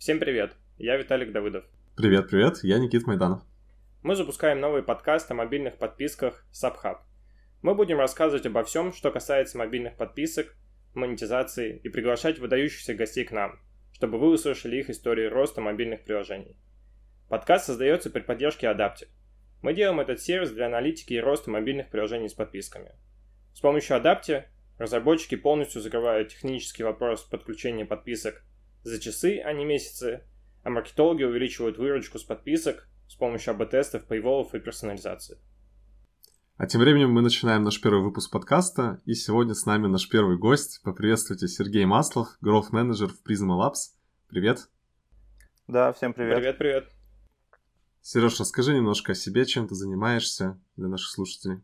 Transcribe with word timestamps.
Всем 0.00 0.18
привет, 0.18 0.56
я 0.78 0.96
Виталик 0.96 1.30
Давыдов. 1.30 1.66
Привет, 1.94 2.30
привет, 2.30 2.60
я 2.62 2.78
Никит 2.78 3.06
Майданов. 3.06 3.42
Мы 4.02 4.16
запускаем 4.16 4.58
новый 4.58 4.82
подкаст 4.82 5.30
о 5.30 5.34
мобильных 5.34 5.76
подписках 5.76 6.46
SubHub. 6.52 6.96
Мы 7.60 7.74
будем 7.74 7.98
рассказывать 7.98 8.46
обо 8.46 8.64
всем, 8.64 8.94
что 8.94 9.10
касается 9.10 9.58
мобильных 9.58 9.98
подписок, 9.98 10.56
монетизации 10.94 11.76
и 11.84 11.90
приглашать 11.90 12.38
выдающихся 12.38 12.94
гостей 12.94 13.26
к 13.26 13.30
нам, 13.30 13.60
чтобы 13.92 14.18
вы 14.18 14.30
услышали 14.30 14.78
их 14.78 14.88
истории 14.88 15.26
роста 15.26 15.60
мобильных 15.60 16.02
приложений. 16.04 16.56
Подкаст 17.28 17.66
создается 17.66 18.08
при 18.08 18.20
поддержке 18.20 18.68
Adaptive. 18.68 19.08
Мы 19.60 19.74
делаем 19.74 20.00
этот 20.00 20.22
сервис 20.22 20.50
для 20.50 20.68
аналитики 20.68 21.12
и 21.12 21.20
роста 21.20 21.50
мобильных 21.50 21.90
приложений 21.90 22.30
с 22.30 22.34
подписками. 22.34 22.92
С 23.52 23.60
помощью 23.60 23.98
Adaptive 23.98 24.44
разработчики 24.78 25.34
полностью 25.34 25.82
закрывают 25.82 26.30
технический 26.30 26.84
вопрос 26.84 27.22
подключения 27.24 27.84
подписок 27.84 28.42
за 28.82 29.00
часы, 29.00 29.40
а 29.44 29.52
не 29.52 29.64
месяцы, 29.64 30.24
а 30.62 30.70
маркетологи 30.70 31.22
увеличивают 31.22 31.78
выручку 31.78 32.18
с 32.18 32.24
подписок 32.24 32.88
с 33.08 33.14
помощью 33.14 33.52
АБ-тестов, 33.54 34.06
пейволов 34.06 34.54
и 34.54 34.60
персонализации. 34.60 35.38
А 36.56 36.66
тем 36.66 36.82
временем 36.82 37.10
мы 37.10 37.22
начинаем 37.22 37.62
наш 37.62 37.80
первый 37.80 38.02
выпуск 38.02 38.30
подкаста, 38.30 39.00
и 39.06 39.14
сегодня 39.14 39.54
с 39.54 39.64
нами 39.64 39.86
наш 39.86 40.08
первый 40.08 40.36
гость. 40.36 40.82
Поприветствуйте 40.84 41.48
Сергей 41.48 41.86
Маслов, 41.86 42.36
growth 42.44 42.68
менеджер 42.70 43.08
в 43.08 43.26
Prisma 43.26 43.58
Labs. 43.58 43.96
Привет. 44.28 44.68
Да, 45.66 45.92
всем 45.92 46.12
привет. 46.12 46.36
Привет, 46.36 46.58
привет. 46.58 46.88
Сереж, 48.02 48.38
расскажи 48.40 48.74
немножко 48.74 49.12
о 49.12 49.14
себе, 49.14 49.46
чем 49.46 49.68
ты 49.68 49.74
занимаешься 49.74 50.60
для 50.76 50.88
наших 50.88 51.10
слушателей. 51.10 51.62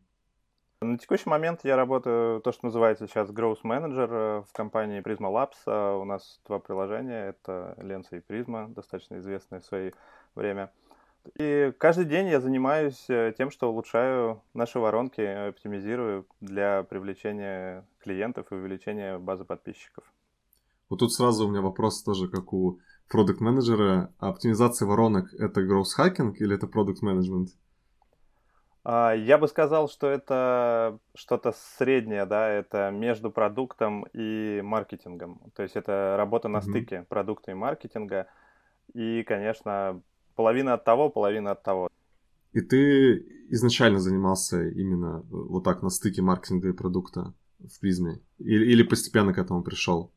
На 0.83 0.99
текущий 0.99 1.31
момент 1.31 1.61
я 1.65 1.75
работаю 1.75 2.43
то, 2.43 2.53
что 2.53 2.67
называется 2.67 3.07
сейчас 3.07 3.31
Growth 3.31 3.63
Manager 3.65 4.09
э, 4.11 4.43
в 4.47 4.53
компании 4.53 5.01
Prisma 5.01 5.33
Labs. 5.33 5.57
А 5.65 5.97
у 5.97 6.05
нас 6.05 6.39
два 6.47 6.59
приложения, 6.59 7.31
это 7.31 7.75
Lensa 7.79 8.19
и 8.19 8.21
Prisma, 8.21 8.69
достаточно 8.75 9.19
известные 9.19 9.63
в 9.63 9.65
свое 9.65 9.95
время. 10.35 10.71
И 11.39 11.73
каждый 11.79 12.05
день 12.05 12.29
я 12.29 12.41
занимаюсь 12.41 13.07
э, 13.09 13.33
тем, 13.39 13.51
что 13.51 13.71
улучшаю 13.71 14.43
наши 14.53 14.79
воронки, 14.79 15.23
оптимизирую 15.23 16.27
для 16.43 16.83
привлечения 16.83 17.87
клиентов 17.99 18.49
и 18.51 18.55
увеличения 18.55 19.17
базы 19.17 19.47
подписчиков. 19.47 20.05
Вот 20.91 20.99
тут 20.99 21.11
сразу 21.11 21.47
у 21.47 21.51
меня 21.51 21.63
вопрос 21.63 22.03
тоже, 22.03 22.29
как 22.29 22.53
у 22.53 22.81
продукт 23.09 23.41
менеджера 23.41 24.13
Оптимизация 24.19 24.87
воронок— 24.87 25.33
это 25.39 25.63
growth 25.63 25.97
hacking 25.99 26.35
или 26.35 26.55
это 26.55 26.67
продукт 26.67 27.01
менеджмент? 27.01 27.49
А, 27.49 27.66
я 28.87 29.39
бы 29.39 29.49
сказал, 29.49 29.89
что 29.89 30.09
это 30.09 30.99
что-то 31.15 31.53
среднее, 31.77 32.25
да, 32.25 32.49
это 32.49 32.91
между 32.91 33.31
продуктом 33.31 34.07
и 34.13 34.61
маркетингом. 34.63 35.41
То 35.55 35.63
есть 35.63 35.77
это 35.77 36.15
работа 36.17 36.49
на 36.49 36.59
mm-hmm. 36.59 36.71
стыке 36.71 37.07
продукта 37.09 37.51
и 37.51 37.55
маркетинга. 37.55 38.29
И, 38.95 39.25
конечно, 39.25 40.01
половина 40.37 40.75
от 40.75 40.85
того, 40.85 41.11
половина 41.11 41.53
от 41.53 41.63
того. 41.63 41.89
И 42.53 42.61
ты 42.61 43.19
изначально 43.51 43.99
занимался 43.99 44.69
именно 44.69 45.23
вот 45.31 45.65
так 45.65 45.83
на 45.83 45.91
стыке 45.91 46.23
маркетинга 46.23 46.69
и 46.69 46.73
продукта 46.73 47.35
в 47.59 47.81
призме? 47.81 48.21
Или, 48.39 48.73
или 48.73 48.83
постепенно 48.83 49.35
к 49.35 49.39
этому 49.39 49.63
пришел? 49.63 50.13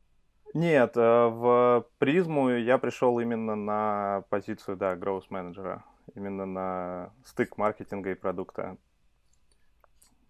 Нет, 0.54 0.96
э, 0.96 1.00
в 1.00 1.86
призму 1.98 2.50
я 2.50 2.78
пришел 2.78 3.20
именно 3.20 3.56
на 3.56 4.24
позицию, 4.30 4.76
да, 4.76 4.96
growth 4.96 5.26
менеджера 5.30 5.84
именно 6.14 6.46
на 6.46 7.12
стык 7.24 7.58
маркетинга 7.58 8.10
и 8.10 8.14
продукта. 8.14 8.76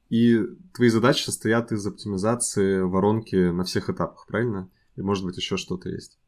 И 0.09 0.41
твои 0.75 0.89
задачи 0.89 1.23
состоят 1.23 1.71
из 1.71 1.87
оптимизации 1.87 2.81
воронки 2.81 3.51
на 3.51 3.65
всех 3.65 3.91
этапах, 3.91 4.27
правильно? 4.27 4.69
И 4.97 5.03
может 5.03 5.25
быть 5.25 5.37
еще 5.37 5.57
что-то 5.57 5.89
есть? 5.89 6.19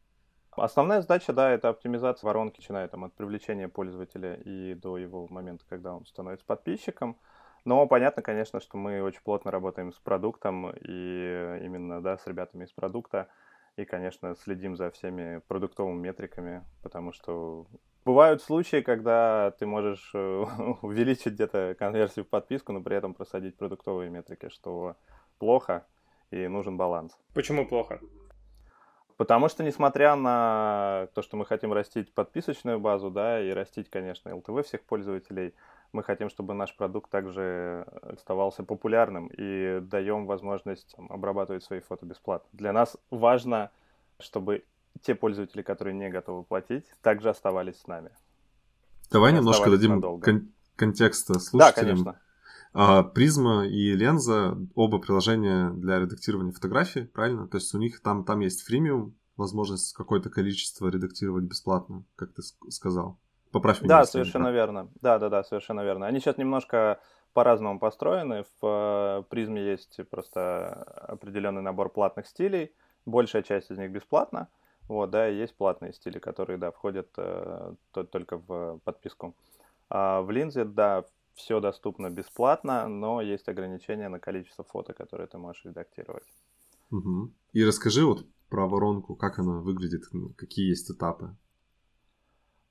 Основная 0.53 1.01
задача, 1.01 1.33
да, 1.33 1.51
это 1.51 1.71
оптимизация 1.71 2.29
воронки, 2.29 2.61
начиная 2.61 2.87
там 2.87 3.05
от 3.05 3.15
привлечения 3.15 3.69
пользователя 3.69 4.35
и 4.35 4.75
до 4.75 4.99
его 4.99 5.27
момента, 5.29 5.65
когда 5.69 5.95
он 5.95 6.05
становится 6.07 6.47
подписчиком. 6.47 7.19
Но 7.65 7.87
понятно, 7.87 8.23
конечно, 8.23 8.61
что 8.61 8.77
мы 8.77 9.03
очень 9.03 9.23
плотно 9.23 9.51
работаем 9.51 9.93
с 9.93 9.99
продуктом 9.99 10.71
и 10.71 11.59
именно, 11.65 12.03
да, 12.03 12.19
с 12.19 12.27
ребятами 12.27 12.65
из 12.65 12.73
продукта. 12.73 13.29
И, 13.77 13.85
конечно, 13.85 14.35
следим 14.35 14.77
за 14.77 14.91
всеми 14.91 15.41
продуктовыми 15.49 15.99
метриками, 15.99 16.65
потому 16.83 17.13
что 17.13 17.67
Бывают 18.05 18.43
случаи, 18.43 18.81
когда 18.81 19.53
ты 19.61 19.65
можешь 19.65 20.11
э, 20.13 20.19
увеличить 20.83 21.35
где-то 21.35 21.77
конверсию 21.79 22.25
в 22.25 22.29
подписку, 22.29 22.73
но 22.73 22.83
при 22.83 22.97
этом 22.97 23.15
просадить 23.15 23.57
продуктовые 23.57 24.11
метрики, 24.11 24.49
что 24.49 24.97
плохо 25.39 25.87
и 26.33 26.49
нужен 26.49 26.77
баланс. 26.77 27.17
Почему 27.33 27.65
плохо? 27.65 28.01
Потому 29.17 29.49
что, 29.49 29.63
несмотря 29.63 30.17
на 30.17 31.07
то, 31.15 31.23
что 31.23 31.37
мы 31.37 31.47
хотим 31.47 31.73
растить 31.73 32.13
подписочную 32.13 32.81
базу, 32.81 33.09
да, 33.09 33.41
и 33.41 33.51
растить, 33.51 33.89
конечно, 33.89 34.35
ЛТВ 34.35 34.67
всех 34.67 34.83
пользователей, 34.83 35.55
мы 35.93 36.03
хотим, 36.03 36.31
чтобы 36.31 36.55
наш 36.55 36.75
продукт 36.77 37.11
также 37.11 37.87
оставался 38.03 38.65
популярным 38.65 39.29
и 39.29 39.81
даем 39.81 40.27
возможность 40.27 40.95
обрабатывать 41.09 41.63
свои 41.65 41.81
фото 41.81 42.07
бесплатно. 42.07 42.49
Для 42.53 42.73
нас 42.73 42.97
важно, 43.11 43.71
чтобы 44.19 44.65
те 45.03 45.15
пользователи, 45.15 45.63
которые 45.63 45.95
не 45.95 46.09
готовы 46.09 46.45
платить, 46.45 46.85
также 47.03 47.29
оставались 47.31 47.77
с 47.81 47.87
нами. 47.87 48.11
Давай 49.11 49.33
немножко 49.33 49.71
дадим 49.71 50.01
кон- 50.21 50.53
контекста 50.77 51.39
слушателям. 51.39 52.05
Да, 52.05 52.13
конечно. 52.13 52.21
А, 52.75 53.03
Призма 53.03 53.67
и 53.67 53.93
Ленза 53.93 54.57
оба 54.75 54.99
приложения 54.99 55.71
для 55.71 55.99
редактирования 55.99 56.53
фотографий, 56.53 57.03
правильно? 57.05 57.47
То 57.47 57.59
есть 57.59 57.75
у 57.75 57.79
них 57.79 58.01
там, 58.01 58.25
там 58.25 58.41
есть 58.41 58.63
фримиум, 58.63 59.15
возможность 59.37 59.93
какое-то 59.93 60.31
количество 60.31 60.89
редактировать 60.89 61.45
бесплатно, 61.45 62.05
как 62.17 62.33
ты 62.33 62.43
сказал. 62.71 63.19
Поправь 63.53 63.81
меня. 63.83 63.99
Да, 63.99 64.05
совершенно 64.05 64.47
так. 64.47 64.55
верно. 64.55 64.89
Да, 65.01 65.19
да, 65.19 65.29
да, 65.29 65.45
совершенно 65.45 65.83
верно. 65.83 66.07
Они 66.07 66.21
сейчас 66.21 66.39
немножко 66.39 66.99
по-разному 67.35 67.79
построены. 67.79 68.45
В 68.61 69.21
э, 69.21 69.23
призме 69.29 69.63
есть 69.63 70.01
просто 70.11 70.73
определенный 71.09 71.63
набор 71.63 71.91
платных 71.91 72.27
стилей. 72.27 72.73
Большая 73.07 73.43
часть 73.43 73.71
из 73.71 73.79
них 73.79 73.91
бесплатна. 73.91 74.49
Вот, 74.89 75.11
да, 75.11 75.29
и 75.29 75.37
есть 75.37 75.57
платные 75.57 75.93
стили, 75.93 76.19
которые, 76.19 76.59
да, 76.59 76.71
входят 76.71 77.09
э, 77.17 77.75
то, 77.93 78.05
только 78.05 78.39
в 78.39 78.81
подписку. 78.85 79.35
А 79.89 80.23
в 80.23 80.31
линзе, 80.31 80.65
да, 80.65 81.05
все 81.35 81.61
доступно 81.61 82.11
бесплатно, 82.11 82.89
но 82.89 83.21
есть 83.21 83.49
ограничения 83.49 84.09
на 84.09 84.19
количество 84.19 84.65
фото, 84.65 84.93
которые 84.93 85.27
ты 85.27 85.39
можешь 85.39 85.65
редактировать. 85.65 86.25
Угу. 86.91 87.33
И 87.53 87.65
расскажи 87.65 88.05
вот 88.05 88.27
про 88.49 88.67
воронку, 88.67 89.15
как 89.15 89.39
она 89.39 89.61
выглядит, 89.61 90.05
какие 90.37 90.69
есть 90.69 90.91
этапы. 90.91 91.35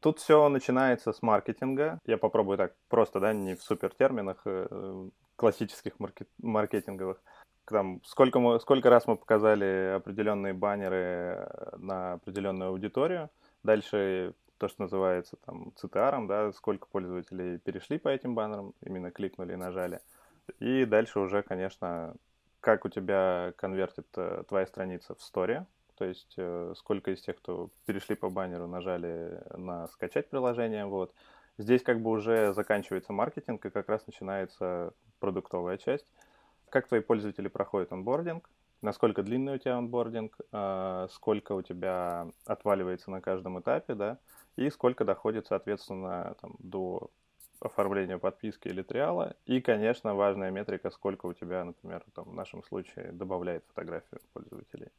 Тут 0.02 0.20
все 0.20 0.50
начинается 0.50 1.14
с 1.14 1.22
маркетинга. 1.22 2.00
Я 2.06 2.18
попробую 2.18 2.58
так 2.58 2.74
просто, 2.90 3.20
да, 3.20 3.34
не 3.34 3.56
в 3.56 3.62
супер 3.62 3.94
терминах 3.94 4.42
э, 4.46 5.10
классических 5.36 5.94
маркет- 6.00 6.28
маркетинговых 6.42 7.22
там, 7.66 8.02
сколько, 8.04 8.40
мы, 8.40 8.60
сколько 8.60 8.90
раз 8.90 9.08
мы 9.08 9.16
показали 9.16 9.94
определенные 9.96 10.54
баннеры 10.54 10.98
э, 10.98 11.78
на 11.78 12.14
определенную 12.14 12.70
аудиторию. 12.70 13.30
Дальше 13.64 14.34
то, 14.58 14.68
что 14.68 14.84
называется 14.84 15.38
там 15.46 15.72
CTR, 15.82 16.28
да, 16.28 16.52
сколько 16.54 16.88
пользователей 16.88 17.58
перешли 17.60 17.98
по 17.98 18.10
этим 18.10 18.36
баннерам, 18.36 18.74
именно 18.86 19.12
кликнули 19.12 19.54
и 19.54 19.58
нажали. 19.58 20.02
И 20.60 20.86
дальше 20.86 21.20
уже, 21.20 21.44
конечно, 21.44 22.16
как 22.60 22.86
у 22.86 22.90
тебя 22.90 23.54
конвертит 23.56 24.08
э, 24.16 24.44
твоя 24.48 24.66
страница 24.68 25.16
в 25.16 25.22
сторе, 25.22 25.66
то 26.02 26.06
есть 26.06 26.34
э, 26.36 26.74
сколько 26.78 27.12
из 27.12 27.22
тех, 27.22 27.38
кто 27.38 27.70
перешли 27.86 28.16
по 28.16 28.32
баннеру, 28.32 28.66
нажали 28.66 29.40
на 29.56 29.88
скачать 29.90 30.32
приложение, 30.32 30.88
вот. 30.88 31.14
Здесь 31.60 31.84
как 31.84 32.02
бы 32.02 32.10
уже 32.10 32.56
заканчивается 32.56 33.14
маркетинг, 33.14 33.64
и 33.64 33.70
как 33.70 33.88
раз 33.88 34.08
начинается 34.08 34.94
продуктовая 35.20 35.78
часть 35.78 36.08
как 36.72 36.88
твои 36.88 37.02
пользователи 37.02 37.50
проходят 37.50 37.92
онбординг, 37.92 38.50
насколько 38.82 39.22
длинный 39.22 39.56
у 39.56 39.58
тебя 39.60 39.78
онбординг, 39.78 40.36
а, 40.52 41.08
сколько 41.12 41.52
у 41.52 41.62
тебя 41.62 42.28
отваливается 42.46 43.12
на 43.12 43.22
каждом 43.22 43.60
этапе, 43.60 43.94
да, 43.94 44.18
и 44.56 44.72
сколько 44.72 45.06
доходит, 45.06 45.46
соответственно, 45.46 46.36
там, 46.42 46.56
до 46.58 47.12
оформления 47.60 48.18
подписки 48.18 48.70
или 48.70 48.82
триала. 48.82 49.36
И, 49.46 49.62
конечно, 49.62 50.16
важная 50.16 50.50
метрика, 50.50 50.90
сколько 50.90 51.28
у 51.28 51.34
тебя, 51.34 51.64
например, 51.64 52.04
там, 52.16 52.26
в 52.26 52.34
нашем 52.34 52.64
случае 52.64 53.12
добавляет 53.12 53.64
фотографию 53.68 54.20
пользователей. 54.34 54.90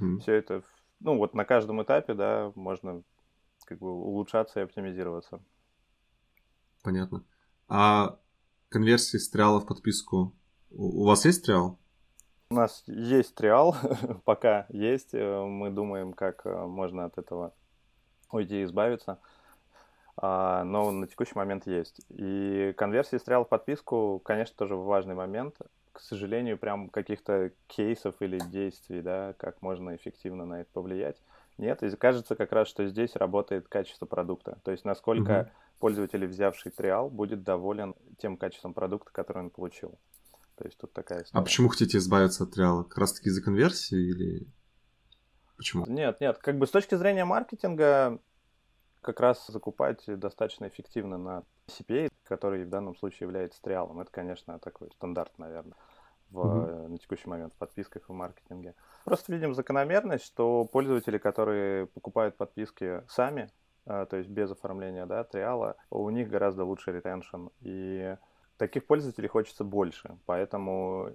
Mm. 0.00 0.18
Все 0.20 0.34
это, 0.34 0.62
ну, 1.00 1.16
вот 1.16 1.34
на 1.34 1.44
каждом 1.44 1.82
этапе, 1.82 2.14
да, 2.14 2.52
можно 2.54 3.02
как 3.64 3.78
бы 3.78 3.90
улучшаться 3.90 4.60
и 4.60 4.62
оптимизироваться. 4.62 5.40
Понятно. 6.82 7.24
А 7.68 8.18
конверсии 8.68 9.18
с 9.18 9.28
триала 9.28 9.60
в 9.60 9.66
подписку 9.66 10.34
у 10.70 11.04
вас 11.04 11.24
есть 11.24 11.44
триал? 11.44 11.78
У 12.50 12.54
нас 12.54 12.82
есть 12.86 13.34
триал, 13.34 13.76
пока 14.24 14.66
есть. 14.70 15.12
Э, 15.12 15.44
мы 15.44 15.70
думаем, 15.70 16.14
как 16.14 16.46
э, 16.46 16.66
можно 16.66 17.04
от 17.04 17.18
этого 17.18 17.54
уйти 18.30 18.60
и 18.60 18.64
избавиться. 18.64 19.20
А, 20.16 20.64
но 20.64 20.90
на 20.90 21.06
текущий 21.06 21.34
момент 21.36 21.66
есть. 21.66 22.00
И 22.08 22.74
конверсия 22.76 23.16
из 23.16 23.22
триала 23.22 23.44
в 23.44 23.48
подписку, 23.48 24.20
конечно, 24.24 24.56
тоже 24.56 24.76
важный 24.76 25.14
момент. 25.14 25.56
К 25.98 26.00
сожалению, 26.00 26.58
прям 26.58 26.90
каких-то 26.90 27.50
кейсов 27.66 28.14
или 28.20 28.38
действий, 28.38 29.02
да, 29.02 29.34
как 29.36 29.62
можно 29.62 29.96
эффективно 29.96 30.46
на 30.46 30.60
это 30.60 30.70
повлиять, 30.72 31.20
Нет, 31.58 31.82
и 31.82 31.90
кажется 31.96 32.36
как 32.36 32.52
раз, 32.52 32.68
что 32.68 32.86
здесь 32.86 33.16
работает 33.16 33.66
качество 33.66 34.06
продукта. 34.06 34.60
То 34.62 34.70
есть 34.70 34.84
насколько 34.84 35.40
угу. 35.40 35.50
пользователь, 35.80 36.24
взявший 36.24 36.70
триал, 36.70 37.10
будет 37.10 37.42
доволен 37.42 37.96
тем 38.16 38.36
качеством 38.36 38.74
продукта, 38.74 39.10
который 39.12 39.38
он 39.38 39.50
получил. 39.50 39.98
То 40.54 40.66
есть 40.66 40.78
тут 40.78 40.92
такая 40.92 41.24
история. 41.24 41.42
А 41.42 41.44
почему 41.44 41.68
хотите 41.68 41.98
избавиться 41.98 42.44
от 42.44 42.52
триала? 42.52 42.84
Как 42.84 42.98
раз 42.98 43.14
таки 43.14 43.30
из-за 43.30 43.42
конверсии 43.42 43.98
или 43.98 44.46
почему? 45.56 45.84
Нет, 45.88 46.20
нет. 46.20 46.38
Как 46.38 46.58
бы 46.58 46.68
с 46.68 46.70
точки 46.70 46.94
зрения 46.94 47.24
маркетинга 47.24 48.20
как 49.00 49.20
раз 49.20 49.46
закупать 49.46 50.04
достаточно 50.06 50.68
эффективно 50.68 51.18
на 51.18 51.42
CPA, 51.68 52.10
который 52.24 52.64
в 52.64 52.68
данном 52.68 52.96
случае 52.96 53.26
является 53.26 53.60
триалом. 53.62 54.00
Это, 54.00 54.10
конечно, 54.10 54.58
такой 54.58 54.90
стандарт, 54.92 55.38
наверное, 55.38 55.76
в, 56.30 56.38
mm-hmm. 56.38 56.88
на 56.88 56.98
текущий 56.98 57.28
момент 57.28 57.54
в 57.54 57.56
подписках 57.56 58.02
и 58.02 58.12
в 58.12 58.14
маркетинге. 58.14 58.74
Просто 59.04 59.32
видим 59.32 59.54
закономерность, 59.54 60.24
что 60.24 60.64
пользователи, 60.64 61.18
которые 61.18 61.86
покупают 61.86 62.36
подписки 62.36 63.02
сами, 63.08 63.50
э, 63.86 64.06
то 64.08 64.16
есть 64.16 64.28
без 64.28 64.50
оформления 64.50 65.06
да, 65.06 65.24
триала, 65.24 65.76
у 65.90 66.08
них 66.10 66.28
гораздо 66.28 66.64
лучше 66.64 66.92
ретеншн. 66.92 67.48
И 67.60 68.16
таких 68.58 68.86
пользователей 68.86 69.28
хочется 69.28 69.64
больше, 69.64 70.18
поэтому 70.26 71.10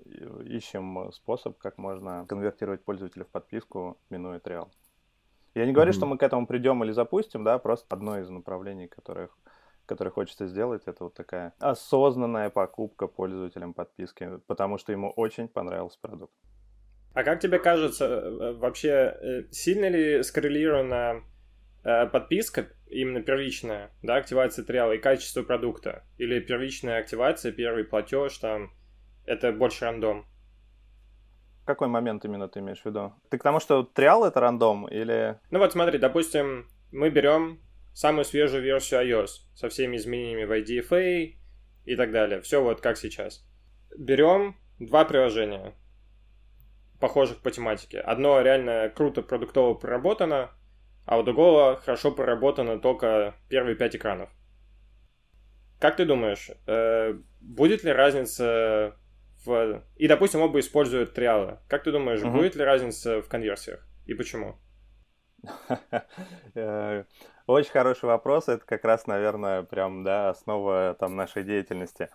ищем 0.45 1.11
способ, 1.11 1.57
как 1.57 1.77
можно 1.77 2.25
конвертировать 2.27 2.83
пользователя 2.83 3.25
в 3.25 3.29
подписку, 3.29 3.97
минуя 4.09 4.39
триал. 4.39 4.71
Я 5.55 5.65
не 5.65 5.73
говорю, 5.73 5.91
mm-hmm. 5.91 5.95
что 5.95 6.05
мы 6.05 6.17
к 6.17 6.23
этому 6.23 6.47
придем 6.47 6.83
или 6.83 6.91
запустим, 6.91 7.43
да, 7.43 7.59
просто 7.59 7.85
одно 7.89 8.19
из 8.19 8.29
направлений, 8.29 8.87
которых 8.87 9.37
которое 9.85 10.11
хочется 10.11 10.47
сделать, 10.47 10.83
это 10.85 11.03
вот 11.03 11.13
такая 11.13 11.53
осознанная 11.59 12.49
покупка 12.49 13.07
пользователям 13.07 13.73
подписки, 13.73 14.39
потому 14.47 14.77
что 14.77 14.91
ему 14.91 15.09
очень 15.09 15.47
понравился 15.47 15.99
продукт. 16.01 16.33
А 17.13 17.23
как 17.23 17.39
тебе 17.39 17.59
кажется, 17.59 18.05
э, 18.05 18.53
вообще 18.53 18.89
э, 18.89 19.43
сильно 19.51 19.87
ли 19.87 20.23
скоррелирована 20.23 21.21
э, 21.83 22.07
подписка, 22.07 22.67
именно 22.87 23.21
первичная, 23.21 23.91
да, 24.01 24.15
активация 24.15 24.65
триала 24.65 24.93
и 24.93 24.97
качество 24.97 25.43
продукта? 25.43 26.03
Или 26.17 26.39
первичная 26.39 26.99
активация, 26.99 27.51
первый 27.51 27.83
платеж, 27.83 28.37
там, 28.37 28.71
это 29.25 29.51
больше 29.51 29.85
рандом? 29.85 30.25
Какой 31.65 31.87
момент 31.87 32.25
именно 32.25 32.47
ты 32.47 32.59
имеешь 32.59 32.81
в 32.81 32.85
виду? 32.85 33.13
Ты 33.29 33.37
к 33.37 33.43
тому, 33.43 33.59
что 33.59 33.83
триал 33.83 34.25
это 34.25 34.39
рандом 34.39 34.87
или... 34.87 35.39
Ну 35.49 35.59
вот 35.59 35.71
смотри, 35.71 35.97
допустим, 35.97 36.67
мы 36.91 37.09
берем 37.09 37.59
самую 37.93 38.25
свежую 38.25 38.63
версию 38.63 39.01
iOS 39.01 39.29
со 39.55 39.69
всеми 39.69 39.97
изменениями 39.97 40.43
в 40.43 40.51
IDFA 40.51 41.35
и 41.85 41.95
так 41.95 42.11
далее. 42.11 42.41
Все 42.41 42.61
вот 42.61 42.81
как 42.81 42.97
сейчас. 42.97 43.45
Берем 43.97 44.57
два 44.79 45.05
приложения, 45.05 45.73
похожих 46.99 47.41
по 47.41 47.51
тематике. 47.51 47.99
Одно 47.99 48.41
реально 48.41 48.91
круто 48.93 49.21
продуктово 49.21 49.73
проработано, 49.73 50.51
а 51.05 51.17
у 51.17 51.23
другого 51.23 51.77
хорошо 51.77 52.11
проработано 52.11 52.79
только 52.79 53.35
первые 53.49 53.75
пять 53.75 53.95
экранов. 53.95 54.29
Как 55.79 55.97
ты 55.97 56.05
думаешь, 56.05 56.49
э, 56.65 57.13
будет 57.41 57.83
ли 57.83 57.91
разница 57.91 58.97
в... 59.45 59.83
И, 59.97 60.07
допустим, 60.07 60.41
оба 60.41 60.59
используют 60.59 61.13
триалы. 61.13 61.59
Как 61.67 61.83
ты 61.83 61.91
думаешь, 61.91 62.21
угу. 62.21 62.31
будет 62.31 62.55
ли 62.55 62.63
разница 62.63 63.21
в 63.21 63.27
конверсиях? 63.27 63.85
И 64.05 64.13
почему? 64.13 64.57
Э, 66.55 67.03
очень 67.47 67.71
хороший 67.71 68.05
вопрос. 68.05 68.47
Это 68.47 68.63
как 68.65 68.85
раз, 68.85 69.07
наверное, 69.07 69.63
прям, 69.63 70.03
да, 70.03 70.29
основа 70.29 70.95
там 70.99 71.15
нашей 71.15 71.43
деятельности. 71.43 72.09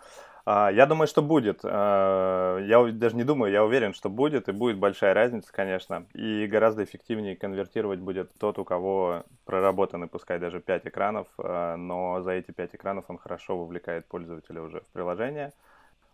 А, 0.47 0.71
я 0.73 0.87
думаю, 0.87 1.07
что 1.07 1.21
будет. 1.21 1.61
А, 1.65 2.59
я 2.61 2.83
даже 2.93 3.17
не 3.17 3.25
думаю, 3.25 3.53
я 3.53 3.63
уверен, 3.63 3.93
что 3.93 4.09
будет, 4.09 4.49
и 4.49 4.53
будет 4.53 4.79
большая 4.79 5.13
разница, 5.13 5.53
конечно. 5.53 6.07
И 6.15 6.47
гораздо 6.47 6.85
эффективнее 6.85 7.37
конвертировать 7.37 8.01
будет 8.01 8.33
тот, 8.39 8.59
у 8.59 8.65
кого 8.65 9.25
проработаны, 9.45 10.09
пускай 10.09 10.39
даже 10.39 10.61
5 10.61 10.87
экранов, 10.87 11.27
а, 11.37 11.77
но 11.77 12.23
за 12.23 12.31
эти 12.31 12.51
5 12.51 12.77
экранов 12.77 13.05
он 13.09 13.19
хорошо 13.19 13.59
вовлекает 13.59 14.07
пользователя 14.07 14.63
уже 14.63 14.81
в 14.81 14.87
приложение 14.95 15.53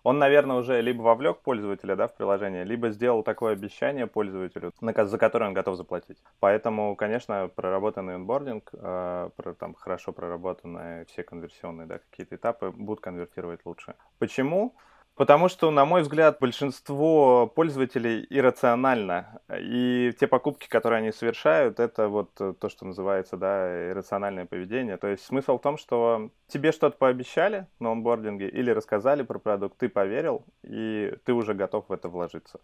он, 0.05 0.19
наверное, 0.19 0.57
уже 0.57 0.83
либо 0.83 1.03
вовлек 1.03 1.39
пользователя 1.41 1.97
да, 1.97 2.07
в 2.07 2.15
приложение, 2.15 2.65
либо 2.65 2.91
сделал 2.91 3.23
такое 3.23 3.55
обещание 3.55 4.07
пользователю, 4.07 4.71
за 4.81 5.19
которое 5.19 5.47
он 5.47 5.55
готов 5.55 5.77
заплатить. 5.77 6.23
Поэтому, 6.41 6.95
конечно, 6.95 7.51
проработанный 7.55 8.15
онбординг, 8.15 8.71
э, 8.75 9.31
там, 9.59 9.75
хорошо 9.75 10.13
проработанные 10.13 11.07
все 11.07 11.23
конверсионные 11.23 11.87
да, 11.87 11.99
какие-то 11.99 12.37
этапы 12.37 12.71
будут 12.71 13.01
конвертировать 13.01 13.61
лучше. 13.65 13.95
Почему? 14.19 14.77
Потому 15.17 15.49
что, 15.49 15.71
на 15.71 15.85
мой 15.85 16.03
взгляд, 16.03 16.39
большинство 16.41 17.47
пользователей 17.47 18.27
иррационально. 18.31 19.41
И 19.61 20.13
те 20.19 20.27
покупки, 20.27 20.69
которые 20.69 20.99
они 20.99 21.13
совершают, 21.13 21.79
это 21.79 22.09
вот 22.09 22.35
то, 22.35 22.69
что 22.69 22.85
называется, 22.85 23.37
да, 23.37 23.91
иррациональное 23.91 24.45
поведение. 24.45 24.97
То 24.97 25.07
есть 25.07 25.25
смысл 25.25 25.59
в 25.59 25.63
том, 25.63 25.79
что 25.79 26.31
тебе 26.49 26.73
что-то 26.73 26.97
пообещали 26.97 27.69
на 27.79 27.93
онбординге 27.93 28.49
или 28.49 28.73
рассказали 28.73 29.23
про 29.23 29.39
продукт, 29.39 29.79
ты 29.79 29.89
поверил, 29.89 30.45
и 30.65 31.15
ты 31.25 31.33
уже 31.33 31.55
готов 31.55 31.89
в 31.89 31.93
это 31.93 32.09
вложиться. 32.09 32.61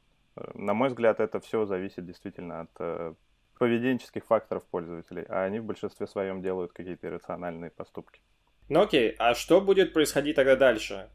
На 0.55 0.75
мой 0.75 0.89
взгляд, 0.89 1.21
это 1.21 1.39
все 1.39 1.67
зависит 1.67 2.05
действительно 2.05 2.63
от 2.63 2.71
э, 2.79 3.15
поведенческих 3.59 4.25
факторов 4.25 4.65
пользователей, 4.65 5.25
а 5.29 5.45
они 5.45 5.61
в 5.61 5.65
большинстве 5.65 6.07
своем 6.07 6.43
делают 6.43 6.73
какие-то 6.73 7.07
иррациональные 7.07 7.71
поступки. 7.71 8.21
Ну 8.69 8.81
окей, 8.83 9.15
а 9.19 9.35
что 9.35 9.61
будет 9.61 9.93
происходить 9.93 10.37
тогда 10.37 10.57
дальше? 10.57 11.11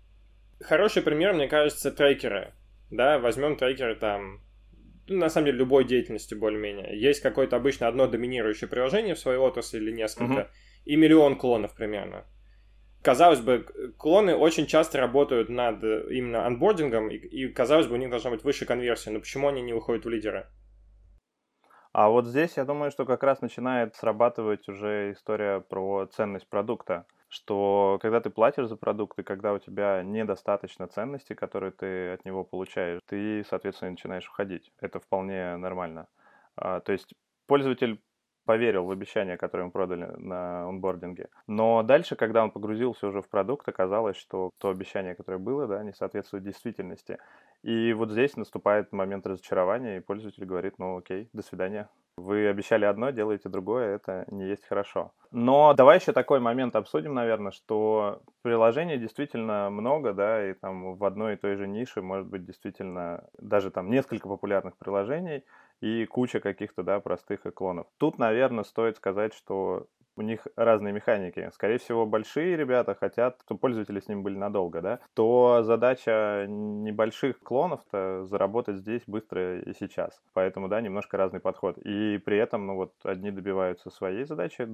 Хороший 0.62 1.02
пример, 1.02 1.34
мне 1.34 1.48
кажется, 1.48 1.92
трекеры. 1.92 2.54
Да, 2.92 3.20
возьмем 3.20 3.58
трекеры 3.58 3.96
там, 3.96 4.42
ну, 5.08 5.18
на 5.18 5.30
самом 5.30 5.48
деле, 5.48 5.58
любой 5.60 5.84
деятельности 5.86 6.34
более-менее. 6.34 7.00
Есть 7.00 7.22
какое-то 7.22 7.56
обычно 7.56 7.88
одно 7.88 8.08
доминирующее 8.08 8.70
приложение 8.70 9.16
в 9.16 9.20
своей 9.20 9.38
отрасли 9.38 9.78
или 9.78 9.92
несколько, 9.92 10.34
uh-huh. 10.34 10.48
и 10.86 10.96
миллион 10.96 11.38
клонов 11.38 11.76
примерно. 11.76 12.26
Казалось 13.04 13.40
бы, 13.40 13.66
клоны 13.98 14.36
очень 14.36 14.66
часто 14.66 14.98
работают 14.98 15.50
над 15.50 15.84
именно 15.84 16.46
анбордингом, 16.46 17.10
и, 17.10 17.18
и 17.18 17.48
казалось 17.50 17.88
бы, 17.88 17.94
у 17.94 17.98
них 17.98 18.10
должна 18.10 18.32
быть 18.32 18.44
выше 18.44 18.66
конверсия, 18.66 19.12
но 19.12 19.20
почему 19.20 19.48
они 19.50 19.62
не 19.62 19.74
выходят 19.74 20.06
в 20.06 20.10
лидеры? 20.10 20.48
А 21.94 22.10
вот 22.10 22.26
здесь 22.26 22.58
я 22.58 22.66
думаю, 22.66 22.92
что 22.92 23.06
как 23.06 23.24
раз 23.24 23.42
начинает 23.42 23.96
срабатывать 23.96 24.68
уже 24.68 25.14
история 25.14 25.62
про 25.62 26.08
ценность 26.08 26.50
продукта 26.50 27.06
что 27.36 28.00
когда 28.02 28.22
ты 28.22 28.30
платишь 28.30 28.68
за 28.68 28.78
продукт, 28.78 29.20
и 29.20 29.24
когда 29.24 29.54
у 29.54 29.60
тебя 29.60 30.02
недостаточно 30.04 30.88
ценности, 30.88 31.34
которые 31.34 31.72
ты 31.72 32.12
от 32.12 32.26
него 32.26 32.44
получаешь, 32.44 33.02
ты, 33.08 33.44
соответственно, 33.50 33.92
начинаешь 33.92 34.30
уходить. 34.30 34.72
Это 34.80 35.00
вполне 35.00 35.58
нормально. 35.58 36.08
А, 36.56 36.80
то 36.80 36.94
есть 36.94 37.14
пользователь 37.46 38.02
поверил 38.46 38.86
в 38.86 38.92
обещание, 38.92 39.38
которое 39.38 39.64
ему 39.64 39.72
продали 39.72 40.06
на 40.18 40.70
онбординге. 40.70 41.30
Но 41.48 41.84
дальше, 41.84 42.16
когда 42.16 42.44
он 42.44 42.52
погрузился 42.52 43.08
уже 43.08 43.22
в 43.22 43.28
продукт, 43.28 43.68
оказалось, 43.68 44.18
что 44.18 44.52
то 44.60 44.70
обещание, 44.70 45.16
которое 45.16 45.40
было, 45.40 45.68
да, 45.68 45.84
не 45.84 45.94
соответствует 45.94 46.44
действительности. 46.44 47.18
И 47.64 47.92
вот 47.94 48.12
здесь 48.12 48.38
наступает 48.38 48.94
момент 48.94 49.28
разочарования, 49.28 49.98
и 49.98 50.02
пользователь 50.02 50.46
говорит, 50.46 50.76
ну 50.78 50.98
окей, 50.98 51.30
до 51.34 51.42
свидания. 51.42 51.90
Вы 52.18 52.48
обещали 52.48 52.86
одно, 52.86 53.10
делаете 53.10 53.50
другое, 53.50 53.96
это 53.96 54.26
не 54.32 54.48
есть 54.48 54.66
хорошо. 54.66 55.12
Но 55.32 55.74
давай 55.74 56.00
еще 56.00 56.14
такой 56.14 56.40
момент 56.40 56.78
обсудим, 56.78 57.14
наверное, 57.14 57.52
что 57.52 58.22
приложений 58.42 59.00
действительно 59.00 59.70
много, 59.70 60.14
да, 60.14 60.50
и 60.50 60.54
там 60.54 60.96
в 60.96 61.04
одной 61.04 61.34
и 61.34 61.38
той 61.38 61.58
же 61.58 61.68
нише 61.68 62.02
может 62.02 62.28
быть 62.28 62.46
действительно 62.46 63.28
даже 63.38 63.70
там 63.70 63.90
несколько 63.90 64.30
популярных 64.30 64.78
приложений 64.78 65.44
и 65.82 66.06
куча 66.06 66.40
каких-то, 66.40 66.84
да, 66.84 67.02
простых 67.02 67.46
эклонов. 67.46 67.88
Тут, 67.98 68.18
наверное, 68.18 68.64
стоит 68.64 68.96
сказать, 68.96 69.34
что 69.34 69.88
у 70.16 70.22
них 70.22 70.48
разные 70.56 70.94
механики. 70.94 71.50
Скорее 71.54 71.78
всего, 71.78 72.06
большие 72.06 72.56
ребята 72.56 72.96
хотят, 72.96 73.40
чтобы 73.46 73.60
пользователи 73.60 74.00
с 74.00 74.08
ним 74.08 74.24
были 74.24 74.38
надолго, 74.38 74.82
да, 74.82 75.00
то 75.14 75.62
задача 75.64 76.46
небольших 76.48 77.40
клонов-то 77.40 78.26
заработать 78.26 78.78
здесь 78.78 79.04
быстро 79.08 79.60
и 79.60 79.74
сейчас. 79.74 80.22
Поэтому, 80.34 80.68
да, 80.68 80.82
немножко 80.82 81.18
разный 81.18 81.40
подход. 81.40 81.78
И 81.80 82.18
при 82.20 82.38
этом, 82.38 82.66
ну 82.66 82.76
вот, 82.76 82.94
одни 83.04 83.32
добиваются 83.32 83.90
своей 83.90 84.26
задачи, 84.26 84.68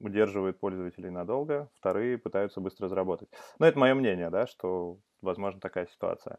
удерживают 0.00 0.60
пользователей 0.60 1.10
надолго, 1.10 1.68
вторые 1.74 2.18
пытаются 2.18 2.60
быстро 2.60 2.88
заработать. 2.88 3.28
Но 3.58 3.66
это 3.66 3.78
мое 3.78 3.94
мнение, 3.94 4.30
да, 4.30 4.46
что 4.46 4.98
возможно 5.22 5.60
такая 5.60 5.86
ситуация. 5.86 6.38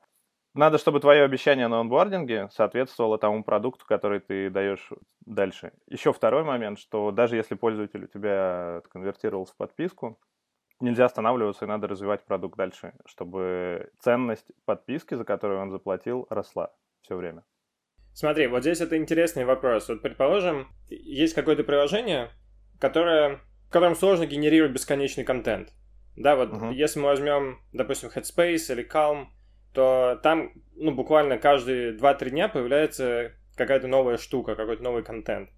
Надо, 0.59 0.77
чтобы 0.77 0.99
твое 0.99 1.23
обещание 1.23 1.69
на 1.69 1.79
онбординге 1.79 2.49
соответствовало 2.51 3.17
тому 3.17 3.45
продукту, 3.45 3.85
который 3.87 4.19
ты 4.19 4.49
даешь 4.49 4.89
дальше. 5.25 5.71
Еще 5.87 6.11
второй 6.11 6.43
момент, 6.43 6.79
что 6.79 7.11
даже 7.11 7.37
если 7.37 7.55
пользователь 7.55 8.03
у 8.03 8.07
тебя 8.07 8.81
конвертировался 8.91 9.53
в 9.53 9.55
подписку, 9.55 10.19
нельзя 10.81 11.05
останавливаться 11.05 11.63
и 11.63 11.67
надо 11.69 11.87
развивать 11.87 12.25
продукт 12.25 12.57
дальше, 12.57 12.91
чтобы 13.05 13.89
ценность 13.99 14.47
подписки, 14.65 15.15
за 15.15 15.23
которую 15.23 15.61
он 15.61 15.71
заплатил, 15.71 16.27
росла 16.29 16.73
все 17.03 17.15
время. 17.15 17.45
Смотри, 18.13 18.47
вот 18.47 18.63
здесь 18.63 18.81
это 18.81 18.97
интересный 18.97 19.45
вопрос. 19.45 19.87
Вот 19.87 20.01
предположим, 20.01 20.67
есть 20.89 21.35
какое-то 21.35 21.63
приложение, 21.63 22.31
которое, 22.81 23.39
в 23.69 23.71
котором 23.71 23.95
сложно 23.95 24.25
генерировать 24.25 24.73
бесконечный 24.73 25.23
контент. 25.23 25.69
Да, 26.17 26.35
вот 26.35 26.49
uh-huh. 26.49 26.73
если 26.73 26.99
мы 26.99 27.05
возьмем, 27.05 27.61
допустим, 27.71 28.09
Headspace 28.09 28.73
или 28.73 28.85
Calm, 28.85 29.27
то 29.73 30.19
там, 30.23 30.51
ну, 30.75 30.91
буквально 30.91 31.37
каждые 31.37 31.95
2-3 31.95 32.29
дня 32.29 32.47
появляется 32.49 33.33
какая-то 33.55 33.87
новая 33.87 34.17
штука, 34.17 34.55
какой-то 34.55 34.83
новый 34.83 35.03
контент. 35.03 35.49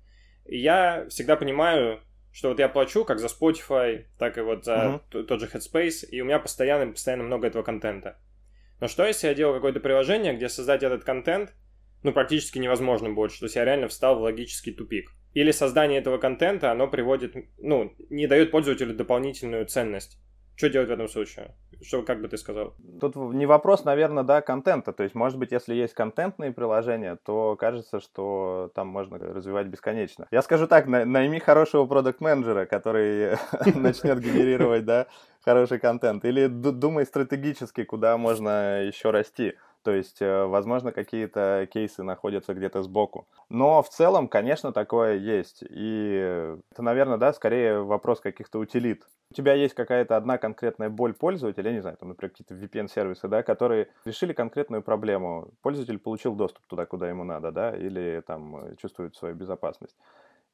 И 0.45 0.57
я 0.57 1.05
всегда 1.09 1.35
понимаю, 1.35 2.01
что 2.31 2.49
вот 2.49 2.59
я 2.59 2.69
плачу 2.69 3.05
как 3.05 3.19
за 3.19 3.27
Spotify, 3.27 4.05
так 4.17 4.37
и 4.37 4.41
вот 4.41 4.65
за 4.65 5.01
uh-huh. 5.11 5.23
тот 5.23 5.39
же 5.39 5.47
Headspace, 5.47 6.07
и 6.09 6.21
у 6.21 6.25
меня 6.25 6.39
постоянно, 6.39 6.91
постоянно 6.91 7.23
много 7.23 7.47
этого 7.47 7.63
контента. 7.63 8.17
Но 8.79 8.87
что 8.87 9.05
если 9.05 9.27
я 9.27 9.35
делаю 9.35 9.55
какое-то 9.55 9.79
приложение, 9.79 10.33
где 10.33 10.49
создать 10.49 10.83
этот 10.83 11.03
контент, 11.03 11.53
ну, 12.03 12.13
практически 12.13 12.57
невозможно 12.57 13.11
больше, 13.11 13.39
то 13.39 13.45
есть 13.45 13.55
я 13.55 13.65
реально 13.65 13.87
встал 13.87 14.17
в 14.17 14.21
логический 14.21 14.71
тупик. 14.71 15.11
Или 15.33 15.51
создание 15.51 15.99
этого 15.99 16.17
контента, 16.17 16.71
оно 16.71 16.87
приводит, 16.87 17.35
ну, 17.59 17.93
не 18.09 18.27
дает 18.27 18.51
пользователю 18.51 18.95
дополнительную 18.95 19.65
ценность. 19.65 20.19
Что 20.55 20.70
делать 20.70 20.89
в 20.89 20.91
этом 20.91 21.08
случае? 21.08 21.55
Что, 21.81 22.03
как 22.03 22.22
бы 22.22 22.27
ты 22.27 22.38
сказал? 22.38 22.75
Тут 23.00 23.15
не 23.15 23.46
вопрос, 23.48 23.84
наверное, 23.84 24.24
да, 24.24 24.41
контента. 24.41 24.93
То 24.93 25.03
есть, 25.03 25.15
может 25.15 25.39
быть, 25.39 25.51
если 25.51 25.74
есть 25.74 25.96
контентные 25.96 26.51
приложения, 26.51 27.17
то 27.25 27.55
кажется, 27.55 28.00
что 28.00 28.72
там 28.75 28.88
можно 28.88 29.17
развивать 29.17 29.67
бесконечно. 29.67 30.27
Я 30.29 30.43
скажу 30.43 30.67
так, 30.67 30.86
найми 30.86 31.39
хорошего 31.39 31.86
продукт-менеджера, 31.86 32.65
который 32.65 33.38
начнет 33.75 34.20
генерировать, 34.20 34.86
да, 34.86 35.08
хороший 35.43 35.79
контент. 35.79 36.24
Или 36.25 36.46
думай 36.48 37.05
стратегически, 37.05 37.84
куда 37.84 38.17
можно 38.17 38.84
еще 38.84 39.10
расти. 39.10 39.55
То 39.83 39.91
есть, 39.91 40.21
э, 40.21 40.45
возможно, 40.45 40.91
какие-то 40.91 41.67
кейсы 41.71 42.03
находятся 42.03 42.53
где-то 42.53 42.83
сбоку. 42.83 43.27
Но 43.50 43.81
в 43.81 43.89
целом, 43.89 44.27
конечно, 44.27 44.71
такое 44.71 45.17
есть. 45.17 45.63
И 45.67 46.57
это, 46.71 46.81
наверное, 46.81 47.17
да, 47.17 47.33
скорее 47.33 47.81
вопрос 47.81 48.19
каких-то 48.19 48.59
утилит. 48.59 49.03
У 49.31 49.33
тебя 49.33 49.53
есть 49.53 49.73
какая-то 49.73 50.17
одна 50.17 50.38
конкретная 50.38 50.89
боль 50.89 51.13
пользователя, 51.13 51.69
я 51.69 51.75
не 51.75 51.81
знаю, 51.81 51.97
там, 51.97 52.09
например, 52.09 52.31
какие-то 52.31 52.53
VPN-сервисы, 52.53 53.27
да, 53.27 53.43
которые 53.43 53.88
решили 54.05 54.33
конкретную 54.33 54.83
проблему. 54.83 55.50
Пользователь 55.61 56.00
получил 56.00 56.35
доступ 56.35 56.65
туда, 56.67 56.85
куда 56.85 57.09
ему 57.09 57.23
надо, 57.23 57.51
да, 57.51 57.75
или 57.75 58.21
там 58.27 58.75
чувствует 58.77 59.15
свою 59.15 59.35
безопасность. 59.35 59.95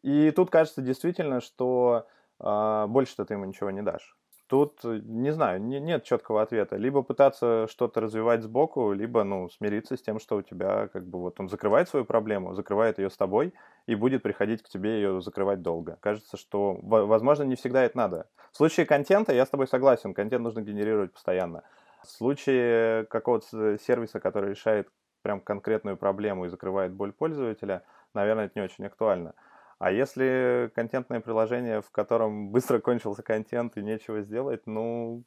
И 0.03 0.31
тут 0.31 0.49
кажется 0.49 0.81
действительно, 0.81 1.41
что 1.41 2.07
э, 2.39 2.85
больше 2.87 3.15
ты 3.25 3.33
ему 3.33 3.45
ничего 3.45 3.71
не 3.71 3.81
дашь. 3.81 4.16
Тут, 4.47 4.79
э, 4.85 5.01
не 5.03 5.31
знаю, 5.31 5.61
не, 5.61 5.79
нет 5.79 6.05
четкого 6.05 6.41
ответа. 6.41 6.77
Либо 6.77 7.03
пытаться 7.03 7.67
что-то 7.69 7.99
развивать 7.99 8.43
сбоку, 8.43 8.93
либо, 8.93 9.23
ну, 9.25 9.49
смириться 9.49 9.97
с 9.97 10.01
тем, 10.01 10.19
что 10.19 10.37
у 10.37 10.41
тебя, 10.41 10.87
как 10.87 11.05
бы, 11.05 11.19
вот 11.19 11.39
он 11.39 11.49
закрывает 11.49 11.89
свою 11.89 12.05
проблему, 12.05 12.53
закрывает 12.53 12.97
ее 12.97 13.09
с 13.09 13.17
тобой 13.17 13.53
и 13.87 13.95
будет 13.95 14.23
приходить 14.23 14.63
к 14.63 14.69
тебе 14.69 14.95
ее 14.95 15.21
закрывать 15.21 15.61
долго. 15.61 15.97
Кажется, 15.99 16.37
что, 16.37 16.79
возможно, 16.81 17.43
не 17.43 17.55
всегда 17.55 17.83
это 17.83 17.97
надо. 17.97 18.29
В 18.53 18.57
случае 18.57 18.85
контента 18.85 19.33
я 19.33 19.45
с 19.45 19.49
тобой 19.49 19.67
согласен, 19.67 20.13
контент 20.13 20.43
нужно 20.43 20.61
генерировать 20.61 21.11
постоянно. 21.11 21.63
В 22.03 22.07
случае 22.07 23.05
какого-то 23.05 23.77
сервиса, 23.79 24.21
который 24.21 24.51
решает 24.51 24.87
прям 25.23 25.41
конкретную 25.41 25.97
проблему 25.97 26.45
и 26.45 26.49
закрывает 26.49 26.93
боль 26.93 27.11
пользователя, 27.11 27.83
наверное, 28.13 28.45
это 28.45 28.57
не 28.57 28.63
очень 28.63 28.85
актуально. 28.85 29.33
А 29.79 29.91
если 29.91 30.71
контентное 30.73 31.19
приложение, 31.19 31.81
в 31.81 31.91
котором 31.91 32.51
быстро 32.51 32.79
кончился 32.79 33.21
контент 33.21 33.77
и 33.77 33.83
нечего 33.83 34.21
сделать, 34.21 34.65
ну, 34.65 35.23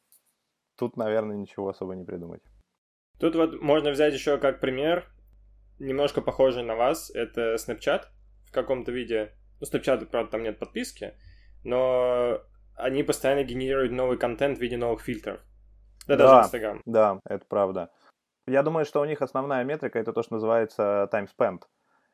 тут, 0.77 0.97
наверное, 0.97 1.37
ничего 1.37 1.69
особо 1.69 1.95
не 1.95 2.03
придумать. 2.03 2.41
Тут 3.19 3.35
вот 3.35 3.61
можно 3.61 3.91
взять 3.91 4.13
еще 4.13 4.37
как 4.37 4.59
пример, 4.59 5.05
немножко 5.79 6.21
похожий 6.21 6.63
на 6.63 6.75
вас, 6.75 7.09
это 7.11 7.55
Snapchat 7.55 8.05
в 8.45 8.51
каком-то 8.51 8.91
виде. 8.91 9.31
Ну, 9.61 9.67
Snapchat, 9.67 10.05
правда, 10.07 10.31
там 10.31 10.43
нет 10.43 10.59
подписки, 10.59 11.13
но 11.63 12.41
они 12.75 13.03
постоянно 13.03 13.43
генерируют 13.43 13.91
новый 13.91 14.17
контент 14.17 14.57
в 14.57 14.61
виде 14.61 14.75
новых 14.75 15.01
фильтров. 15.01 15.39
Да, 16.07 16.17
да 16.17 16.27
даже 16.27 16.47
Instagram. 16.47 16.81
Да, 16.85 17.19
это 17.25 17.45
правда. 17.47 17.89
Я 18.47 18.63
думаю, 18.63 18.85
что 18.85 19.01
у 19.01 19.05
них 19.05 19.21
основная 19.21 19.63
метрика 19.63 19.99
это 19.99 20.13
то, 20.13 20.23
что 20.23 20.33
называется 20.33 21.07
time 21.13 21.29
spent. 21.29 21.61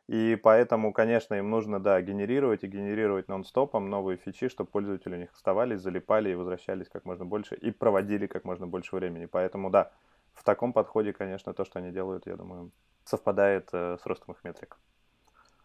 И 0.07 0.39
поэтому, 0.41 0.93
конечно, 0.93 1.35
им 1.35 1.49
нужно, 1.49 1.81
да, 1.81 2.01
генерировать 2.01 2.63
и 2.63 2.67
генерировать 2.67 3.27
нон-стопом 3.27 3.89
новые 3.89 4.17
фичи, 4.17 4.47
чтобы 4.47 4.69
пользователи 4.69 5.15
у 5.15 5.17
них 5.17 5.33
оставались, 5.33 5.81
залипали 5.81 6.29
и 6.29 6.35
возвращались 6.35 6.87
как 6.87 7.03
можно 7.03 7.25
больше, 7.25 7.55
и 7.55 7.71
проводили 7.71 8.25
как 8.25 8.45
можно 8.45 8.67
больше 8.67 8.95
времени. 8.95 9.25
Поэтому, 9.25 9.69
да, 9.69 9.91
в 10.33 10.45
таком 10.45 10.71
подходе, 10.71 11.11
конечно, 11.11 11.53
то, 11.53 11.65
что 11.65 11.79
они 11.79 11.91
делают, 11.91 12.25
я 12.25 12.37
думаю, 12.37 12.71
совпадает 13.03 13.67
э, 13.73 13.97
с 14.01 14.05
ростом 14.05 14.33
их 14.33 14.43
метрик. 14.45 14.77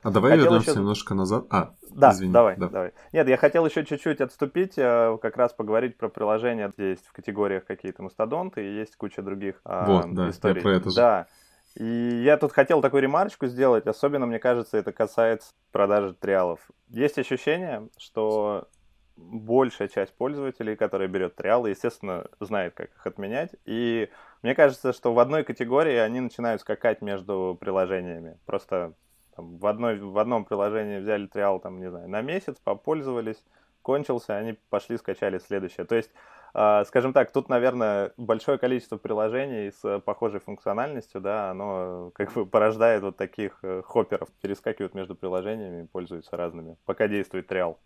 А 0.02 0.10
давай 0.10 0.32
хотел 0.32 0.46
вернемся 0.46 0.70
еще... 0.70 0.80
немножко 0.80 1.14
назад. 1.14 1.46
А, 1.50 1.74
да, 1.90 2.10
извини. 2.10 2.32
Давай, 2.32 2.56
да. 2.56 2.68
давай. 2.68 2.92
Нет, 3.12 3.28
я 3.28 3.36
хотел 3.36 3.64
еще 3.64 3.84
чуть-чуть 3.84 4.20
отступить, 4.20 4.76
э, 4.76 5.16
как 5.22 5.36
раз 5.36 5.52
поговорить 5.52 5.96
про 5.96 6.08
приложения, 6.08 6.72
где 6.76 6.90
есть 6.90 7.06
в 7.06 7.12
категориях 7.12 7.64
какие-то 7.64 8.02
мастодонты 8.02 8.64
и 8.64 8.74
есть 8.74 8.96
куча 8.96 9.22
других 9.22 9.60
э, 9.64 9.84
вот, 9.86 10.12
да, 10.14 10.30
историй. 10.30 10.56
Я 10.56 10.62
про 10.62 10.70
это 10.72 10.90
же. 10.90 10.96
Да, 10.96 11.26
и 11.74 12.22
я 12.24 12.36
тут 12.36 12.52
хотел 12.52 12.80
такую 12.80 13.02
ремарочку 13.02 13.46
сделать, 13.46 13.86
особенно, 13.86 14.26
мне 14.26 14.38
кажется, 14.38 14.76
это 14.76 14.92
касается 14.92 15.52
продажи 15.70 16.14
триалов. 16.14 16.60
Есть 16.88 17.18
ощущение, 17.18 17.88
что 17.96 18.68
большая 19.16 19.88
часть 19.88 20.14
пользователей, 20.14 20.76
которые 20.76 21.08
берет 21.08 21.36
триалы, 21.36 21.70
естественно, 21.70 22.26
знает, 22.40 22.74
как 22.74 22.90
их 22.90 23.06
отменять. 23.06 23.50
И 23.64 24.10
мне 24.42 24.54
кажется, 24.54 24.92
что 24.92 25.12
в 25.14 25.18
одной 25.18 25.44
категории 25.44 25.96
они 25.96 26.20
начинают 26.20 26.60
скакать 26.60 27.02
между 27.02 27.56
приложениями. 27.60 28.38
Просто 28.46 28.94
там, 29.36 29.58
в, 29.58 29.66
одной, 29.66 29.98
в 29.98 30.18
одном 30.18 30.44
приложении 30.44 30.98
взяли 30.98 31.26
триал, 31.26 31.60
там, 31.60 31.80
не 31.80 31.90
знаю, 31.90 32.08
на 32.08 32.22
месяц, 32.22 32.56
попользовались, 32.62 33.42
кончился, 33.82 34.36
они 34.36 34.58
пошли, 34.70 34.98
скачали 34.98 35.38
следующее. 35.38 35.86
То 35.86 35.94
есть 35.94 36.10
скажем 36.52 37.14
так, 37.14 37.32
тут, 37.32 37.48
наверное, 37.48 38.12
большое 38.18 38.58
количество 38.58 38.98
приложений 38.98 39.72
с 39.72 40.00
похожей 40.00 40.40
функциональностью, 40.40 41.20
да, 41.20 41.50
оно 41.50 42.10
как 42.14 42.32
бы 42.34 42.44
порождает 42.44 43.02
вот 43.02 43.16
таких 43.16 43.58
э, 43.62 43.82
хопперов, 43.82 44.28
перескакивают 44.42 44.94
между 44.94 45.14
приложениями, 45.14 45.88
пользуются 45.90 46.36
разными, 46.36 46.76
пока 46.84 47.08
действует 47.08 47.46
триал. 47.46 47.80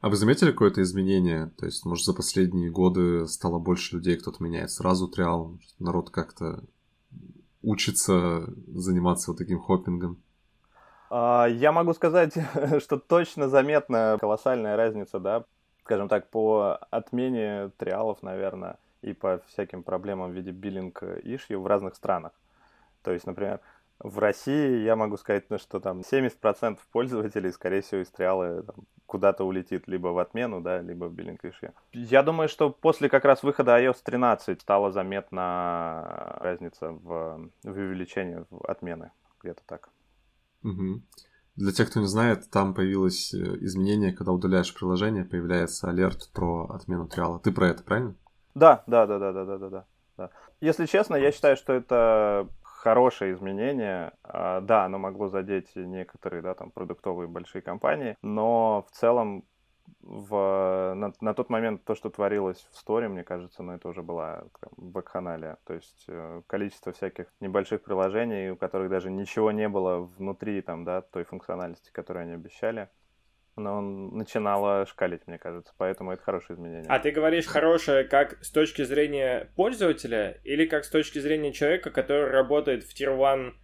А 0.00 0.10
вы 0.10 0.16
заметили 0.16 0.50
какое-то 0.50 0.82
изменение? 0.82 1.50
То 1.56 1.64
есть, 1.64 1.86
может, 1.86 2.04
за 2.04 2.12
последние 2.12 2.70
годы 2.70 3.26
стало 3.26 3.58
больше 3.58 3.96
людей, 3.96 4.18
кто-то 4.18 4.42
меняет 4.42 4.70
сразу 4.70 5.08
триал, 5.08 5.58
народ 5.78 6.10
как-то 6.10 6.64
учится 7.62 8.46
заниматься 8.68 9.30
вот 9.30 9.38
таким 9.38 9.58
хоппингом? 9.58 10.22
А, 11.10 11.46
я 11.46 11.72
могу 11.72 11.94
сказать, 11.94 12.34
что 12.80 12.98
точно 12.98 13.48
заметна 13.48 14.18
колоссальная 14.20 14.76
разница, 14.76 15.18
да, 15.18 15.44
скажем 15.86 16.08
так, 16.08 16.30
по 16.30 16.80
отмене 16.90 17.70
триалов, 17.76 18.20
наверное, 18.20 18.76
и 19.02 19.12
по 19.12 19.40
всяким 19.46 19.84
проблемам 19.84 20.32
в 20.32 20.34
виде 20.34 20.50
биллинг 20.50 21.00
ишью 21.22 21.62
в 21.62 21.66
разных 21.68 21.94
странах. 21.94 22.32
То 23.04 23.12
есть, 23.12 23.24
например, 23.24 23.60
в 24.00 24.18
России 24.18 24.82
я 24.82 24.96
могу 24.96 25.16
сказать, 25.16 25.44
ну, 25.48 25.58
что 25.58 25.78
там 25.78 26.00
70% 26.00 26.78
пользователей, 26.90 27.52
скорее 27.52 27.82
всего, 27.82 28.02
из 28.02 28.08
триала 28.08 28.64
там, 28.64 28.74
куда-то 29.06 29.44
улетит 29.44 29.86
либо 29.86 30.08
в 30.08 30.18
отмену, 30.18 30.60
да, 30.60 30.80
либо 30.80 31.04
в 31.04 31.12
биллинг 31.12 31.44
ишью. 31.44 31.72
Я 31.92 32.24
думаю, 32.24 32.48
что 32.48 32.70
после 32.70 33.08
как 33.08 33.24
раз 33.24 33.44
выхода 33.44 33.80
iOS 33.80 33.98
13 34.02 34.60
стала 34.60 34.90
заметна 34.90 36.36
разница 36.40 36.90
в, 36.90 37.48
в 37.62 37.70
увеличении 37.70 38.44
отмены. 38.68 39.12
Где-то 39.40 39.62
так. 39.66 39.88
Угу. 40.64 41.00
Для 41.56 41.72
тех, 41.72 41.90
кто 41.90 42.00
не 42.00 42.06
знает, 42.06 42.50
там 42.50 42.74
появилось 42.74 43.32
э, 43.32 43.38
изменение, 43.60 44.12
когда 44.12 44.32
удаляешь 44.32 44.74
приложение, 44.74 45.24
появляется 45.24 45.88
алерт 45.88 46.30
про 46.34 46.66
отмену 46.66 47.08
триала. 47.08 47.38
Ты 47.38 47.50
про 47.50 47.68
это, 47.68 47.82
правильно? 47.82 48.14
Да, 48.54 48.84
да, 48.86 49.06
да, 49.06 49.18
да, 49.18 49.32
да, 49.32 49.44
да, 49.44 49.58
да, 49.58 49.84
да. 50.18 50.30
Если 50.60 50.86
честно, 50.86 51.16
я 51.16 51.32
считаю, 51.32 51.56
что 51.56 51.72
это 51.72 52.48
хорошее 52.62 53.32
изменение. 53.34 54.12
А, 54.22 54.60
да, 54.60 54.84
оно 54.84 54.98
могло 54.98 55.28
задеть 55.28 55.74
некоторые, 55.74 56.42
да, 56.42 56.54
там, 56.54 56.70
продуктовые 56.70 57.26
большие 57.26 57.62
компании, 57.62 58.16
но 58.22 58.86
в 58.88 58.94
целом 58.94 59.44
в, 60.00 60.94
на, 60.94 61.12
на 61.20 61.34
тот 61.34 61.50
момент 61.50 61.84
то, 61.84 61.94
что 61.94 62.10
творилось 62.10 62.66
в 62.70 62.76
сторе, 62.76 63.08
мне 63.08 63.24
кажется, 63.24 63.62
ну, 63.62 63.72
это 63.72 63.88
уже 63.88 64.02
была 64.02 64.44
вакханалия. 64.76 65.58
То 65.64 65.74
есть 65.74 66.04
э, 66.08 66.42
количество 66.46 66.92
всяких 66.92 67.26
небольших 67.40 67.82
приложений, 67.82 68.50
у 68.50 68.56
которых 68.56 68.90
даже 68.90 69.10
ничего 69.10 69.50
не 69.50 69.68
было 69.68 69.98
внутри 69.98 70.60
там, 70.62 70.84
да, 70.84 71.02
той 71.02 71.24
функциональности, 71.24 71.90
которую 71.92 72.24
они 72.24 72.32
обещали, 72.32 72.88
но 73.56 73.78
он 73.78 74.16
начинало 74.16 74.86
шкалить, 74.86 75.26
мне 75.26 75.38
кажется, 75.38 75.72
поэтому 75.76 76.12
это 76.12 76.22
хорошее 76.22 76.56
изменение. 76.56 76.86
А 76.88 76.98
ты 76.98 77.10
говоришь 77.10 77.46
хорошее 77.46 78.04
как 78.04 78.44
с 78.44 78.50
точки 78.50 78.82
зрения 78.82 79.50
пользователя 79.56 80.38
или 80.44 80.66
как 80.66 80.84
с 80.84 80.90
точки 80.90 81.18
зрения 81.18 81.52
человека, 81.52 81.90
который 81.90 82.30
работает 82.30 82.84
в 82.84 82.94
Tier 82.94 83.14
1 83.14 83.54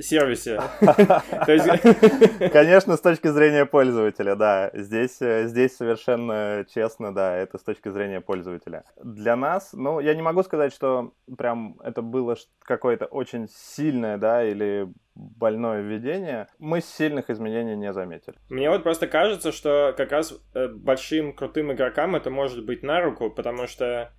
сервисе. 0.00 0.60
Конечно, 2.52 2.96
с 2.96 3.00
точки 3.00 3.28
зрения 3.28 3.66
пользователя, 3.66 4.36
да. 4.36 4.70
Здесь, 4.74 5.20
э, 5.20 5.46
здесь 5.46 5.76
совершенно 5.76 6.64
честно, 6.72 7.14
да, 7.14 7.36
это 7.36 7.58
с 7.58 7.62
точки 7.62 7.88
зрения 7.88 8.20
пользователя. 8.20 8.84
Для 9.02 9.36
нас, 9.36 9.70
ну, 9.72 10.00
я 10.00 10.14
не 10.14 10.22
могу 10.22 10.42
сказать, 10.42 10.72
что 10.72 11.12
прям 11.36 11.78
это 11.82 12.02
было 12.02 12.36
какое-то 12.60 13.06
очень 13.06 13.48
сильное, 13.48 14.18
да, 14.18 14.44
или 14.44 14.88
больное 15.14 15.80
введение, 15.80 16.48
мы 16.58 16.80
сильных 16.80 17.30
изменений 17.30 17.76
не 17.76 17.92
заметили. 17.92 18.34
Мне 18.48 18.68
вот 18.70 18.82
просто 18.82 19.06
кажется, 19.06 19.52
что 19.52 19.94
как 19.96 20.10
раз 20.12 20.34
э, 20.54 20.68
большим 20.68 21.32
крутым 21.34 21.72
игрокам 21.72 22.16
это 22.16 22.30
может 22.30 22.64
быть 22.64 22.82
на 22.82 23.00
руку, 23.00 23.30
потому 23.30 23.66
что 23.66 24.12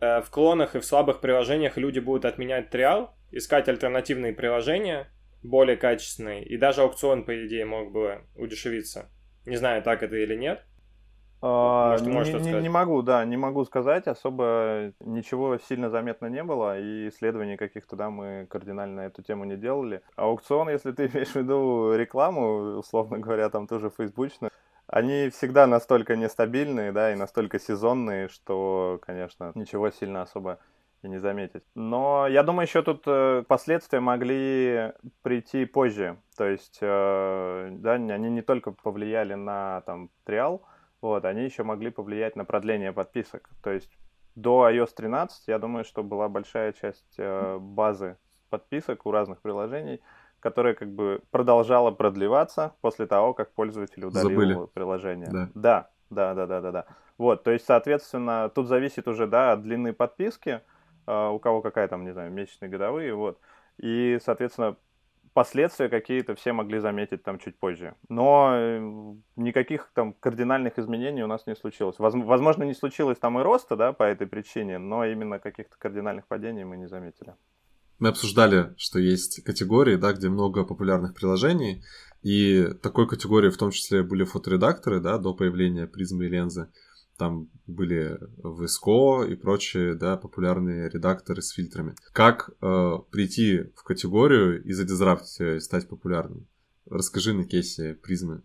в 0.00 0.26
клонах 0.30 0.76
и 0.76 0.80
в 0.80 0.84
слабых 0.84 1.20
приложениях 1.20 1.76
люди 1.76 1.98
будут 1.98 2.24
отменять 2.24 2.70
триал, 2.70 3.14
искать 3.30 3.68
альтернативные 3.68 4.32
приложения, 4.32 5.08
более 5.42 5.76
качественный, 5.76 6.42
и 6.42 6.56
даже 6.56 6.82
аукцион, 6.82 7.24
по 7.24 7.46
идее, 7.46 7.64
мог 7.64 7.92
бы 7.92 8.22
удешевиться. 8.36 9.10
Не 9.46 9.56
знаю, 9.56 9.82
так 9.82 10.02
это 10.02 10.16
или 10.16 10.34
нет. 10.34 10.62
А, 11.40 11.96
Может, 12.00 12.42
не, 12.42 12.52
не, 12.52 12.62
не 12.62 12.68
могу, 12.68 13.02
да, 13.02 13.24
не 13.24 13.36
могу 13.36 13.64
сказать. 13.64 14.08
Особо 14.08 14.92
ничего 15.00 15.58
сильно 15.58 15.88
заметно 15.88 16.26
не 16.26 16.42
было, 16.42 16.78
и 16.78 17.08
исследований 17.08 17.56
каких-то, 17.56 17.94
да, 17.94 18.10
мы 18.10 18.46
кардинально 18.50 19.02
эту 19.02 19.22
тему 19.22 19.44
не 19.44 19.56
делали. 19.56 20.02
Аукцион, 20.16 20.68
если 20.68 20.90
ты 20.90 21.06
имеешь 21.12 21.28
в 21.28 21.36
виду 21.36 21.94
рекламу, 21.94 22.78
условно 22.78 23.18
говоря, 23.18 23.48
там 23.50 23.68
тоже 23.68 23.90
фейсбучную, 23.90 24.50
они 24.88 25.28
всегда 25.28 25.66
настолько 25.66 26.16
нестабильные, 26.16 26.92
да, 26.92 27.12
и 27.12 27.16
настолько 27.16 27.58
сезонные, 27.58 28.28
что, 28.28 28.98
конечно, 29.02 29.52
ничего 29.54 29.90
сильно 29.90 30.22
особо 30.22 30.58
и 31.02 31.08
не 31.08 31.18
заметить. 31.18 31.62
Но 31.74 32.26
я 32.26 32.42
думаю, 32.42 32.66
еще 32.66 32.82
тут 32.82 33.02
э, 33.06 33.44
последствия 33.46 34.00
могли 34.00 34.92
прийти 35.22 35.64
позже. 35.66 36.16
То 36.36 36.44
есть, 36.46 36.78
э, 36.80 37.68
да, 37.70 37.92
они 37.92 38.30
не 38.30 38.42
только 38.42 38.72
повлияли 38.72 39.34
на 39.34 39.82
там 39.82 40.10
триал, 40.24 40.62
вот, 41.00 41.24
они 41.24 41.44
еще 41.44 41.62
могли 41.62 41.90
повлиять 41.90 42.34
на 42.34 42.44
продление 42.44 42.92
подписок. 42.92 43.48
То 43.62 43.70
есть 43.70 43.90
до 44.34 44.68
iOS 44.70 44.90
13, 44.96 45.48
я 45.48 45.58
думаю, 45.58 45.84
что 45.84 46.02
была 46.02 46.28
большая 46.28 46.72
часть 46.72 47.14
э, 47.18 47.58
базы 47.60 48.16
подписок 48.50 49.04
у 49.06 49.10
разных 49.10 49.40
приложений, 49.40 50.00
которая 50.40 50.74
как 50.74 50.90
бы 50.90 51.20
продолжала 51.30 51.90
продлеваться 51.90 52.74
после 52.80 53.06
того, 53.06 53.34
как 53.34 53.52
пользователь 53.52 54.04
удалил 54.04 54.30
Забыли. 54.30 54.66
приложение. 54.72 55.28
Да. 55.30 55.50
да, 55.54 55.90
да, 56.10 56.34
да, 56.34 56.46
да, 56.46 56.60
да, 56.60 56.72
да. 56.72 56.86
Вот, 57.16 57.42
то 57.42 57.50
есть, 57.50 57.66
соответственно, 57.66 58.50
тут 58.54 58.68
зависит 58.68 59.08
уже, 59.08 59.26
да, 59.26 59.52
от 59.52 59.62
длины 59.62 59.92
подписки, 59.92 60.60
э, 61.06 61.28
у 61.28 61.38
кого 61.38 61.62
какая 61.62 61.88
там, 61.88 62.04
не 62.04 62.12
знаю, 62.12 62.30
месячные, 62.30 62.68
годовые, 62.68 63.14
вот. 63.14 63.40
И, 63.78 64.18
соответственно, 64.24 64.76
последствия 65.38 65.88
какие-то 65.88 66.34
все 66.34 66.52
могли 66.52 66.78
заметить 66.78 67.22
там 67.22 67.38
чуть 67.38 67.58
позже. 67.58 67.94
Но 68.08 68.50
э, 68.54 69.14
никаких 69.36 69.90
там 69.94 70.12
кардинальных 70.12 70.78
изменений 70.78 71.22
у 71.22 71.26
нас 71.26 71.46
не 71.46 71.54
случилось. 71.54 71.96
Возможно, 71.98 72.64
не 72.64 72.74
случилось 72.74 73.18
там 73.18 73.38
и 73.38 73.42
роста, 73.42 73.76
да, 73.76 73.92
по 73.92 74.02
этой 74.02 74.26
причине, 74.26 74.78
но 74.78 75.04
именно 75.04 75.38
каких-то 75.38 75.76
кардинальных 75.78 76.26
падений 76.26 76.64
мы 76.64 76.76
не 76.76 76.86
заметили. 76.86 77.34
Мы 77.98 78.08
обсуждали, 78.08 78.74
что 78.76 78.98
есть 78.98 79.42
категории, 79.44 79.96
да, 79.96 80.12
где 80.12 80.28
много 80.28 80.64
популярных 80.64 81.14
приложений, 81.14 81.84
и 82.22 82.68
такой 82.82 83.08
категории 83.08 83.50
в 83.50 83.56
том 83.56 83.70
числе 83.70 84.02
были 84.02 84.24
фоторедакторы, 84.24 85.00
да, 85.00 85.18
до 85.18 85.34
появления 85.34 85.86
призмы 85.86 86.26
и 86.26 86.28
лензы 86.28 86.68
там 87.18 87.50
были 87.66 88.18
VSCO 88.42 89.30
и 89.30 89.34
прочие, 89.34 89.94
да, 89.94 90.16
популярные 90.16 90.88
редакторы 90.88 91.42
с 91.42 91.50
фильтрами. 91.50 91.94
Как 92.12 92.48
э, 92.48 92.92
прийти 93.10 93.64
в 93.74 93.82
категорию 93.82 94.62
и 94.62 94.72
задизраптить 94.72 95.40
и 95.40 95.60
стать 95.60 95.88
популярным? 95.88 96.46
Расскажи 96.88 97.34
на 97.34 97.44
кейсе 97.44 97.94
призмы. 97.94 98.42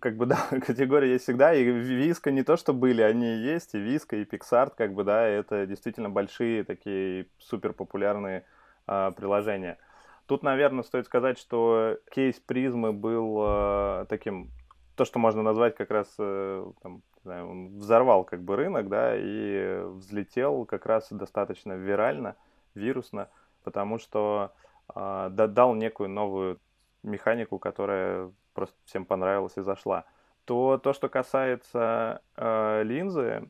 Как 0.00 0.16
бы, 0.16 0.26
да, 0.26 0.36
категории 0.64 1.10
есть 1.10 1.24
всегда, 1.24 1.54
и 1.54 1.64
Виска 1.64 2.30
не 2.30 2.42
то, 2.42 2.56
что 2.56 2.72
были, 2.72 3.02
они 3.02 3.36
есть, 3.36 3.74
и 3.74 3.78
Виска, 3.78 4.16
и 4.16 4.24
Pixart, 4.24 4.72
как 4.76 4.94
бы, 4.94 5.04
да, 5.04 5.26
это 5.26 5.66
действительно 5.66 6.10
большие 6.10 6.64
такие 6.64 7.26
супер 7.38 7.72
популярные 7.72 8.44
э, 8.86 9.12
приложения. 9.16 9.78
Тут, 10.26 10.42
наверное, 10.42 10.84
стоит 10.84 11.06
сказать, 11.06 11.38
что 11.38 11.98
кейс 12.10 12.40
призмы 12.40 12.92
был 12.92 13.44
э, 13.46 14.06
таким 14.08 14.50
то, 14.96 15.04
что 15.04 15.18
можно 15.18 15.42
назвать 15.42 15.76
как 15.76 15.90
раз, 15.90 16.14
э, 16.18 16.72
там, 16.82 17.02
не 17.16 17.22
знаю, 17.22 17.50
он 17.50 17.78
взорвал 17.78 18.24
как 18.24 18.42
бы 18.42 18.56
рынок, 18.56 18.88
да, 18.88 19.14
и 19.16 19.82
взлетел 19.84 20.64
как 20.64 20.86
раз 20.86 21.08
достаточно 21.10 21.74
вирально, 21.74 22.36
вирусно, 22.74 23.28
потому 23.64 23.98
что 23.98 24.52
э, 24.94 25.28
дал 25.30 25.74
некую 25.74 26.08
новую 26.08 26.58
механику, 27.02 27.58
которая 27.58 28.30
просто 28.54 28.76
всем 28.84 29.04
понравилась 29.04 29.56
и 29.56 29.62
зашла. 29.62 30.04
То, 30.44 30.78
то 30.78 30.92
что 30.92 31.08
касается 31.08 32.22
э, 32.36 32.82
линзы, 32.84 33.48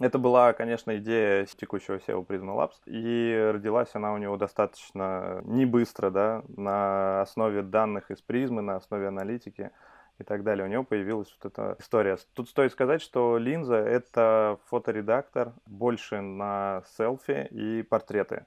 это 0.00 0.18
была, 0.18 0.52
конечно, 0.52 0.96
идея 0.98 1.44
текущего 1.46 1.96
SEO 1.96 2.24
Prisma 2.24 2.56
Labs, 2.56 2.76
и 2.86 3.50
родилась 3.52 3.90
она 3.94 4.12
у 4.12 4.18
него 4.18 4.36
достаточно 4.36 5.40
не 5.44 5.66
быстро, 5.66 6.10
да, 6.10 6.44
на 6.48 7.22
основе 7.22 7.62
данных 7.62 8.10
из 8.12 8.20
призмы, 8.20 8.62
на 8.62 8.76
основе 8.76 9.08
аналитики 9.08 9.72
и 10.18 10.24
так 10.24 10.44
далее. 10.44 10.64
У 10.64 10.68
него 10.68 10.84
появилась 10.84 11.36
вот 11.40 11.52
эта 11.52 11.76
история. 11.80 12.16
Тут 12.34 12.48
стоит 12.48 12.70
сказать, 12.72 13.02
что 13.02 13.38
линза— 13.38 13.76
это 13.76 14.58
фоторедактор 14.66 15.52
больше 15.66 16.20
на 16.20 16.84
селфи 16.96 17.48
и 17.50 17.82
портреты, 17.82 18.46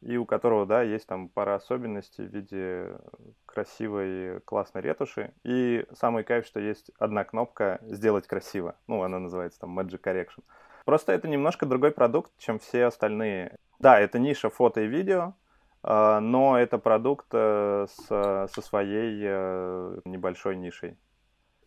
и 0.00 0.16
у 0.16 0.24
которого, 0.24 0.66
да, 0.66 0.82
есть 0.82 1.06
там 1.06 1.28
пара 1.28 1.54
особенностей 1.56 2.24
в 2.24 2.32
виде 2.32 2.98
красивой, 3.46 4.40
классной 4.40 4.82
ретуши. 4.82 5.32
И 5.44 5.86
самый 5.92 6.24
кайф, 6.24 6.46
что 6.46 6.60
есть 6.60 6.90
одна 6.98 7.24
кнопка 7.24 7.78
«Сделать 7.82 8.26
красиво». 8.26 8.76
Ну, 8.86 9.02
она 9.02 9.18
называется 9.18 9.60
там 9.60 9.78
Magic 9.78 10.00
Correction. 10.00 10.42
Просто 10.84 11.12
это 11.12 11.28
немножко 11.28 11.66
другой 11.66 11.90
продукт, 11.90 12.32
чем 12.38 12.58
все 12.58 12.86
остальные. 12.86 13.56
Да, 13.78 13.98
это 14.00 14.18
ниша 14.18 14.50
фото 14.50 14.80
и 14.80 14.86
видео, 14.86 15.34
а, 15.82 16.20
но 16.20 16.58
это 16.58 16.78
продукт 16.78 17.26
э, 17.32 17.86
с, 17.88 18.06
со 18.06 18.62
своей 18.62 19.22
э, 19.22 20.00
небольшой 20.04 20.56
нишей 20.56 20.96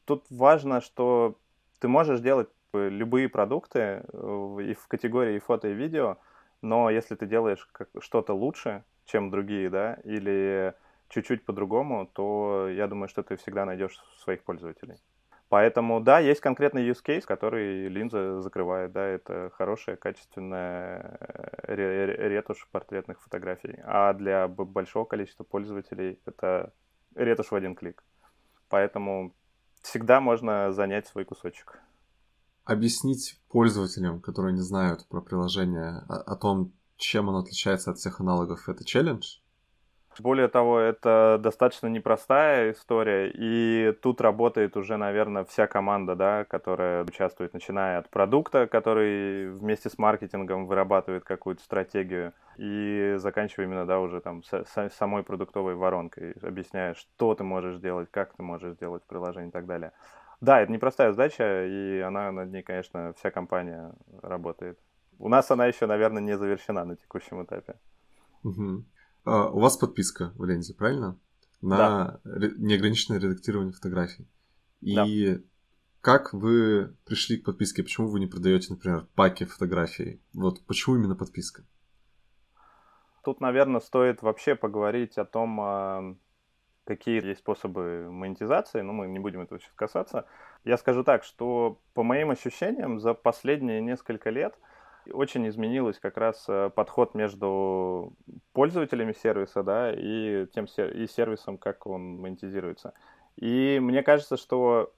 тут 0.06 0.26
важно, 0.30 0.82
что 0.82 1.38
ты 1.80 1.88
можешь 1.88 2.20
делать 2.20 2.50
э, 2.74 2.90
любые 2.90 3.30
продукты 3.30 4.04
э, 4.12 4.58
и 4.62 4.74
в 4.74 4.88
категории 4.88 5.40
фото 5.40 5.70
и 5.70 5.74
видео, 5.74 6.18
но 6.64 6.90
если 6.90 7.16
ты 7.16 7.26
делаешь 7.26 7.68
что-то 8.00 8.34
лучше, 8.34 8.84
чем 9.06 9.30
другие, 9.30 9.70
да, 9.70 9.96
или 10.04 10.74
чуть-чуть 11.10 11.46
по-другому, 11.46 12.08
то 12.08 12.68
я 12.70 12.88
думаю, 12.88 13.08
что 13.08 13.22
ты 13.22 13.36
всегда 13.36 13.66
найдешь 13.66 14.00
своих 14.18 14.44
пользователей. 14.44 14.98
Поэтому, 15.50 16.00
да, 16.00 16.18
есть 16.18 16.42
конкретный 16.42 16.90
use 16.90 17.04
case, 17.06 17.26
который 17.28 17.88
линза 17.88 18.42
закрывает, 18.42 18.92
да, 18.92 19.06
это 19.06 19.52
хорошая, 19.54 19.98
качественная 19.98 21.20
э, 21.68 22.28
ретушь 22.28 22.68
портретных 22.72 23.22
фотографий. 23.22 23.80
А 23.84 24.14
для 24.14 24.48
большого 24.48 25.06
количества 25.06 25.44
пользователей 25.44 26.20
это 26.26 26.74
ретушь 27.14 27.52
в 27.52 27.56
один 27.56 27.76
клик. 27.76 28.04
Поэтому 28.70 29.36
всегда 29.84 30.22
можно 30.22 30.72
занять 30.72 31.06
свой 31.06 31.26
кусочек. 31.26 31.80
Объяснить 32.66 33.40
пользователям, 33.50 34.22
которые 34.22 34.54
не 34.54 34.62
знают 34.62 35.06
про 35.10 35.22
приложение, 35.22 36.04
о, 36.08 36.22
о 36.22 36.36
том, 36.36 36.72
чем 36.98 37.30
оно 37.30 37.40
отличается 37.40 37.92
от 37.92 37.98
всех 37.98 38.22
аналогов, 38.22 38.70
это 38.70 38.86
челлендж? 38.86 39.38
Более 40.20 40.48
того, 40.48 40.80
это 40.80 41.40
достаточно 41.42 41.88
непростая 41.88 42.72
история, 42.72 43.32
и 43.34 43.94
тут 44.02 44.22
работает 44.22 44.78
уже, 44.78 44.98
наверное, 44.98 45.44
вся 45.46 45.66
команда, 45.66 46.16
да, 46.16 46.46
которая 46.46 47.04
участвует, 47.04 47.54
начиная 47.54 47.98
от 47.98 48.10
продукта, 48.10 48.68
который 48.68 49.50
вместе 49.52 49.90
с 49.90 49.98
маркетингом 49.98 50.68
вырабатывает 50.68 51.24
какую-то 51.24 51.64
стратегию, 51.64 52.34
и 52.58 53.16
заканчивая 53.18 53.66
именно, 53.66 53.86
да, 53.86 54.00
уже 54.00 54.22
там 54.22 54.44
с, 54.44 54.66
самой 54.96 55.24
продуктовой 55.24 55.76
воронкой, 55.76 56.34
объясняя, 56.42 56.94
что 56.94 57.34
ты 57.34 57.44
можешь 57.44 57.78
сделать, 57.78 58.10
как 58.12 58.36
ты 58.36 58.44
можешь 58.44 58.76
сделать 58.76 59.04
приложение 59.04 59.50
и 59.50 59.54
так 59.54 59.66
далее. 59.66 59.94
Да, 60.44 60.60
это 60.60 60.74
непростая 60.74 61.12
задача, 61.12 61.66
и 61.66 62.00
она 62.02 62.30
над 62.34 62.52
ней, 62.52 62.64
конечно, 62.64 63.14
вся 63.14 63.32
компания 63.32 63.96
работает. 64.22 64.78
У 65.18 65.30
нас 65.30 65.50
она 65.52 65.68
еще, 65.68 65.86
наверное, 65.86 66.22
не 66.22 66.38
завершена 66.38 66.84
на 66.84 66.98
текущем 66.98 67.42
этапе. 67.46 67.80
Угу. 68.44 68.84
А, 69.24 69.50
у 69.52 69.60
вас 69.60 69.78
подписка 69.78 70.34
в 70.36 70.44
ленте, 70.44 70.74
правильно? 70.74 71.18
На 71.62 72.20
да. 72.26 72.50
неограниченное 72.58 73.22
редактирование 73.22 73.72
фотографий. 73.72 74.28
И 74.82 74.96
да. 74.96 75.42
как 76.02 76.34
вы 76.34 76.94
пришли 77.06 77.38
к 77.38 77.46
подписке? 77.46 77.82
Почему 77.82 78.10
вы 78.10 78.20
не 78.20 78.28
продаете, 78.28 78.74
например, 78.74 79.08
паки 79.16 79.46
фотографий? 79.46 80.22
Вот 80.34 80.66
почему 80.66 80.98
именно 80.98 81.16
подписка? 81.16 81.64
Тут, 83.24 83.40
наверное, 83.40 83.80
стоит 83.80 84.22
вообще 84.22 84.56
поговорить 84.56 85.18
о 85.18 85.24
том, 85.24 85.62
а, 85.62 86.18
какие 86.86 87.26
есть 87.26 87.40
способы 87.40 88.10
монетизации, 88.12 88.82
но 88.82 88.94
мы 88.94 89.08
не 89.08 89.20
будем 89.20 89.42
этого 89.42 89.60
сейчас 89.60 89.74
касаться. 89.74 90.26
Я 90.64 90.78
скажу 90.78 91.04
так, 91.04 91.24
что 91.24 91.80
по 91.94 92.04
моим 92.04 92.32
ощущениям 92.32 93.00
за 93.00 93.14
последние 93.14 93.82
несколько 93.82 94.30
лет– 94.30 94.56
очень 95.12 95.48
изменилось 95.48 96.00
как 96.00 96.18
раз 96.18 96.46
э, 96.48 96.70
подход 96.74 97.14
между 97.14 98.14
пользователями 98.54 99.14
сервиса, 99.14 99.64
да, 99.64 99.92
и 99.92 100.48
тем 100.54 100.66
и 100.66 101.08
сервисом, 101.08 101.58
как 101.58 101.86
он 101.88 102.18
монетизируется. 102.18 102.94
И 103.36 103.80
мне 103.82 104.04
кажется, 104.04 104.38
что 104.38 104.94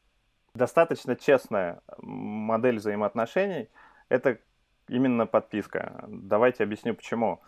достаточно 0.54 1.16
честная 1.16 1.82
модель 1.98 2.78
взаимоотношений– 2.78 3.70
это 4.10 4.40
именно 4.88 5.26
подписка. 5.26 6.06
Давайте 6.08 6.64
объясню, 6.64 6.94
почему. 6.94 7.42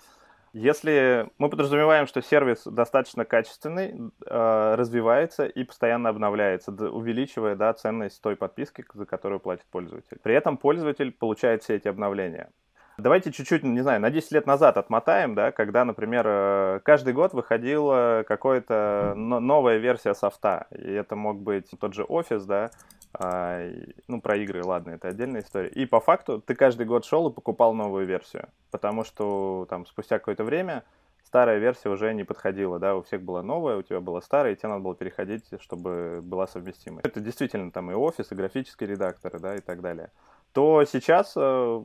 Если 0.53 1.29
мы 1.37 1.49
подразумеваем, 1.49 2.07
что 2.07 2.21
сервис 2.21 2.63
достаточно 2.65 3.25
качественный, 3.25 4.11
э, 4.25 4.75
развивается 4.75 5.45
и 5.45 5.63
постоянно 5.63 6.09
обновляется, 6.09 6.71
увеличивая 6.71 7.55
да, 7.55 7.73
ценность 7.73 8.21
той 8.21 8.35
подписки, 8.35 8.85
за 8.93 9.05
которую 9.05 9.39
платит 9.39 9.65
пользователь. 9.69 10.17
При 10.23 10.33
этом 10.33 10.57
пользователь 10.57 11.11
получает 11.11 11.63
все 11.63 11.75
эти 11.75 11.87
обновления. 11.87 12.49
Давайте 12.97 13.31
чуть-чуть, 13.31 13.61
не 13.61 13.81
знаю, 13.81 14.01
на 14.01 14.09
10 14.09 14.31
лет 14.31 14.47
назад 14.47 14.77
отмотаем, 14.77 15.35
да, 15.35 15.51
когда, 15.51 15.85
например, 15.85 16.25
э, 16.27 16.79
каждый 16.83 17.13
год 17.13 17.33
выходила 17.33 18.23
какая-то 18.27 19.13
новая 19.15 19.77
версия 19.77 20.15
софта, 20.15 20.65
и 20.71 20.93
это 20.93 21.15
мог 21.15 21.39
быть 21.39 21.69
тот 21.79 21.93
же 21.93 22.03
офис, 22.03 22.43
да, 22.45 22.71
а, 23.13 23.69
ну, 24.07 24.21
про 24.21 24.37
игры, 24.37 24.63
ладно, 24.63 24.91
это 24.91 25.07
отдельная 25.07 25.41
история. 25.41 25.69
И 25.69 25.85
по 25.85 25.99
факту 25.99 26.41
ты 26.41 26.55
каждый 26.55 26.85
год 26.85 27.05
шел 27.05 27.29
и 27.29 27.33
покупал 27.33 27.73
новую 27.73 28.05
версию, 28.05 28.49
потому 28.71 29.03
что 29.03 29.65
там 29.69 29.85
спустя 29.85 30.19
какое-то 30.19 30.43
время 30.43 30.83
старая 31.27 31.57
версия 31.59 31.89
уже 31.89 32.13
не 32.13 32.23
подходила, 32.23 32.79
да, 32.79 32.95
у 32.95 33.01
всех 33.03 33.21
была 33.21 33.43
новая, 33.43 33.77
у 33.77 33.81
тебя 33.81 33.99
была 33.99 34.21
старая, 34.21 34.53
и 34.53 34.55
тебе 34.55 34.69
надо 34.69 34.81
было 34.81 34.95
переходить, 34.95 35.45
чтобы 35.59 36.21
была 36.23 36.47
совместимой. 36.47 37.01
Это 37.03 37.19
действительно 37.19 37.71
там 37.71 37.91
и 37.91 37.93
офис, 37.93 38.31
и 38.31 38.35
графические 38.35 38.89
редакторы, 38.91 39.39
да, 39.39 39.55
и 39.55 39.59
так 39.59 39.81
далее. 39.81 40.11
То 40.53 40.85
сейчас 40.85 41.33
э, 41.35 41.83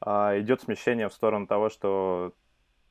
а, 0.00 0.38
идет 0.40 0.62
смещение 0.62 1.08
в 1.08 1.14
сторону 1.14 1.46
того, 1.46 1.70
что 1.70 2.32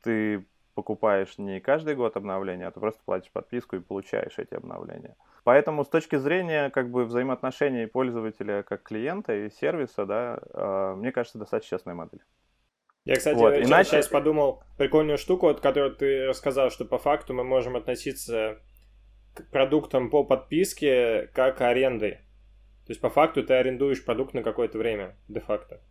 ты 0.02 0.45
покупаешь 0.73 1.38
не 1.38 1.59
каждый 1.59 1.95
год 1.95 2.17
обновления, 2.17 2.67
а 2.67 2.71
ты 2.71 2.79
просто 2.79 3.01
платишь 3.05 3.31
подписку 3.31 3.75
и 3.75 3.79
получаешь 3.79 4.38
эти 4.38 4.53
обновления. 4.53 5.15
Поэтому 5.43 5.83
с 5.83 5.89
точки 5.89 6.15
зрения 6.15 6.69
как 6.69 6.89
бы 6.89 7.05
взаимоотношений 7.05 7.86
пользователя 7.86 8.63
как 8.63 8.83
клиента 8.83 9.33
и 9.33 9.49
сервиса, 9.49 10.05
да, 10.05 10.39
а, 10.53 10.95
мне 10.95 11.12
кажется, 11.12 11.38
достаточно 11.38 11.77
честная 11.77 11.95
модель. 11.95 12.21
Я, 13.05 13.17
кстати, 13.17 13.38
вот, 13.38 13.53
иначе... 13.53 13.89
сейчас 13.89 14.07
подумал 14.07 14.63
прикольную 14.77 15.17
штуку, 15.17 15.47
от 15.47 15.59
которой 15.59 15.91
ты 15.91 16.25
рассказал, 16.27 16.69
что 16.69 16.86
по 16.86 16.97
факту 16.97 17.33
мы 17.33 17.43
можем 17.43 17.75
относиться 17.75 18.59
к 19.33 19.49
продуктам 19.51 20.09
по 20.09 20.23
подписке 20.23 21.29
как 21.33 21.59
аренды. 21.59 22.19
То 22.86 22.91
есть 22.91 23.01
по 23.01 23.09
факту 23.09 23.43
ты 23.43 23.53
арендуешь 23.53 24.05
продукт 24.05 24.33
на 24.33 24.43
какое-то 24.43 24.77
время, 24.77 25.17
де-факто. 25.27 25.81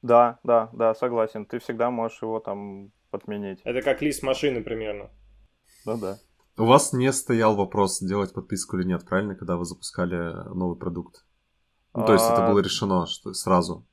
Да, 0.00 0.38
да, 0.42 0.70
да, 0.72 0.94
согласен. 0.94 1.46
Ты 1.46 1.58
всегда 1.58 1.90
можешь 1.90 2.20
его 2.22 2.38
там 2.40 2.92
подменить. 3.14 3.60
Это 3.62 3.80
как 3.80 4.02
лист 4.02 4.24
машины 4.24 4.60
примерно. 4.60 5.08
Ну 5.86 5.96
да. 5.96 6.18
У 6.56 6.64
вас 6.64 6.92
не 6.92 7.12
стоял 7.12 7.54
вопрос, 7.54 8.00
делать 8.00 8.34
подписку 8.34 8.76
или 8.76 8.86
нет, 8.86 9.04
правильно, 9.04 9.36
когда 9.36 9.56
вы 9.56 9.64
запускали 9.64 10.32
новый 10.52 10.76
продукт? 10.76 11.24
Ну, 11.94 12.04
то 12.04 12.12
есть 12.12 12.24
это 12.24 12.46
а, 12.46 12.50
было 12.50 12.58
решено 12.58 13.06
что 13.06 13.32
сразу? 13.32 13.86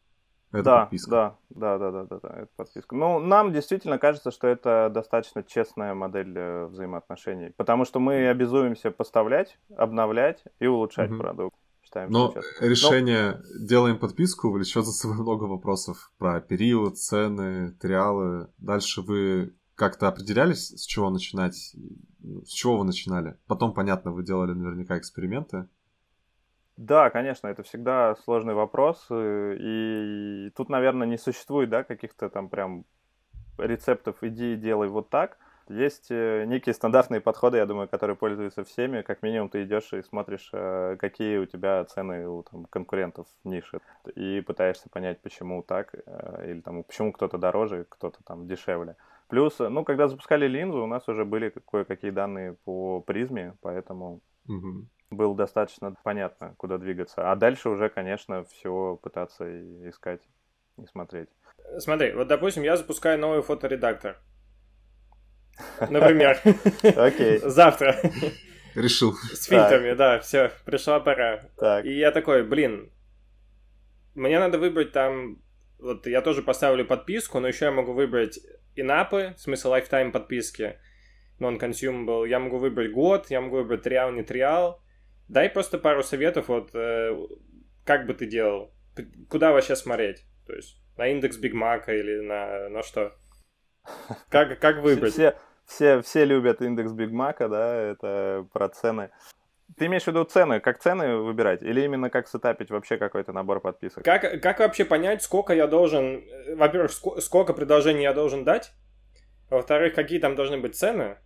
Это 0.51 0.63
да, 0.63 0.79
подписка. 0.81 1.11
Да, 1.11 1.37
да, 1.49 1.77
да, 1.77 1.91
да, 1.91 2.03
да, 2.05 2.19
да, 2.23 2.41
это 2.41 2.49
подписка. 2.55 2.95
Ну, 2.95 3.19
нам 3.19 3.53
действительно 3.53 3.99
кажется, 3.99 4.31
что 4.31 4.47
это 4.47 4.89
достаточно 4.91 5.43
честная 5.43 5.93
модель 5.93 6.33
э, 6.35 6.65
взаимоотношений, 6.65 7.53
потому 7.57 7.85
что 7.85 7.99
мы 7.99 8.27
обязуемся 8.27 8.89
поставлять, 8.89 9.59
обновлять 9.77 10.43
и 10.59 10.65
улучшать 10.65 11.11
угу. 11.11 11.19
продукт 11.19 11.55
считаем. 11.91 12.11
Но 12.11 12.33
решение 12.59 13.41
Но... 13.43 13.65
«делаем 13.65 13.99
подписку» 13.99 14.51
влечет 14.51 14.85
за 14.85 14.91
собой 14.91 15.17
много 15.17 15.43
вопросов 15.45 16.11
про 16.17 16.41
период, 16.41 16.97
цены, 16.97 17.71
триалы. 17.73 18.49
Дальше 18.57 19.01
вы 19.01 19.53
как-то 19.75 20.07
определялись, 20.07 20.69
с 20.69 20.85
чего 20.85 21.09
начинать? 21.09 21.75
С 22.43 22.49
чего 22.49 22.77
вы 22.77 22.85
начинали? 22.85 23.37
Потом, 23.47 23.73
понятно, 23.73 24.11
вы 24.11 24.23
делали 24.23 24.53
наверняка 24.53 24.97
эксперименты. 24.97 25.67
Да, 26.77 27.09
конечно, 27.09 27.47
это 27.47 27.63
всегда 27.63 28.15
сложный 28.23 28.53
вопрос. 28.53 29.05
Э, 29.11 29.55
и 29.59 30.49
тут, 30.55 30.69
наверное, 30.69 31.05
не 31.05 31.17
существует 31.17 31.69
да, 31.69 31.83
каких-то 31.83 32.29
там 32.29 32.49
прям 32.49 32.85
рецептов 33.57 34.23
«иди 34.23 34.53
и 34.53 34.57
делай 34.57 34.87
вот 34.87 35.09
так». 35.09 35.37
Есть 35.71 36.07
э, 36.09 36.43
некие 36.45 36.73
стандартные 36.73 37.21
подходы, 37.21 37.57
я 37.57 37.65
думаю, 37.65 37.87
которые 37.87 38.17
пользуются 38.17 38.63
всеми. 38.65 39.01
Как 39.03 39.21
минимум 39.21 39.49
ты 39.49 39.63
идешь 39.63 39.93
и 39.93 40.01
смотришь, 40.01 40.49
э, 40.51 40.97
какие 40.99 41.37
у 41.37 41.45
тебя 41.45 41.85
цены 41.85 42.27
у 42.27 42.43
там, 42.43 42.65
конкурентов 42.65 43.27
в 43.43 43.47
нише. 43.47 43.79
И 44.15 44.41
пытаешься 44.41 44.89
понять, 44.89 45.21
почему 45.21 45.63
так, 45.63 45.93
э, 45.93 46.51
или 46.51 46.61
там, 46.61 46.83
почему 46.83 47.13
кто-то 47.13 47.37
дороже, 47.37 47.85
кто-то 47.87 48.19
там 48.25 48.47
дешевле. 48.47 48.97
Плюс, 49.29 49.59
ну, 49.59 49.85
когда 49.85 50.09
запускали 50.09 50.45
линзу, 50.45 50.83
у 50.83 50.87
нас 50.87 51.07
уже 51.07 51.23
были 51.23 51.53
кое-какие 51.71 52.11
данные 52.11 52.57
по 52.65 52.99
призме, 52.99 53.55
поэтому 53.61 54.19
угу. 54.49 54.87
было 55.09 55.35
достаточно 55.35 55.95
понятно, 56.03 56.53
куда 56.57 56.77
двигаться. 56.79 57.31
А 57.31 57.35
дальше 57.37 57.69
уже, 57.69 57.87
конечно, 57.87 58.43
все 58.43 58.99
пытаться 59.01 59.45
искать 59.87 60.21
и 60.77 60.85
смотреть. 60.85 61.29
Смотри, 61.77 62.11
вот, 62.11 62.27
допустим, 62.27 62.63
я 62.63 62.75
запускаю 62.75 63.17
новый 63.19 63.41
фоторедактор. 63.41 64.17
Например. 65.89 66.39
Окей. 66.95 67.39
Завтра. 67.39 67.97
Решил. 68.75 69.13
С 69.13 69.45
фильтрами, 69.45 69.93
да, 69.93 70.19
все, 70.19 70.51
пришла 70.65 70.99
пора. 70.99 71.49
Так. 71.57 71.85
И 71.85 71.97
я 71.97 72.11
такой, 72.11 72.43
блин, 72.43 72.89
мне 74.15 74.39
надо 74.39 74.59
выбрать 74.59 74.91
там, 74.91 75.41
вот 75.79 76.07
я 76.07 76.21
тоже 76.21 76.41
поставлю 76.41 76.85
подписку, 76.85 77.39
но 77.39 77.47
еще 77.47 77.65
я 77.65 77.71
могу 77.71 77.93
выбрать 77.93 78.39
in-app 78.75 79.19
ы, 79.19 79.33
в 79.37 79.41
смысле 79.41 79.71
lifetime 79.71 80.11
подписки, 80.11 80.77
non-consumable, 81.39 82.27
я 82.27 82.39
могу 82.39 82.57
выбрать 82.57 82.91
год, 82.91 83.29
я 83.29 83.41
могу 83.41 83.57
выбрать 83.57 83.81
trial, 83.81 84.11
не 84.11 84.23
trial. 84.23 84.81
Дай 85.27 85.49
просто 85.49 85.77
пару 85.77 86.03
советов, 86.03 86.47
вот, 86.47 86.69
э, 86.73 87.17
как 87.85 88.05
бы 88.05 88.13
ты 88.13 88.25
делал, 88.25 88.73
куда 89.29 89.51
вообще 89.51 89.75
смотреть, 89.75 90.25
то 90.45 90.53
есть 90.53 90.77
на 90.97 91.07
индекс 91.07 91.37
Биг 91.37 91.53
Мака 91.53 91.93
или 91.93 92.19
на, 92.19 92.69
на 92.69 92.83
что? 92.83 93.15
Как, 94.29 94.59
как 94.59 94.83
выбрать? 94.83 95.13
Все, 95.13 95.31
все, 95.31 95.39
все 96.01 96.25
любят 96.25 96.61
индекс 96.61 96.91
Биг 96.91 97.11
Мака, 97.11 97.47
да, 97.47 97.75
это 97.75 98.47
про 98.51 98.69
цены. 98.69 99.09
Ты 99.77 99.85
имеешь 99.85 100.03
в 100.03 100.07
виду 100.07 100.23
цены, 100.25 100.59
как 100.59 100.79
цены 100.79 101.17
выбирать, 101.17 101.61
или 101.61 101.81
именно 101.81 102.09
как 102.09 102.27
setup 102.27 102.54
ить 102.54 102.69
вообще 102.69 102.97
какой-то 102.97 103.31
набор 103.31 103.61
подписок? 103.61 104.03
Как, 104.03 104.41
как 104.41 104.59
вообще 104.59 104.83
понять, 104.83 105.23
сколько 105.23 105.53
я 105.53 105.67
должен, 105.67 106.23
во-первых, 106.55 106.91
сколько 106.91 107.53
предложений 107.53 108.03
я 108.03 108.13
должен 108.13 108.43
дать, 108.43 108.73
во-вторых, 109.49 109.93
какие 109.93 110.19
там 110.19 110.35
должны 110.35 110.57
быть 110.57 110.75
цены, 110.75 111.17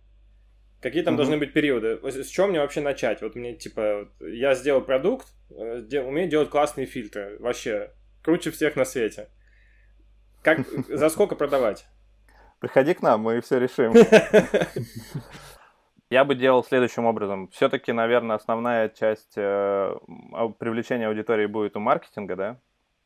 какие 0.80 1.02
там 1.02 1.14
mm-hmm. 1.14 1.16
должны 1.16 1.38
быть 1.38 1.52
периоды, 1.52 1.98
с 2.02 2.28
чего 2.28 2.46
мне 2.46 2.60
вообще 2.60 2.80
начать? 2.80 3.20
Вот 3.22 3.34
мне, 3.34 3.54
типа, 3.54 4.08
я 4.20 4.54
сделал 4.54 4.80
продукт, 4.80 5.26
э, 5.50 6.00
умею 6.00 6.28
делать 6.28 6.50
классные 6.50 6.86
фильтры, 6.86 7.36
вообще, 7.40 7.92
круче 8.22 8.50
всех 8.50 8.76
на 8.76 8.84
свете. 8.84 9.28
Как, 10.42 10.60
за 10.88 11.08
сколько 11.08 11.34
продавать? 11.34 11.86
Приходи 12.66 12.94
к 12.94 13.02
нам, 13.02 13.20
мы 13.20 13.40
все 13.42 13.60
решим. 13.60 13.92
Я 16.10 16.24
бы 16.24 16.34
делал 16.34 16.64
следующим 16.64 17.06
образом. 17.06 17.46
Все-таки, 17.52 17.92
наверное, 17.92 18.34
основная 18.34 18.88
часть 18.88 19.34
э, 19.36 19.94
привлечения 20.58 21.06
аудитории 21.06 21.46
будет 21.46 21.76
у 21.76 21.80
маркетинга, 21.80 22.34
да? 22.34 22.60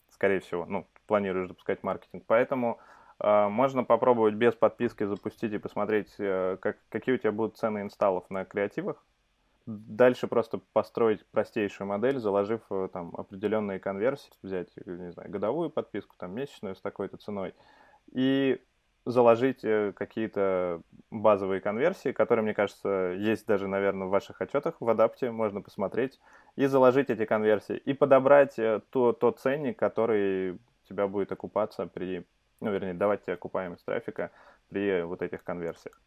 Скорее 0.09 0.41
всего. 0.41 0.65
Ну, 0.65 0.87
планируешь 1.07 1.49
запускать 1.49 1.83
маркетинг. 1.83 2.25
Поэтому 2.27 2.79
э, 3.19 3.49
можно 3.49 3.85
попробовать 3.85 4.33
без 4.33 4.55
подписки 4.55 5.05
запустить 5.05 5.53
и 5.53 5.59
посмотреть, 5.59 6.15
э, 6.17 6.57
как, 6.59 6.79
какие 6.89 7.17
у 7.17 7.19
тебя 7.19 7.33
будут 7.33 7.59
цены 7.59 7.83
инсталлов 7.83 8.25
на 8.31 8.47
креативах. 8.47 9.05
Дальше 9.67 10.27
просто 10.27 10.63
построить 10.73 11.27
простейшую 11.27 11.87
модель, 11.87 12.19
заложив 12.19 12.63
там 12.95 13.13
определенные 13.15 13.79
конверсии, 13.79 14.33
взять, 14.43 14.75
не 14.87 15.13
знаю, 15.13 15.31
годовую 15.31 15.69
подписку, 15.69 16.17
там 16.17 16.35
месячную 16.35 16.75
с 16.75 16.81
такой-то 16.81 17.19
ценой. 17.19 17.53
И 18.13 18.59
заложить 19.11 19.65
э, 19.65 19.93
какие-то 19.95 20.83
базовые 21.11 21.61
конверсии, 21.61 22.13
которые, 22.13 22.43
мне 22.43 22.55
кажется, 22.55 23.15
есть 23.17 23.47
даже, 23.47 23.67
наверное, 23.67 24.07
в 24.07 24.11
ваших 24.11 24.41
отчетах 24.41 24.77
в 24.81 24.89
адапте, 24.89 25.31
можно 25.31 25.61
посмотреть, 25.61 26.21
и 26.57 26.67
заложить 26.67 27.11
эти 27.11 27.25
конверсии, 27.25 27.77
и 27.77 27.93
подобрать 27.95 28.59
э, 28.59 28.81
то, 28.91 29.13
тот 29.13 29.41
ценник, 29.41 29.79
который 29.79 30.59
тебя 30.89 31.07
будет 31.07 31.33
окупаться 31.33 31.87
при, 31.87 32.27
ну, 32.61 32.71
вернее, 32.71 32.95
давать 32.95 33.23
тебе 33.25 33.35
окупаемость 33.35 33.85
трафика 33.85 34.31
при 34.69 35.03
вот 35.03 35.23
этих 35.23 35.45
конверсиях. 35.45 36.01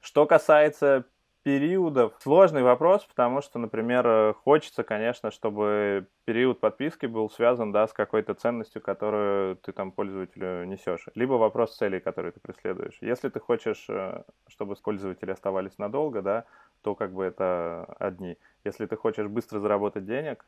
Что 0.00 0.26
касается 0.26 1.04
периодов 1.42 2.14
сложный 2.20 2.62
вопрос, 2.62 3.04
потому 3.04 3.40
что, 3.40 3.58
например, 3.58 4.06
э, 4.06 4.34
хочется, 4.34 4.82
конечно, 4.82 5.30
чтобы 5.30 6.06
период 6.24 6.60
подписки 6.60 7.06
был 7.06 7.30
связан, 7.30 7.72
да, 7.72 7.86
с 7.86 7.92
какой-то 7.92 8.34
ценностью, 8.34 8.82
которую 8.82 9.56
ты 9.56 9.72
там 9.72 9.90
пользователю 9.92 10.64
несешь. 10.64 11.06
Либо 11.14 11.34
вопрос 11.34 11.76
целей, 11.76 12.00
которые 12.00 12.32
ты 12.32 12.40
преследуешь. 12.40 12.98
Если 13.00 13.28
ты 13.28 13.40
хочешь, 13.40 13.86
э, 13.88 14.22
чтобы 14.48 14.76
пользователи 14.76 15.30
оставались 15.30 15.78
надолго, 15.78 16.20
да, 16.22 16.44
то 16.82 16.94
как 16.94 17.12
бы 17.12 17.24
это 17.24 17.84
одни. 17.98 18.36
Если 18.64 18.86
ты 18.86 18.96
хочешь 18.96 19.26
быстро 19.26 19.60
заработать 19.60 20.04
денег, 20.04 20.44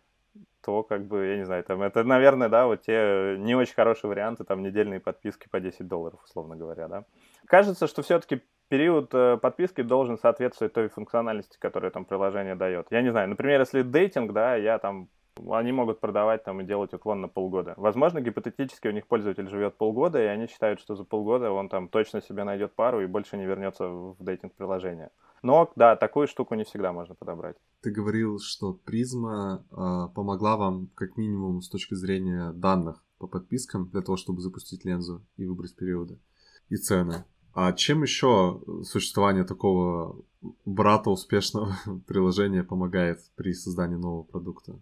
то 0.62 0.83
как 0.83 1.07
бы, 1.07 1.26
я 1.26 1.37
не 1.37 1.44
знаю, 1.44 1.64
там 1.64 1.83
это, 1.83 2.05
наверное, 2.05 2.48
да, 2.48 2.66
вот 2.66 2.83
те 2.83 3.37
не 3.38 3.55
очень 3.55 3.74
хорошие 3.74 4.09
варианты, 4.09 4.44
там 4.44 4.62
недельные 4.62 5.00
подписки 5.00 5.48
по 5.48 5.61
10 5.61 5.87
долларов, 5.88 6.20
условно 6.24 6.57
говоря, 6.57 6.88
да. 6.88 7.05
Кажется, 7.46 7.87
что 7.87 8.02
все-таки 8.02 8.42
период 8.73 9.13
э, 9.13 9.37
подписки 9.37 9.83
должен 9.83 10.17
соответствовать 10.17 10.73
той 10.73 10.89
функциональности, 10.89 11.59
которую 11.59 11.93
там 11.93 12.07
приложение 12.07 12.55
дает. 12.55 12.87
Я 12.91 13.03
не 13.03 13.11
знаю, 13.11 13.29
например, 13.29 13.61
если 13.61 13.83
дейтинг, 13.83 14.33
да, 14.33 14.57
я 14.57 14.79
там 14.79 15.11
они 15.51 15.73
могут 15.73 16.01
продавать 16.01 16.45
там 16.45 16.61
и 16.61 16.65
делать 16.65 16.95
уклон 16.95 17.21
на 17.21 17.29
полгода. 17.29 17.75
Возможно, 17.77 18.23
гипотетически 18.23 18.89
у 18.89 18.93
них 18.93 19.07
пользователь 19.07 19.47
живет 19.49 19.77
полгода, 19.77 20.23
и 20.23 20.27
они 20.27 20.47
считают, 20.47 20.81
что 20.81 20.95
за 20.95 21.05
полгода 21.05 21.51
он 21.51 21.69
там 21.69 21.89
точно 21.89 22.23
себе 22.23 22.45
найдет 22.45 22.75
пару 22.75 23.03
и 23.03 23.07
больше 23.07 23.37
не 23.37 23.45
вернется 23.45 23.89
в 23.89 24.17
дейтинг-приложение. 24.21 25.11
Но, 25.43 25.71
да, 25.77 25.97
такую 25.97 26.27
штуку 26.27 26.55
не 26.55 26.65
всегда 26.65 26.93
можно 26.93 27.15
подобрать. 27.15 27.57
Ты 27.83 27.91
говорил, 27.91 28.39
что 28.39 28.73
призма 28.73 29.67
э, 29.71 30.15
помогла 30.15 30.57
вам 30.57 30.89
как 30.95 31.19
минимум 31.19 31.61
с 31.61 31.69
точки 31.69 31.95
зрения 31.95 32.53
данных 32.53 33.05
по 33.19 33.27
подпискам 33.27 33.91
для 33.91 34.01
того, 34.01 34.17
чтобы 34.17 34.41
запустить 34.41 34.87
лензу 34.87 35.21
и 35.37 35.45
выбрать 35.45 35.77
периоды 35.77 36.19
и 36.71 36.77
цены. 36.77 37.25
А 37.55 37.73
чем 37.73 38.03
еще 38.03 38.61
существование 38.85 39.45
такого 39.45 40.17
брата 40.65 41.11
успешного 41.11 41.77
приложения 42.07 42.65
помогает 42.65 43.21
при 43.37 43.53
создании 43.53 43.97
нового 43.97 44.23
продукта? 44.23 44.81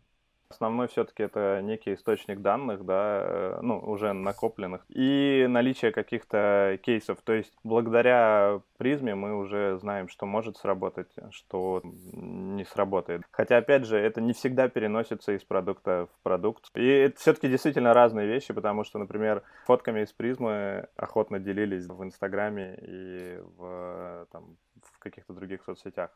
Основной 0.51 0.89
все-таки 0.89 1.23
это 1.23 1.61
некий 1.63 1.95
источник 1.95 2.41
данных, 2.41 2.85
да, 2.85 3.23
э, 3.23 3.59
ну, 3.63 3.79
уже 3.79 4.13
накопленных, 4.13 4.85
и 4.89 5.47
наличие 5.49 5.93
каких-то 5.93 6.77
кейсов. 6.83 7.23
То 7.23 7.35
есть 7.35 7.55
благодаря 7.63 8.61
призме 8.77 9.15
мы 9.15 9.37
уже 9.37 9.79
знаем, 9.79 10.09
что 10.09 10.27
может 10.27 10.57
сработать, 10.57 11.15
что 11.31 11.81
не 11.85 12.65
сработает. 12.65 13.23
Хотя, 13.31 13.59
опять 13.59 13.85
же, 13.87 13.97
это 13.97 14.21
не 14.21 14.33
всегда 14.33 14.69
переносится 14.69 15.37
из 15.37 15.45
продукта 15.45 16.09
в 16.13 16.23
продукт. 16.25 16.69
И 16.75 16.85
это 16.85 17.21
все-таки 17.21 17.49
действительно 17.49 17.95
разные 17.95 18.27
вещи, 18.27 18.53
потому 18.53 18.83
что, 18.83 18.99
например, 18.99 19.45
фотками 19.67 20.03
из 20.03 20.13
призмы 20.13 20.89
охотно 20.97 21.39
делились 21.39 21.87
в 21.87 22.03
Инстаграме 22.03 22.77
и 22.83 23.39
в, 23.57 24.27
там, 24.33 24.57
в 24.83 24.99
каких-то 24.99 25.33
других 25.33 25.63
соцсетях. 25.63 26.11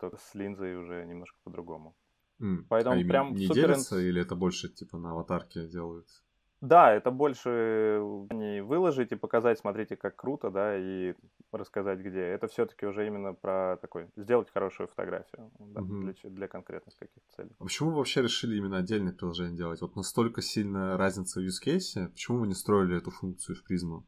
То 0.00 0.10
с 0.16 0.34
линзой 0.34 0.74
уже 0.74 1.04
немножко 1.04 1.38
по-другому. 1.44 1.94
Mm. 2.40 2.64
Поэтому 2.68 3.00
а 3.00 3.04
прям 3.04 3.34
не 3.34 3.46
супер... 3.46 3.62
делятся 3.62 3.98
или 3.98 4.20
это 4.20 4.34
больше 4.34 4.68
типа 4.68 4.98
на 4.98 5.12
аватарке 5.12 5.66
делают? 5.66 6.06
Да, 6.62 6.92
это 6.92 7.10
больше 7.10 8.00
не 8.30 8.62
выложить 8.62 9.12
и 9.12 9.16
показать, 9.16 9.58
смотрите, 9.58 9.94
как 9.94 10.16
круто, 10.16 10.50
да, 10.50 10.76
и 10.76 11.14
рассказать 11.52 12.00
где. 12.00 12.20
Это 12.20 12.48
все-таки 12.48 12.86
уже 12.86 13.06
именно 13.06 13.34
про 13.34 13.76
такой, 13.76 14.08
сделать 14.16 14.50
хорошую 14.50 14.88
фотографию 14.88 15.50
да, 15.58 15.82
угу. 15.82 16.00
для, 16.00 16.14
для 16.24 16.48
конкретных 16.48 16.96
каких-то 16.96 17.36
целей. 17.36 17.50
А 17.58 17.64
почему 17.64 17.90
вы 17.90 17.96
вообще 17.96 18.22
решили 18.22 18.56
именно 18.56 18.78
отдельное 18.78 19.12
приложение 19.12 19.56
делать? 19.56 19.82
Вот 19.82 19.96
настолько 19.96 20.40
сильная 20.40 20.96
разница 20.96 21.40
в 21.40 21.44
use 21.44 21.62
case, 21.64 22.08
почему 22.08 22.38
вы 22.38 22.46
не 22.46 22.54
строили 22.54 22.96
эту 22.96 23.10
функцию 23.10 23.56
в 23.56 23.62
призму? 23.62 24.06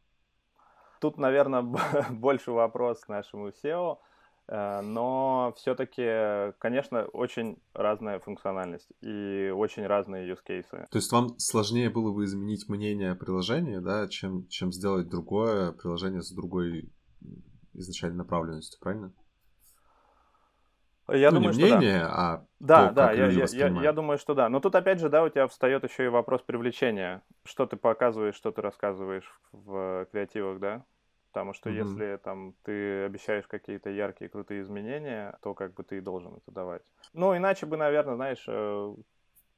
Тут, 1.01 1.19
наверное, 1.19 1.63
больше 2.11 2.51
вопрос 2.51 3.01
к 3.01 3.09
нашему 3.09 3.51
SEO. 3.51 3.99
Э, 4.49 4.81
но 4.81 5.53
все-таки, 5.57 6.53
конечно, 6.59 7.05
очень 7.05 7.59
разная 7.75 8.19
функциональность 8.19 8.89
и 9.03 9.53
очень 9.55 9.87
разные 9.87 10.31
use 10.31 10.41
cases. 10.47 10.87
То 10.91 10.99
есть 10.99 11.13
вам 11.13 11.39
сложнее 11.39 11.91
было 11.91 12.13
бы 12.13 12.25
изменить 12.25 12.69
мнение 12.69 13.15
приложения, 13.15 13.81
да, 13.81 14.09
чем, 14.09 14.49
чем 14.49 14.73
сделать 14.73 15.09
другое 15.09 15.73
приложение 15.73 16.23
с 16.23 16.33
другой 16.33 16.91
изначальной 17.75 18.19
направленностью, 18.19 18.81
правильно? 18.81 19.13
Я 21.11 21.31
ну, 21.31 21.39
думаю, 21.39 21.57
не 21.57 21.65
мнение, 21.65 22.01
что 22.01 22.09
да. 22.09 22.15
а 22.15 22.47
да, 22.61 22.89
то, 22.89 22.95
да, 22.95 23.13
я, 23.13 23.27
я, 23.29 23.47
я, 23.51 23.69
я 23.83 23.93
думаю, 23.95 24.19
что 24.19 24.35
да. 24.35 24.51
Но 24.51 24.61
тут 24.61 24.75
опять 24.75 25.01
же, 25.01 25.09
да, 25.09 25.25
у 25.25 25.29
тебя 25.31 25.49
встает 25.49 25.83
еще 25.85 26.05
и 26.05 26.09
вопрос 26.09 26.43
привлечения. 26.43 27.23
Что 27.45 27.65
ты 27.65 27.77
показываешь, 27.77 28.35
что 28.35 28.51
ты 28.51 28.61
рассказываешь 28.61 29.41
в 29.53 30.07
креативах, 30.13 30.61
да? 30.61 30.85
Потому 31.33 31.53
что 31.53 31.69
mm-hmm. 31.69 31.89
если 31.89 32.17
там 32.17 32.55
ты 32.65 33.05
обещаешь 33.05 33.47
какие-то 33.47 33.91
яркие, 33.91 34.31
крутые 34.31 34.63
изменения, 34.63 35.37
то 35.43 35.55
как 35.55 35.75
бы 35.75 35.85
ты 35.85 35.99
и 35.99 36.01
должен 36.01 36.35
это 36.35 36.51
давать. 36.51 36.83
Ну, 37.13 37.37
иначе 37.37 37.67
бы, 37.67 37.77
наверное, 37.77 38.17
знаешь, 38.17 38.45
э, 38.49 38.95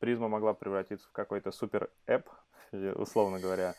призма 0.01 0.29
могла 0.29 0.53
превратиться 0.53 1.09
в 1.09 1.13
какой-то 1.13 1.53
super 1.53 1.91
app, 2.07 2.29
условно 2.73 3.39
говоря. 3.39 3.75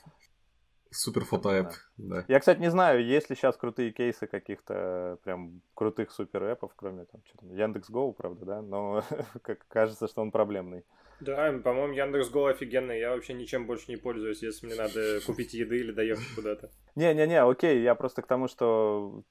Супер 0.93 1.23
фото 1.23 1.71
да. 1.97 2.25
Я, 2.27 2.39
кстати, 2.39 2.60
не 2.60 2.69
знаю, 2.69 3.06
есть 3.06 3.30
ли 3.30 3.36
сейчас 3.36 3.56
крутые 3.56 3.91
кейсы 3.91 4.27
каких-то 4.27 5.19
прям 5.23 5.62
крутых 5.73 6.12
super 6.12 6.43
app 6.43 6.59
ов, 6.59 6.73
кроме 6.75 7.06
там, 7.06 7.21
что 7.25 7.38
там, 7.38 7.54
Яндекс.Гоу, 7.54 8.12
правда, 8.13 8.45
да, 8.45 8.62
но 8.62 9.04
как 9.41 9.65
кажется, 9.69 10.08
что 10.08 10.21
он 10.21 10.32
проблемный. 10.32 10.84
Да, 11.21 11.51
по-моему, 11.63 11.93
Яндекс.Го 11.93 12.47
офигенный. 12.47 12.99
Я 12.99 13.12
вообще 13.12 13.34
ничем 13.34 13.67
больше 13.67 13.86
не 13.89 13.97
пользуюсь, 13.97 14.41
если 14.41 14.65
мне 14.65 14.75
надо 14.75 15.21
купить 15.25 15.53
еды 15.53 15.79
или 15.79 15.91
доехать 15.91 16.36
куда-то. 16.36 16.71
Не-не-не, 16.95 17.43
окей, 17.43 17.81
я 17.81 17.95
просто 17.95 18.21
к 18.21 18.27
тому, 18.27 18.47
что 18.47 19.23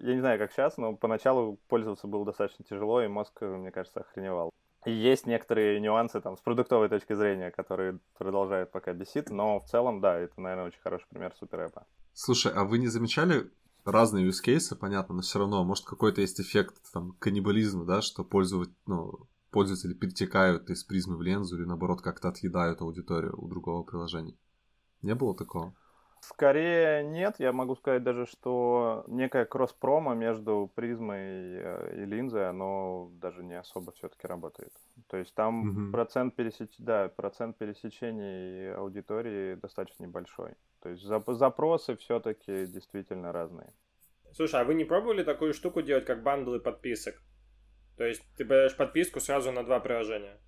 я 0.00 0.14
не 0.14 0.20
знаю, 0.20 0.38
как 0.38 0.52
сейчас, 0.52 0.76
но 0.76 0.94
поначалу 0.94 1.58
пользоваться 1.68 2.06
было 2.06 2.24
достаточно 2.24 2.64
тяжело, 2.64 3.00
и 3.02 3.08
мозг, 3.08 3.40
мне 3.40 3.70
кажется, 3.70 4.00
охреневал. 4.00 4.50
И 4.84 4.92
есть 4.92 5.26
некоторые 5.26 5.80
нюансы 5.80 6.20
там 6.20 6.36
с 6.36 6.40
продуктовой 6.40 6.88
точки 6.88 7.14
зрения, 7.14 7.50
которые 7.50 7.98
продолжают 8.18 8.70
пока 8.70 8.92
бесить, 8.92 9.30
но 9.30 9.58
в 9.60 9.66
целом, 9.66 10.00
да, 10.00 10.18
это, 10.18 10.40
наверное, 10.40 10.66
очень 10.66 10.80
хороший 10.80 11.06
пример 11.08 11.34
суперэпа. 11.34 11.86
Слушай, 12.12 12.52
а 12.54 12.64
вы 12.64 12.78
не 12.78 12.88
замечали 12.88 13.50
разные 13.84 14.28
use 14.28 14.44
cases, 14.44 14.76
понятно, 14.76 15.16
но 15.16 15.22
все 15.22 15.38
равно, 15.38 15.64
может, 15.64 15.84
какой-то 15.84 16.20
есть 16.20 16.40
эффект 16.40 16.74
там 16.92 17.12
каннибализма, 17.18 17.84
да, 17.84 18.02
что 18.02 18.22
пользовать, 18.22 18.70
ну, 18.86 19.26
пользователи 19.50 19.94
перетекают 19.94 20.70
из 20.70 20.84
призмы 20.84 21.16
в 21.16 21.22
лензу 21.22 21.56
или 21.56 21.64
наоборот 21.64 22.02
как-то 22.02 22.28
отъедают 22.28 22.80
аудиторию 22.80 23.34
у 23.36 23.48
другого 23.48 23.82
приложения? 23.82 24.36
Не 25.02 25.14
было 25.14 25.36
такого? 25.36 25.74
Скорее 26.20 27.04
нет, 27.04 27.36
я 27.38 27.52
могу 27.52 27.76
сказать 27.76 28.02
даже, 28.02 28.26
что 28.26 29.04
некая 29.06 29.44
кросс-промо 29.44 30.14
между 30.14 30.70
призмой 30.74 31.60
и 32.02 32.04
линзой, 32.04 32.48
оно 32.48 33.10
даже 33.12 33.44
не 33.44 33.54
особо 33.54 33.92
все-таки 33.92 34.26
работает. 34.26 34.72
То 35.08 35.18
есть 35.18 35.34
там 35.34 35.88
mm-hmm. 35.88 35.92
процент, 35.92 36.34
пересеч... 36.34 36.74
да, 36.78 37.08
процент 37.08 37.58
пересечений 37.58 38.74
аудитории 38.74 39.54
достаточно 39.54 40.04
небольшой. 40.04 40.54
То 40.80 40.88
есть 40.88 41.04
зап- 41.04 41.34
запросы 41.34 41.96
все-таки 41.96 42.66
действительно 42.66 43.30
разные. 43.30 43.72
Слушай, 44.32 44.62
а 44.62 44.64
вы 44.64 44.74
не 44.74 44.84
пробовали 44.84 45.22
такую 45.22 45.54
штуку 45.54 45.80
делать, 45.80 46.06
как 46.06 46.22
бандлы 46.22 46.58
подписок? 46.58 47.22
То 47.96 48.04
есть 48.04 48.22
ты 48.36 48.44
берешь 48.44 48.76
подписку 48.76 49.20
сразу 49.20 49.52
на 49.52 49.62
два 49.62 49.80
приложения? 49.80 50.38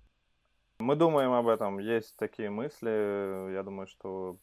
Мы 0.79 0.95
думаем 0.95 1.33
об 1.33 1.47
этом, 1.47 1.79
есть 1.79 2.15
такие 2.17 2.49
мысли. 2.49 3.53
Я 3.53 3.63
думаю, 3.63 3.87
что 3.87 4.37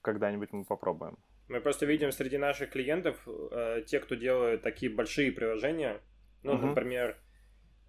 когда-нибудь 0.00 0.52
мы 0.52 0.64
попробуем. 0.64 1.18
Мы 1.48 1.60
просто 1.60 1.86
видим 1.86 2.12
среди 2.12 2.38
наших 2.38 2.70
клиентов 2.70 3.16
э, 3.26 3.82
те, 3.86 4.00
кто 4.00 4.14
делают 4.14 4.62
такие 4.62 4.90
большие 4.90 5.32
приложения, 5.32 6.00
ну, 6.42 6.54
uh-huh. 6.54 6.66
например, 6.66 7.18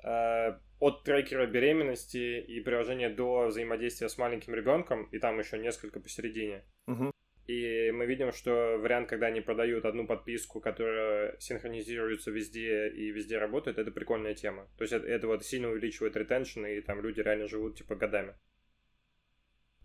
э, 0.03 0.59
от 0.79 1.03
трекера 1.03 1.45
беременности 1.45 2.41
и 2.41 2.59
приложения 2.59 3.09
до 3.09 3.47
взаимодействия 3.47 4.09
с 4.09 4.17
маленьким 4.17 4.53
ребенком, 4.53 5.05
и 5.05 5.19
там 5.19 5.39
еще 5.39 5.57
несколько 5.57 5.99
посередине. 6.01 6.65
Uh-huh. 6.89 7.11
И 7.45 7.91
мы 7.91 8.05
видим, 8.05 8.31
что 8.31 8.77
вариант, 8.79 9.09
когда 9.09 9.27
они 9.27 9.41
продают 9.41 9.83
одну 9.83 10.07
подписку, 10.07 10.61
которая 10.61 11.37
синхронизируется 11.39 12.31
везде 12.31 12.89
и 12.89 13.11
везде 13.11 13.37
работает, 13.37 13.77
это 13.77 13.91
прикольная 13.91 14.33
тема. 14.33 14.67
То 14.77 14.83
есть 14.83 14.93
это, 14.93 15.05
это 15.05 15.27
вот 15.27 15.43
сильно 15.43 15.69
увеличивает 15.69 16.15
ретеншн, 16.15 16.65
и 16.65 16.79
там 16.79 17.01
люди 17.01 17.19
реально 17.19 17.47
живут 17.47 17.77
типа 17.77 17.95
годами. 17.95 18.35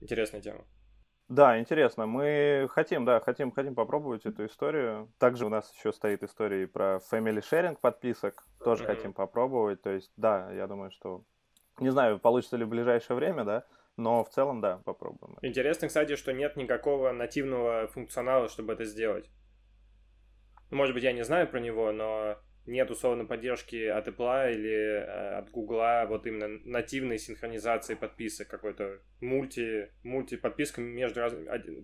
Интересная 0.01 0.40
тема. 0.40 0.64
Да, 1.29 1.59
интересно. 1.59 2.07
Мы 2.07 2.68
хотим, 2.71 3.05
да, 3.05 3.21
хотим, 3.21 3.51
хотим 3.51 3.75
попробовать 3.75 4.25
эту 4.25 4.47
историю. 4.47 5.12
Также 5.18 5.44
у 5.44 5.51
нас 5.51 5.71
еще 5.75 5.92
стоит 5.92 6.23
история 6.23 6.66
про 6.66 7.01
family 7.12 7.40
sharing 7.40 7.77
подписок. 7.79 8.47
Тоже 8.64 8.85
mm-hmm. 8.85 8.87
хотим 8.87 9.12
попробовать. 9.12 9.83
То 9.83 9.90
есть, 9.90 10.12
да, 10.16 10.51
я 10.53 10.66
думаю, 10.66 10.90
что... 10.90 11.25
Не 11.81 11.90
знаю, 11.90 12.18
получится 12.18 12.57
ли 12.57 12.64
в 12.64 12.68
ближайшее 12.68 13.16
время, 13.16 13.44
да, 13.44 13.64
но 13.99 14.25
в 14.25 14.31
целом, 14.31 14.61
да, 14.61 14.81
попробуем. 14.85 15.37
Интересно, 15.43 15.89
кстати, 15.89 16.15
что 16.15 16.33
нет 16.33 16.57
никакого 16.57 17.11
нативного 17.11 17.89
функционала, 17.89 18.49
чтобы 18.49 18.73
это 18.73 18.85
сделать. 18.85 19.29
Может 20.71 20.95
быть, 20.95 21.03
я 21.03 21.13
не 21.13 21.25
знаю 21.25 21.49
про 21.49 21.59
него, 21.59 21.91
но 21.91 22.37
нет 22.65 22.91
условно 22.91 23.25
поддержки 23.25 23.87
от 23.87 24.07
Apple 24.07 24.53
или 24.55 24.71
э, 24.71 25.39
от 25.39 25.51
Google 25.51 26.07
вот 26.07 26.27
именно 26.27 26.61
нативной 26.65 27.19
синхронизации 27.19 27.95
подписок, 27.95 28.47
какой-то 28.47 29.01
мульти, 29.21 29.91
мульти 30.05 30.37
подписка 30.37 30.81
между 30.81 31.21
раз... 31.21 31.33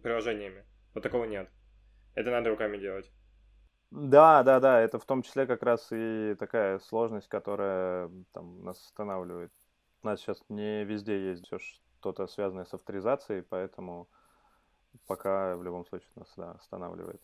приложениями. 0.02 0.64
Вот 0.94 1.02
такого 1.02 1.24
нет. 1.24 1.50
Это 2.14 2.30
надо 2.30 2.50
руками 2.50 2.76
делать. 2.76 3.10
Да, 3.90 4.44
да, 4.44 4.60
да, 4.60 4.80
это 4.80 5.00
в 5.00 5.04
том 5.04 5.22
числе 5.22 5.46
как 5.46 5.64
раз 5.64 5.88
и 5.90 6.36
такая 6.38 6.78
сложность, 6.78 7.28
которая 7.28 8.08
там 8.32 8.62
нас 8.62 8.80
останавливает. 8.86 9.50
У 10.02 10.06
нас 10.06 10.20
сейчас 10.20 10.44
не 10.48 10.84
везде 10.84 11.30
есть 11.30 11.46
все 11.46 11.58
что-то 12.04 12.26
связанное 12.26 12.66
с 12.66 12.74
авторизацией, 12.74 13.42
поэтому 13.42 14.08
пока 15.06 15.56
в 15.56 15.62
любом 15.62 15.86
случае 15.86 16.10
нас 16.16 16.30
да, 16.36 16.52
останавливает. 16.52 17.20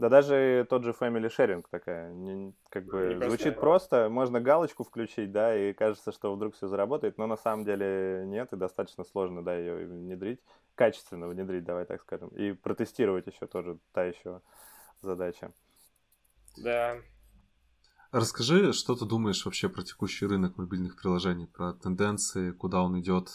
Да 0.00 0.08
даже 0.08 0.66
тот 0.68 0.82
же 0.82 0.90
Family 0.90 1.28
Sharing 1.28 1.64
такая, 1.70 2.12
не, 2.12 2.52
как 2.68 2.84
бы 2.86 3.14
не 3.14 3.28
звучит 3.28 3.60
просто, 3.60 4.08
можно 4.08 4.40
галочку 4.40 4.82
включить, 4.82 5.30
да, 5.30 5.56
и 5.56 5.72
кажется, 5.72 6.10
что 6.10 6.34
вдруг 6.34 6.56
все 6.56 6.66
заработает, 6.66 7.16
но 7.16 7.28
на 7.28 7.36
самом 7.36 7.64
деле 7.64 8.24
нет, 8.26 8.52
и 8.52 8.56
достаточно 8.56 9.04
сложно, 9.04 9.44
да, 9.44 9.54
ее 9.54 9.86
внедрить, 9.86 10.40
качественно 10.74 11.28
внедрить, 11.28 11.62
давай 11.62 11.84
так 11.84 12.00
скажем, 12.00 12.30
и 12.30 12.54
протестировать 12.54 13.28
еще 13.28 13.46
тоже 13.46 13.78
та 13.92 14.02
еще 14.02 14.40
задача. 15.00 15.52
Да. 16.56 16.96
Расскажи, 18.10 18.72
что 18.72 18.96
ты 18.96 19.04
думаешь 19.06 19.44
вообще 19.44 19.68
про 19.68 19.82
текущий 19.82 20.26
рынок 20.26 20.56
мобильных 20.56 20.96
приложений, 20.96 21.46
про 21.46 21.72
тенденции, 21.72 22.50
куда 22.50 22.82
он 22.82 23.00
идет, 23.00 23.28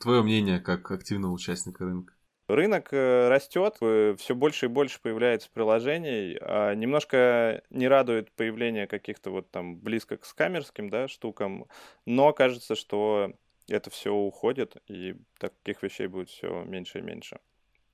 твое 0.00 0.22
мнение 0.22 0.60
как 0.60 0.90
активного 0.90 1.32
участника 1.32 1.84
рынка? 1.84 2.14
Рынок 2.48 2.92
э, 2.92 3.28
растет, 3.28 3.76
э, 3.80 4.14
все 4.18 4.34
больше 4.34 4.66
и 4.66 4.68
больше 4.68 5.00
появляется 5.00 5.48
приложений. 5.52 6.38
А 6.40 6.74
немножко 6.74 7.62
не 7.70 7.88
радует 7.88 8.32
появление 8.32 8.86
каких-то 8.86 9.30
вот 9.30 9.50
там 9.50 9.78
близко 9.78 10.16
к 10.16 10.24
скамерским 10.24 10.90
да, 10.90 11.08
штукам, 11.08 11.66
но 12.04 12.32
кажется, 12.32 12.74
что 12.74 13.32
это 13.68 13.90
все 13.90 14.12
уходит, 14.12 14.76
и 14.88 15.16
таких 15.38 15.82
вещей 15.82 16.08
будет 16.08 16.28
все 16.28 16.64
меньше 16.64 16.98
и 16.98 17.02
меньше. 17.02 17.38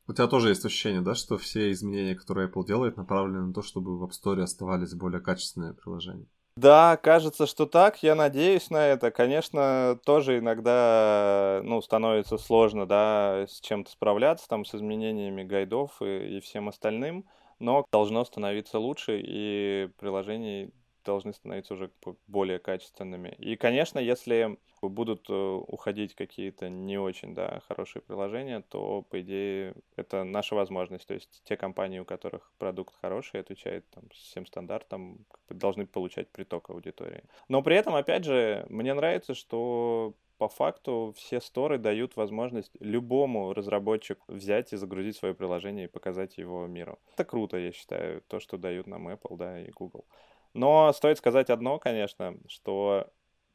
У 0.07 0.15
тебя 0.15 0.27
тоже 0.27 0.49
есть 0.49 0.65
ощущение, 0.65 1.03
да, 1.03 1.15
что 1.15 1.37
все 1.37 1.71
изменения, 1.71 2.15
которые 2.15 2.49
Apple 2.49 2.65
делает, 2.67 2.97
направлены 2.97 3.49
на 3.49 3.53
то, 3.53 3.61
чтобы 3.63 3.99
в 3.99 4.05
App 4.05 4.11
Store 4.11 4.41
оставались 4.41 4.95
более 4.95 5.21
качественные 5.21 5.75
приложения? 5.75 6.27
Да, 6.61 6.97
кажется, 6.97 7.47
что 7.47 7.67
так. 7.67 8.03
Я 8.03 8.15
надеюсь 8.17 8.69
на 8.71 8.85
это. 8.89 9.11
Конечно, 9.13 9.99
тоже 10.05 10.39
иногда 10.39 11.61
ну, 11.63 11.81
становится 11.81 12.37
сложно 12.37 12.85
да, 12.87 13.45
с 13.49 13.61
чем-то 13.61 13.91
справляться, 13.93 14.49
там, 14.49 14.65
с 14.65 14.75
изменениями 14.75 15.45
гайдов 15.45 16.03
и, 16.03 16.39
и 16.39 16.41
всем 16.41 16.69
остальным, 16.69 17.27
но 17.61 17.85
должно 17.93 18.25
становиться 18.25 18.79
лучше, 18.81 19.21
и 19.23 19.89
приложений 20.01 20.73
должны 21.05 21.33
становиться 21.33 21.75
уже 21.75 21.91
более 22.27 22.59
качественными. 22.59 23.37
И, 23.39 23.55
конечно, 23.55 24.01
если 24.01 24.59
будут 24.83 25.27
э, 25.29 25.33
уходить 25.33 26.15
какие-то 26.15 26.69
не 26.69 26.99
очень 26.99 27.35
да, 27.35 27.63
хорошие 27.69 28.03
приложения, 28.03 28.63
то, 28.69 29.03
по 29.03 29.21
идее, 29.21 29.75
это 29.97 30.25
наша 30.25 30.55
возможность. 30.55 31.07
То 31.07 31.15
есть 31.15 31.43
те 31.45 31.57
компании, 31.57 31.99
у 31.99 32.05
которых 32.05 32.53
продукт 32.59 32.95
хороший, 33.01 33.41
отвечает 33.41 33.89
там, 33.91 34.05
всем 34.11 34.47
стандартам, 34.47 35.25
должны 35.49 35.87
получать 35.87 36.29
приток 36.29 36.71
аудитории. 36.71 37.25
Но 37.49 37.63
при 37.63 37.77
этом, 37.77 37.95
опять 37.95 38.25
же, 38.25 38.67
мне 38.69 38.95
нравится, 38.95 39.35
что 39.35 40.15
по 40.39 40.49
факту 40.49 41.13
все 41.17 41.41
сторы 41.41 41.79
дают 41.79 42.17
возможность 42.17 42.71
любому 42.79 43.53
разработчику 43.53 44.25
взять 44.29 44.73
и 44.73 44.77
загрузить 44.77 45.17
свое 45.17 45.35
приложение 45.35 45.87
и 45.87 45.89
показать 45.89 46.39
его 46.39 46.67
миру. 46.67 46.99
Это 47.15 47.25
круто, 47.25 47.57
я 47.57 47.73
считаю, 47.73 48.23
то, 48.29 48.39
что 48.39 48.57
дают 48.57 48.87
нам 48.87 49.09
Apple 49.09 49.37
да, 49.37 49.61
и 49.61 49.71
Google. 49.71 50.07
Но 50.55 50.93
стоит 50.93 51.19
сказать 51.19 51.51
одно, 51.51 51.79
конечно, 51.79 52.37
что 52.47 53.09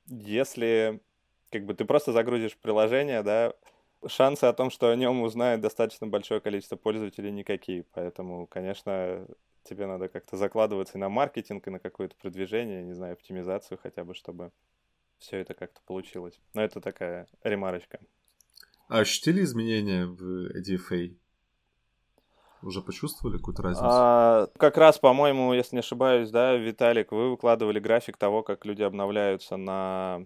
если 0.08 1.00
как 1.54 1.66
бы 1.66 1.76
ты 1.76 1.86
просто 1.86 2.12
загрузишь 2.12 2.58
приложение, 2.58 3.22
да, 3.22 3.54
шансы 4.08 4.46
о 4.46 4.54
том, 4.54 4.72
что 4.72 4.90
о 4.90 4.96
нем 4.96 5.22
узнает 5.22 5.62
достаточно 5.62 6.08
большое 6.08 6.42
количество 6.42 6.76
пользователей, 6.76 7.32
никакие. 7.32 7.86
Поэтому, 7.94 8.48
конечно, 8.48 9.28
тебе 9.64 9.86
надо 9.86 10.10
как-то 10.10 10.36
закладываться 10.36 10.98
и 10.98 11.02
на 11.02 11.10
маркетинг, 11.10 11.68
и 11.68 11.70
на 11.70 11.78
какое-то 11.78 12.16
продвижение, 12.16 12.84
не 12.84 12.94
знаю, 12.94 13.14
оптимизацию 13.14 13.80
хотя 13.82 14.04
бы, 14.04 14.16
чтобы 14.16 14.52
все 15.20 15.38
это 15.38 15.54
как-то 15.54 15.80
получилось. 15.86 16.42
Но 16.56 16.64
это 16.64 16.82
такая 16.82 17.28
ремарочка. 17.44 18.00
А 18.88 19.00
ощутили 19.00 19.44
изменения 19.44 20.08
в 20.08 20.58
EDFA? 20.58 21.16
Уже 22.64 22.82
почувствовали 22.82 23.38
какую-то 23.38 23.62
разницу? 23.62 23.86
А, 23.88 24.48
как 24.58 24.78
раз, 24.78 24.98
по-моему, 24.98 25.54
если 25.54 25.76
не 25.76 25.82
ошибаюсь, 25.82 26.32
да, 26.32 26.56
Виталик, 26.56 27.12
вы 27.12 27.30
выкладывали 27.30 27.80
график 27.80 28.18
того, 28.18 28.42
как 28.42 28.66
люди 28.66 28.82
обновляются 28.82 29.56
на 29.56 30.26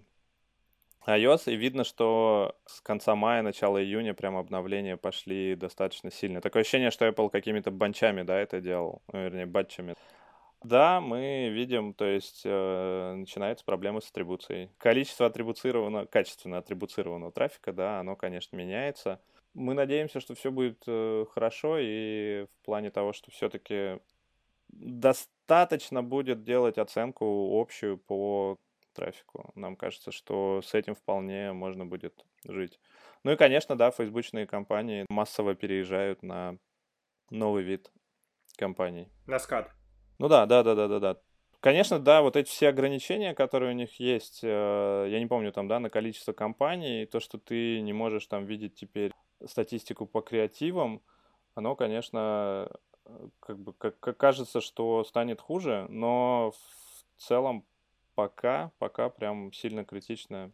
iOS, 1.08 1.52
и 1.52 1.56
видно, 1.56 1.84
что 1.84 2.56
с 2.66 2.80
конца 2.80 3.14
мая, 3.14 3.42
начала 3.42 3.82
июня 3.82 4.14
прям 4.14 4.36
обновления 4.36 4.96
пошли 4.96 5.54
достаточно 5.56 6.10
сильно. 6.10 6.40
Такое 6.40 6.62
ощущение, 6.62 6.90
что 6.90 7.06
Apple 7.06 7.30
какими-то 7.30 7.70
банчами, 7.70 8.22
да, 8.22 8.38
это 8.38 8.60
делал, 8.60 9.02
ну, 9.12 9.24
вернее, 9.24 9.46
батчами. 9.46 9.94
Да, 10.62 11.00
мы 11.00 11.48
видим, 11.50 11.94
то 11.94 12.04
есть 12.04 12.42
э, 12.44 13.14
начинаются 13.14 13.64
проблемы 13.64 14.02
с 14.02 14.10
атрибуцией. 14.10 14.70
Количество 14.78 15.26
атрибуцированного, 15.26 16.06
качественно 16.06 16.58
атрибуцированного 16.58 17.30
трафика, 17.32 17.72
да, 17.72 18.00
оно, 18.00 18.16
конечно, 18.16 18.56
меняется 18.56 19.20
мы 19.58 19.74
надеемся, 19.74 20.20
что 20.20 20.34
все 20.34 20.50
будет 20.50 20.82
э, 20.86 21.24
хорошо 21.32 21.78
и 21.78 22.44
в 22.44 22.64
плане 22.64 22.90
того, 22.90 23.12
что 23.12 23.30
все-таки 23.30 24.00
достаточно 24.68 26.02
будет 26.02 26.44
делать 26.44 26.78
оценку 26.78 27.60
общую 27.60 27.98
по 27.98 28.58
трафику. 28.98 29.52
Нам 29.54 29.76
кажется, 29.76 30.10
что 30.10 30.60
с 30.62 30.74
этим 30.74 30.94
вполне 30.94 31.52
можно 31.52 31.86
будет 31.86 32.24
жить. 32.44 32.80
Ну 33.22 33.32
и, 33.32 33.36
конечно, 33.36 33.76
да, 33.76 33.90
фейсбучные 33.90 34.46
компании 34.46 35.06
массово 35.08 35.54
переезжают 35.54 36.22
на 36.22 36.58
новый 37.30 37.62
вид 37.62 37.92
компаний. 38.56 39.08
На 39.26 39.38
скат. 39.38 39.70
Ну 40.18 40.28
да, 40.28 40.46
да, 40.46 40.62
да, 40.62 40.74
да, 40.74 40.88
да, 40.88 40.98
да. 40.98 41.16
Конечно, 41.60 41.98
да, 41.98 42.22
вот 42.22 42.36
эти 42.36 42.48
все 42.48 42.68
ограничения, 42.68 43.34
которые 43.34 43.72
у 43.72 43.74
них 43.74 44.00
есть, 44.00 44.40
э, 44.42 45.06
я 45.08 45.18
не 45.18 45.26
помню 45.26 45.52
там, 45.52 45.66
да, 45.66 45.80
на 45.80 45.90
количество 45.90 46.32
компаний, 46.32 47.06
то, 47.06 47.18
что 47.20 47.38
ты 47.38 47.80
не 47.80 47.92
можешь 47.92 48.26
там 48.26 48.46
видеть 48.46 48.74
теперь 48.74 49.12
статистику 49.44 50.06
по 50.06 50.20
креативам, 50.20 51.02
оно, 51.54 51.74
конечно, 51.74 52.68
э, 53.06 53.28
как 53.40 53.58
бы 53.58 53.72
как, 53.72 53.98
как 53.98 54.16
кажется, 54.16 54.60
что 54.60 55.02
станет 55.04 55.40
хуже, 55.40 55.86
но 55.88 56.52
в 56.52 57.20
целом 57.20 57.64
пока, 58.18 58.72
пока 58.80 59.10
прям 59.10 59.52
сильно 59.52 59.84
критично 59.84 60.50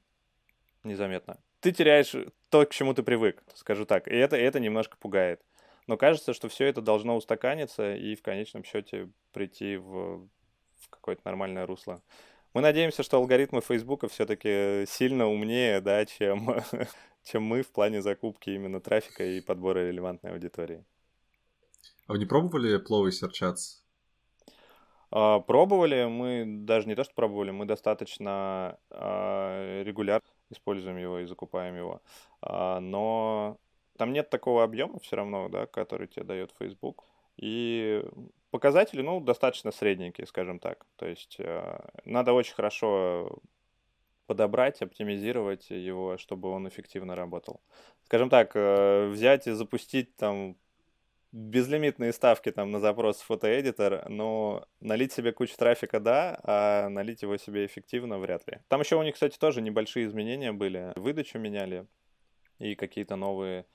незаметно. 0.83 1.39
Ты 1.61 1.73
теряешь 1.73 2.15
то, 2.51 2.67
к 2.67 2.73
чему 2.75 2.93
ты 2.93 3.03
привык, 3.03 3.43
скажу 3.55 3.87
так, 3.87 4.07
и 4.07 4.15
это, 4.15 4.37
и 4.37 4.43
это 4.43 4.61
немножко 4.61 4.99
пугает. 4.99 5.41
Но 5.87 5.97
кажется, 5.97 6.35
что 6.35 6.51
все 6.51 6.67
это 6.67 6.83
должно 6.83 7.17
устаканиться 7.17 7.95
и 7.95 8.17
в 8.17 8.21
конечном 8.21 8.65
счете 8.65 9.09
прийти 9.33 9.79
в, 9.79 10.29
в 10.79 10.91
какое-то 10.91 11.23
нормальное 11.25 11.65
русло. 11.65 12.03
Мы 12.53 12.61
надеемся, 12.61 13.03
что 13.03 13.17
алгоритмы 13.17 13.63
Фейсбука 13.63 14.09
все-таки 14.09 14.85
сильно 14.87 15.27
умнее, 15.27 15.81
да, 15.81 16.05
чем 16.05 16.61
чем 17.25 17.45
мы 17.45 17.63
в 17.63 17.71
плане 17.73 18.03
закупки 18.03 18.51
именно 18.51 18.79
трафика 18.79 19.25
и 19.25 19.41
подбора 19.41 19.89
релевантной 19.89 20.33
аудитории. 20.33 20.85
А 22.09 22.13
вы 22.13 22.19
не 22.19 22.27
пробовали 22.27 22.77
пловый 22.77 23.13
А, 23.13 23.84
пробовали, 25.15 26.07
мы 26.07 26.45
даже 26.45 26.89
не 26.89 26.97
то, 26.97 27.05
что 27.05 27.15
пробовали, 27.15 27.53
мы 27.53 27.67
достаточно 27.67 28.79
а, 28.91 29.83
регулярно 29.85 30.27
используем 30.51 30.97
его 30.97 31.21
и 31.21 31.27
закупаем 31.27 31.77
его. 31.77 32.03
А, 32.43 32.81
но 32.81 33.59
там 33.97 34.13
нет 34.13 34.29
такого 34.29 34.65
объема 34.65 34.99
все 34.99 35.17
равно, 35.17 35.49
да, 35.49 35.67
который 35.67 36.09
тебе 36.09 36.25
дает 36.25 36.53
Facebook. 36.59 37.05
И 37.37 38.05
показатели, 38.51 39.03
ну, 39.03 39.21
достаточно 39.21 39.71
средненькие, 39.71 40.27
скажем 40.27 40.59
так. 40.59 40.85
То 40.97 41.07
есть 41.07 41.37
а, 41.39 41.91
надо 42.05 42.33
очень 42.33 42.55
хорошо 42.55 43.39
подобрать, 44.27 44.83
оптимизировать 44.83 45.71
его, 45.71 46.17
чтобы 46.19 46.49
он 46.49 46.67
эффективно 46.67 47.15
работал. 47.15 47.61
Скажем 48.05 48.31
так, 48.31 48.53
э, 48.55 49.09
взять 49.09 49.47
и 49.47 49.53
запустить 49.53 50.17
там 50.17 50.57
безлимитные 51.35 52.13
ставки 52.13 52.53
там 52.53 52.71
на 52.71 52.79
запрос 52.79 53.21
фотоэдитор, 53.21 54.09
но 54.09 54.67
налить 54.81 55.13
себе 55.13 55.33
кучу 55.33 55.57
трафика, 55.57 55.99
да, 55.99 56.39
а 56.45 56.89
налить 56.89 57.23
его 57.23 57.37
себе 57.37 57.67
эффективно 57.67 58.21
вряд 58.21 58.47
ли. 58.47 58.61
Там 58.69 58.81
еще 58.81 58.97
у 58.97 59.03
них, 59.03 59.15
кстати, 59.15 59.37
тоже 59.37 59.61
небольшие 59.61 60.07
изменения 60.07 60.53
были. 60.53 60.93
Выдачу 60.95 61.41
меняли 61.41 61.89
и 62.59 62.77
какие-то 62.77 63.17
новые 63.17 63.67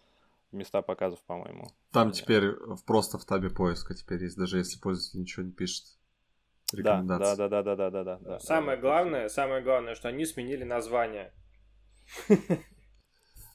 места 0.53 0.81
показов, 0.81 1.21
по-моему. 1.25 1.67
Там 1.91 2.11
теперь 2.11 2.53
просто 2.87 3.17
в 3.17 3.25
табе 3.25 3.49
поиска 3.49 3.93
теперь 3.93 4.23
есть, 4.23 4.37
даже 4.37 4.59
если 4.59 4.79
пользователь 4.79 5.19
ничего 5.19 5.45
не 5.45 5.51
пишет 5.51 5.83
рекомендаций. 6.71 7.35
Да, 7.35 7.49
да, 7.49 7.61
да, 7.61 7.75
да, 7.75 7.89
да, 7.89 8.03
да, 8.03 8.17
да. 8.19 8.39
Самое 8.39 8.77
да, 8.77 8.81
главное, 8.81 9.23
да. 9.23 9.29
самое 9.29 9.61
главное, 9.61 9.95
что 9.95 10.07
они 10.07 10.25
сменили 10.25 10.63
название. 10.63 11.33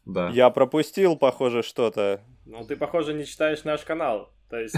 Да. 0.07 0.29
Я 0.31 0.51
пропустил, 0.51 1.17
похоже, 1.17 1.62
что-то. 1.62 2.21
Ну, 2.45 2.64
ты, 2.64 2.77
похоже, 2.77 3.14
не 3.14 3.25
читаешь 3.25 3.64
наш 3.64 3.83
канал. 3.83 4.31
То 4.51 4.61
есть... 4.61 4.77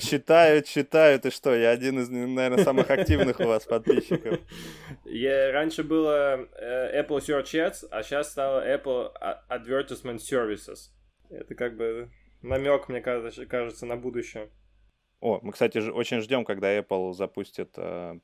Читаю, 0.00 0.62
читаю, 0.62 1.20
ты 1.20 1.30
что, 1.30 1.54
я 1.54 1.70
один 1.70 2.00
из, 2.00 2.10
наверное, 2.10 2.64
самых 2.64 2.90
активных 2.90 3.40
у 3.40 3.44
вас 3.44 3.64
подписчиков. 3.64 4.40
Я, 5.04 5.52
раньше 5.52 5.84
было 5.84 6.46
э, 6.56 7.02
Apple 7.02 7.18
Search 7.18 7.54
Ads, 7.54 7.88
а 7.90 8.02
сейчас 8.02 8.30
стало 8.30 8.66
Apple 8.68 9.12
Advertisement 9.48 10.18
Services. 10.18 10.90
Это 11.30 11.54
как 11.54 11.76
бы 11.76 12.10
намек, 12.42 12.88
мне 12.88 13.00
кажется, 13.00 13.46
кажется, 13.46 13.86
на 13.86 13.96
будущее. 13.96 14.50
О, 15.20 15.40
мы, 15.42 15.52
кстати, 15.52 15.78
очень 15.78 16.20
ждем, 16.20 16.44
когда 16.44 16.76
Apple 16.78 17.12
запустит 17.12 17.74
э, 17.76 17.82
э, 17.82 18.18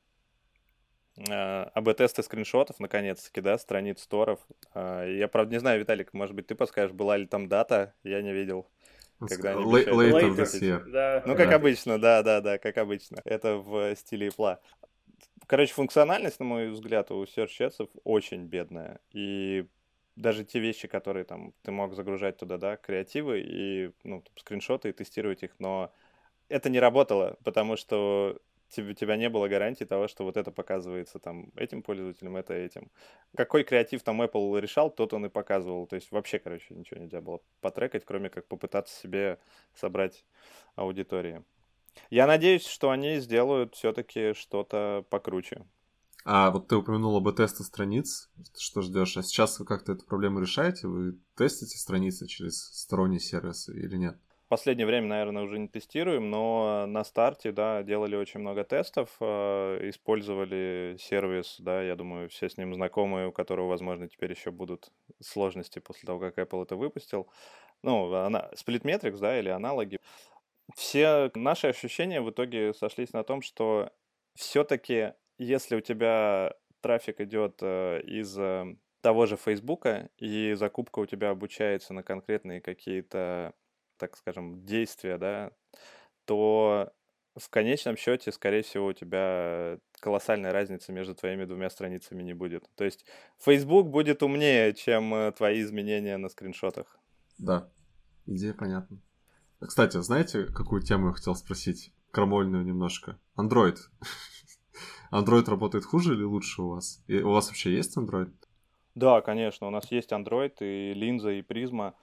АБ-тесты 1.17 2.23
скриншотов, 2.23 2.79
наконец-таки, 2.79 3.41
да, 3.41 3.57
страниц 3.57 4.01
сторов. 4.01 4.39
Э, 4.73 5.05
я, 5.17 5.27
правда, 5.27 5.53
не 5.53 5.59
знаю, 5.59 5.79
Виталик, 5.79 6.13
может 6.13 6.35
быть, 6.35 6.47
ты 6.47 6.55
подскажешь, 6.55 6.93
была 6.93 7.15
ли 7.15 7.25
там 7.25 7.47
дата, 7.47 7.93
я 8.03 8.21
не 8.21 8.33
видел. 8.33 8.67
Когда 9.19 9.51
они 9.51 9.63
Later 9.63 10.35
this 10.35 10.59
year. 10.59 10.83
Да. 10.89 11.23
Ну, 11.25 11.35
как 11.35 11.49
да. 11.49 11.55
обычно, 11.55 11.99
да, 11.99 12.21
да, 12.21 12.41
да, 12.41 12.57
как 12.57 12.77
обычно. 12.77 13.21
Это 13.23 13.55
в 13.55 13.95
стиле 13.95 14.27
Apple. 14.27 14.57
Короче, 15.47 15.73
функциональность, 15.73 16.39
на 16.39 16.45
мой 16.45 16.69
взгляд, 16.69 17.11
у 17.11 17.23
Search 17.23 17.89
очень 18.03 18.45
бедная. 18.45 18.99
И 19.11 19.65
даже 20.15 20.43
те 20.43 20.59
вещи, 20.59 20.87
которые 20.87 21.23
там 21.23 21.53
ты 21.61 21.71
мог 21.71 21.93
загружать 21.93 22.37
туда, 22.37 22.57
да, 22.57 22.77
креативы 22.77 23.41
и 23.41 23.91
ну, 24.03 24.21
там, 24.21 24.33
скриншоты 24.37 24.89
и 24.89 24.93
тестировать 24.93 25.43
их, 25.43 25.51
но 25.59 25.91
это 26.49 26.69
не 26.69 26.79
работало, 26.79 27.37
потому 27.43 27.75
что 27.75 28.39
у 28.77 28.93
тебя 28.93 29.15
не 29.17 29.29
было 29.29 29.47
гарантии 29.47 29.85
того, 29.85 30.07
что 30.07 30.23
вот 30.23 30.37
это 30.37 30.51
показывается 30.51 31.19
там 31.19 31.51
этим 31.55 31.81
пользователям, 31.81 32.35
это 32.35 32.53
этим. 32.53 32.91
Какой 33.35 33.63
креатив 33.63 34.03
там 34.03 34.21
Apple 34.21 34.59
решал, 34.59 34.89
тот 34.89 35.13
он 35.13 35.25
и 35.25 35.29
показывал. 35.29 35.87
То 35.87 35.95
есть 35.95 36.11
вообще, 36.11 36.39
короче, 36.39 36.73
ничего 36.73 36.99
нельзя 36.99 37.21
было 37.21 37.41
потрекать, 37.61 38.05
кроме 38.05 38.29
как 38.29 38.47
попытаться 38.47 38.99
себе 38.99 39.39
собрать 39.73 40.25
аудиторию. 40.75 41.45
Я 42.09 42.27
надеюсь, 42.27 42.65
что 42.65 42.89
они 42.89 43.19
сделают 43.19 43.75
все-таки 43.75 44.33
что-то 44.33 45.05
покруче. 45.09 45.65
А 46.27 46.49
вот 46.49 46.67
ты 46.67 46.75
упомянул 46.75 47.15
об 47.15 47.31
тесты 47.35 47.63
страниц, 47.63 48.31
что 48.57 48.81
ждешь. 48.81 49.15
А 49.15 49.21
сейчас 49.21 49.59
вы 49.59 49.65
как-то 49.65 49.91
эту 49.91 50.05
проблему 50.05 50.39
решаете? 50.39 50.87
Вы 50.87 51.19
тестите 51.35 51.77
страницы 51.77 52.25
через 52.27 52.57
сторонние 52.73 53.19
сервисы 53.19 53.77
или 53.77 53.95
нет? 53.95 54.17
Последнее 54.55 54.87
время, 54.87 55.07
наверное, 55.07 55.43
уже 55.43 55.59
не 55.59 55.67
тестируем, 55.67 56.29
но 56.29 56.85
на 56.87 57.03
старте, 57.03 57.51
да, 57.51 57.83
делали 57.83 58.15
очень 58.15 58.39
много 58.39 58.63
тестов, 58.63 59.09
э, 59.19 59.89
использовали 59.89 60.95
сервис, 60.97 61.57
да, 61.59 61.81
я 61.81 61.97
думаю, 61.97 62.29
все 62.29 62.47
с 62.47 62.55
ним 62.55 62.73
знакомы, 62.73 63.27
у 63.27 63.33
которого, 63.33 63.67
возможно, 63.67 64.07
теперь 64.07 64.31
еще 64.31 64.51
будут 64.51 64.93
сложности 65.21 65.79
после 65.79 66.07
того, 66.07 66.21
как 66.21 66.37
Apple 66.37 66.63
это 66.63 66.77
выпустил. 66.77 67.27
Ну, 67.83 68.13
она, 68.13 68.49
Splitmetrics, 68.55 69.19
да, 69.19 69.37
или 69.37 69.49
аналоги. 69.49 69.97
Все 70.73 71.31
наши 71.35 71.67
ощущения 71.67 72.21
в 72.21 72.29
итоге 72.29 72.73
сошлись 72.73 73.11
на 73.11 73.25
том, 73.25 73.41
что 73.41 73.91
все-таки 74.35 75.11
если 75.37 75.75
у 75.75 75.81
тебя 75.81 76.53
трафик 76.79 77.19
идет 77.19 77.59
э, 77.61 77.99
из 78.05 78.39
э, 78.39 78.77
того 79.01 79.25
же 79.25 79.35
Фейсбука, 79.35 80.09
и 80.17 80.53
закупка 80.53 80.99
у 80.99 81.05
тебя 81.05 81.31
обучается 81.31 81.93
на 81.93 82.03
конкретные 82.03 82.61
какие-то, 82.61 83.53
так 83.97 84.17
скажем, 84.17 84.65
действия, 84.65 85.17
да, 85.17 85.51
то 86.25 86.91
в 87.35 87.49
конечном 87.49 87.97
счете, 87.97 88.31
скорее 88.31 88.61
всего, 88.63 88.87
у 88.87 88.93
тебя 88.93 89.77
колоссальной 89.99 90.51
разницы 90.51 90.91
между 90.93 91.15
твоими 91.15 91.45
двумя 91.45 91.69
страницами 91.69 92.23
не 92.23 92.33
будет. 92.33 92.69
То 92.75 92.85
есть 92.85 93.05
Facebook 93.39 93.87
будет 93.87 94.23
умнее, 94.23 94.73
чем 94.73 95.13
э, 95.13 95.31
твои 95.33 95.61
изменения 95.61 96.17
на 96.17 96.29
скриншотах. 96.29 96.97
Да, 97.37 97.69
идея 98.25 98.53
понятна. 98.53 99.01
Кстати, 99.59 100.01
знаете, 100.01 100.45
какую 100.45 100.81
тему 100.81 101.07
я 101.07 101.13
хотел 101.13 101.35
спросить? 101.35 101.91
Крамольную 102.11 102.63
немножко. 102.63 103.19
Android. 103.37 103.77
Android 105.11 105.49
работает 105.49 105.83
хуже 105.83 106.13
или 106.13 106.23
лучше 106.23 106.61
у 106.61 106.69
вас? 106.69 107.03
И 107.07 107.19
у 107.19 107.31
вас 107.31 107.47
вообще 107.47 107.73
есть 107.73 107.97
Android? 107.97 108.33
Да, 108.95 109.21
конечно, 109.21 109.67
у 109.67 109.71
нас 109.71 109.91
есть 109.91 110.11
Android 110.11 110.55
и 110.61 110.93
линза, 110.93 111.31
и 111.31 111.41
призма. 111.41 111.95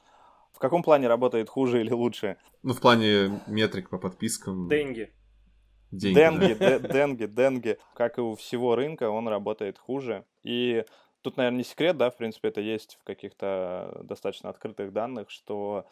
В 0.52 0.58
каком 0.58 0.82
плане 0.82 1.08
работает 1.08 1.48
хуже 1.48 1.80
или 1.80 1.92
лучше? 1.92 2.36
Ну, 2.62 2.74
в 2.74 2.80
плане 2.80 3.40
метрик 3.46 3.90
по 3.90 3.98
подпискам. 3.98 4.68
Деньги. 4.68 5.12
Деньги, 5.90 6.14
деньги, 6.14 6.58
да. 6.58 6.78
деньги, 6.78 7.26
деньги. 7.26 7.78
Как 7.94 8.18
и 8.18 8.20
у 8.20 8.34
всего 8.34 8.74
рынка, 8.76 9.10
он 9.10 9.28
работает 9.28 9.78
хуже. 9.78 10.24
И 10.42 10.84
тут, 11.20 11.36
наверное, 11.36 11.58
не 11.58 11.64
секрет, 11.64 11.96
да, 11.96 12.10
в 12.10 12.16
принципе, 12.16 12.48
это 12.48 12.60
есть 12.60 12.96
в 13.00 13.04
каких-то 13.04 14.00
достаточно 14.04 14.48
открытых 14.48 14.92
данных, 14.92 15.30
что, 15.30 15.86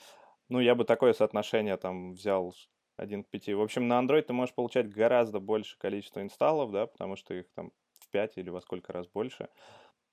ну, 0.48 0.60
я 0.60 0.74
бы 0.74 0.84
такое 0.84 1.12
соотношение 1.12 1.76
там 1.76 2.12
взял 2.14 2.54
1 2.96 3.24
к 3.24 3.28
5. 3.28 3.48
В 3.48 3.60
общем, 3.60 3.88
на 3.88 4.00
Android 4.00 4.22
ты 4.22 4.32
можешь 4.32 4.54
получать 4.54 4.88
гораздо 4.88 5.40
больше 5.40 5.78
количество 5.78 6.20
инсталлов, 6.20 6.70
да, 6.70 6.86
потому 6.86 7.16
что 7.16 7.34
их 7.34 7.46
там 7.54 7.72
в 7.98 8.08
5 8.10 8.38
или 8.38 8.50
во 8.50 8.60
сколько 8.60 8.92
раз 8.92 9.06
больше. 9.06 9.48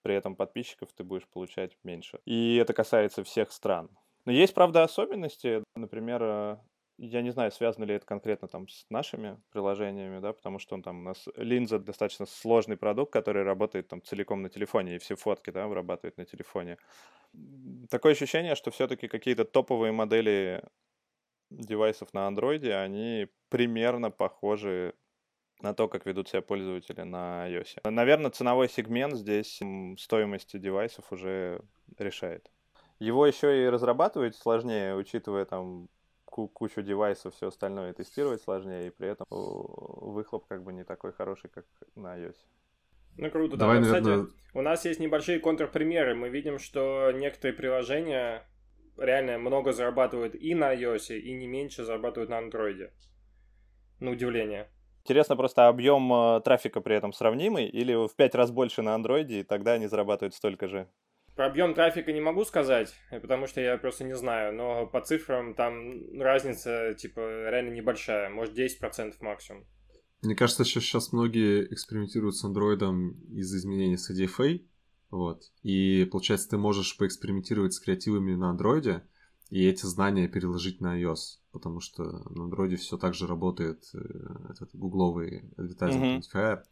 При 0.01 0.15
этом 0.15 0.35
подписчиков 0.35 0.89
ты 0.93 1.03
будешь 1.03 1.27
получать 1.27 1.77
меньше. 1.83 2.19
И 2.25 2.55
это 2.57 2.73
касается 2.73 3.23
всех 3.23 3.51
стран. 3.51 3.89
Но 4.27 4.33
есть, 4.33 4.53
правда, 4.53 4.83
особенности. 4.83 5.63
Например, 5.73 6.21
э, 6.21 6.57
я 6.97 7.21
не 7.21 7.29
знаю, 7.29 7.49
связано 7.49 7.85
ли 7.85 7.95
это 7.95 8.05
конкретно 8.05 8.49
там 8.49 8.67
с 8.67 8.85
нашими 8.89 9.41
приложениями, 9.51 10.19
да, 10.19 10.33
потому 10.33 10.59
что 10.59 10.75
он 10.75 10.83
там 10.83 10.99
у 10.99 11.03
нас 11.03 11.29
линза 11.37 11.79
достаточно 11.79 12.25
сложный 12.25 12.75
продукт, 12.75 13.13
который 13.13 13.43
работает 13.43 13.87
там 13.87 14.01
целиком 14.01 14.41
на 14.41 14.49
телефоне, 14.49 14.97
и 14.97 14.99
все 14.99 15.15
фотки, 15.15 15.49
да, 15.51 15.67
вырабатывает 15.67 16.17
на 16.17 16.25
телефоне. 16.25 16.77
Такое 17.89 18.11
ощущение, 18.11 18.55
что 18.55 18.69
все-таки 18.69 19.07
какие-то 19.07 19.45
топовые 19.45 19.93
модели 19.93 20.61
девайсов 21.49 22.13
на 22.13 22.27
андроиде, 22.27 22.75
они 22.75 23.29
примерно 23.47 24.11
похожи 24.11 24.93
на 25.61 25.73
то, 25.73 25.87
как 25.87 26.05
ведут 26.05 26.27
себя 26.27 26.41
пользователи 26.41 27.03
на 27.03 27.49
iOS. 27.49 27.89
Наверное, 27.89 28.31
ценовой 28.31 28.67
сегмент 28.67 29.15
здесь 29.15 29.61
стоимости 29.97 30.57
девайсов 30.57 31.13
уже 31.13 31.61
решает. 31.97 32.51
Его 32.99 33.27
еще 33.27 33.65
и 33.65 33.69
разрабатывать 33.69 34.35
сложнее, 34.35 34.95
учитывая 34.95 35.45
там 35.45 35.89
кучу 36.25 36.81
девайсов, 36.81 37.33
все 37.33 37.47
остальное 37.47 37.93
тестировать 37.93 38.41
сложнее, 38.41 38.87
и 38.87 38.89
при 38.89 39.09
этом 39.09 39.25
выхлоп 39.29 40.45
как 40.47 40.63
бы 40.63 40.73
не 40.73 40.83
такой 40.83 41.11
хороший, 41.13 41.49
как 41.49 41.65
на 41.95 42.17
iOS. 42.17 42.35
Ну 43.17 43.31
круто, 43.31 43.57
Давай, 43.57 43.81
да. 43.81 43.87
Наверное... 43.87 44.25
Кстати, 44.25 44.37
у 44.53 44.61
нас 44.61 44.85
есть 44.85 44.99
небольшие 44.99 45.39
контрпримеры. 45.39 46.13
Мы 46.13 46.29
видим, 46.29 46.59
что 46.59 47.11
некоторые 47.11 47.55
приложения 47.55 48.43
реально 48.97 49.37
много 49.39 49.73
зарабатывают 49.73 50.35
и 50.35 50.53
на 50.53 50.75
iOS, 50.75 51.17
и 51.17 51.33
не 51.33 51.47
меньше 51.47 51.83
зарабатывают 51.83 52.29
на 52.29 52.39
Android. 52.39 52.91
На 53.99 54.11
удивление. 54.11 54.69
Интересно 55.03 55.35
просто 55.35 55.67
объем 55.67 56.11
э, 56.13 56.41
трафика 56.41 56.81
при 56.81 56.95
этом 56.95 57.13
сравнимый 57.13 57.67
или 57.67 57.93
в 57.93 58.15
пять 58.15 58.35
раз 58.35 58.51
больше 58.51 58.81
на 58.81 58.95
Android, 58.95 59.27
и 59.27 59.43
тогда 59.43 59.73
они 59.73 59.87
зарабатывают 59.87 60.35
столько 60.35 60.67
же? 60.67 60.87
Про 61.37 61.45
объем 61.45 61.75
трафика 61.75 62.11
не 62.11 62.19
могу 62.19 62.43
сказать, 62.45 62.95
потому 63.11 63.45
что 63.45 63.61
я 63.61 63.77
просто 63.77 64.03
не 64.03 64.15
знаю, 64.15 64.55
но 64.55 64.87
по 64.87 65.01
цифрам 65.01 65.53
там 65.53 66.19
разница 66.19 66.95
типа 66.95 67.51
реально 67.51 67.75
небольшая, 67.75 68.31
может 68.31 68.57
10% 68.57 69.13
максимум. 69.21 69.63
Мне 70.23 70.35
кажется, 70.35 70.65
что 70.65 70.81
сейчас 70.81 71.13
многие 71.13 71.71
экспериментируют 71.71 72.35
с 72.35 72.43
андроидом 72.43 73.11
из 73.29 73.55
изменений 73.55 73.97
с 73.97 74.09
ADFA, 74.09 74.65
вот. 75.11 75.43
И 75.61 76.07
получается, 76.11 76.49
ты 76.49 76.57
можешь 76.57 76.97
поэкспериментировать 76.97 77.75
с 77.75 77.79
креативами 77.79 78.33
на 78.33 78.49
андроиде 78.49 79.03
и 79.51 79.63
эти 79.63 79.85
знания 79.85 80.27
переложить 80.27 80.81
на 80.81 80.99
iOS, 80.99 81.37
потому 81.51 81.81
что 81.81 82.03
на 82.31 82.45
андроиде 82.45 82.77
все 82.77 82.97
так 82.97 83.13
же 83.13 83.27
работает 83.27 83.83
э, 83.93 83.99
этот 84.49 84.75
гугловый 84.75 85.43
advertising 85.55 86.19
identifier. 86.19 86.63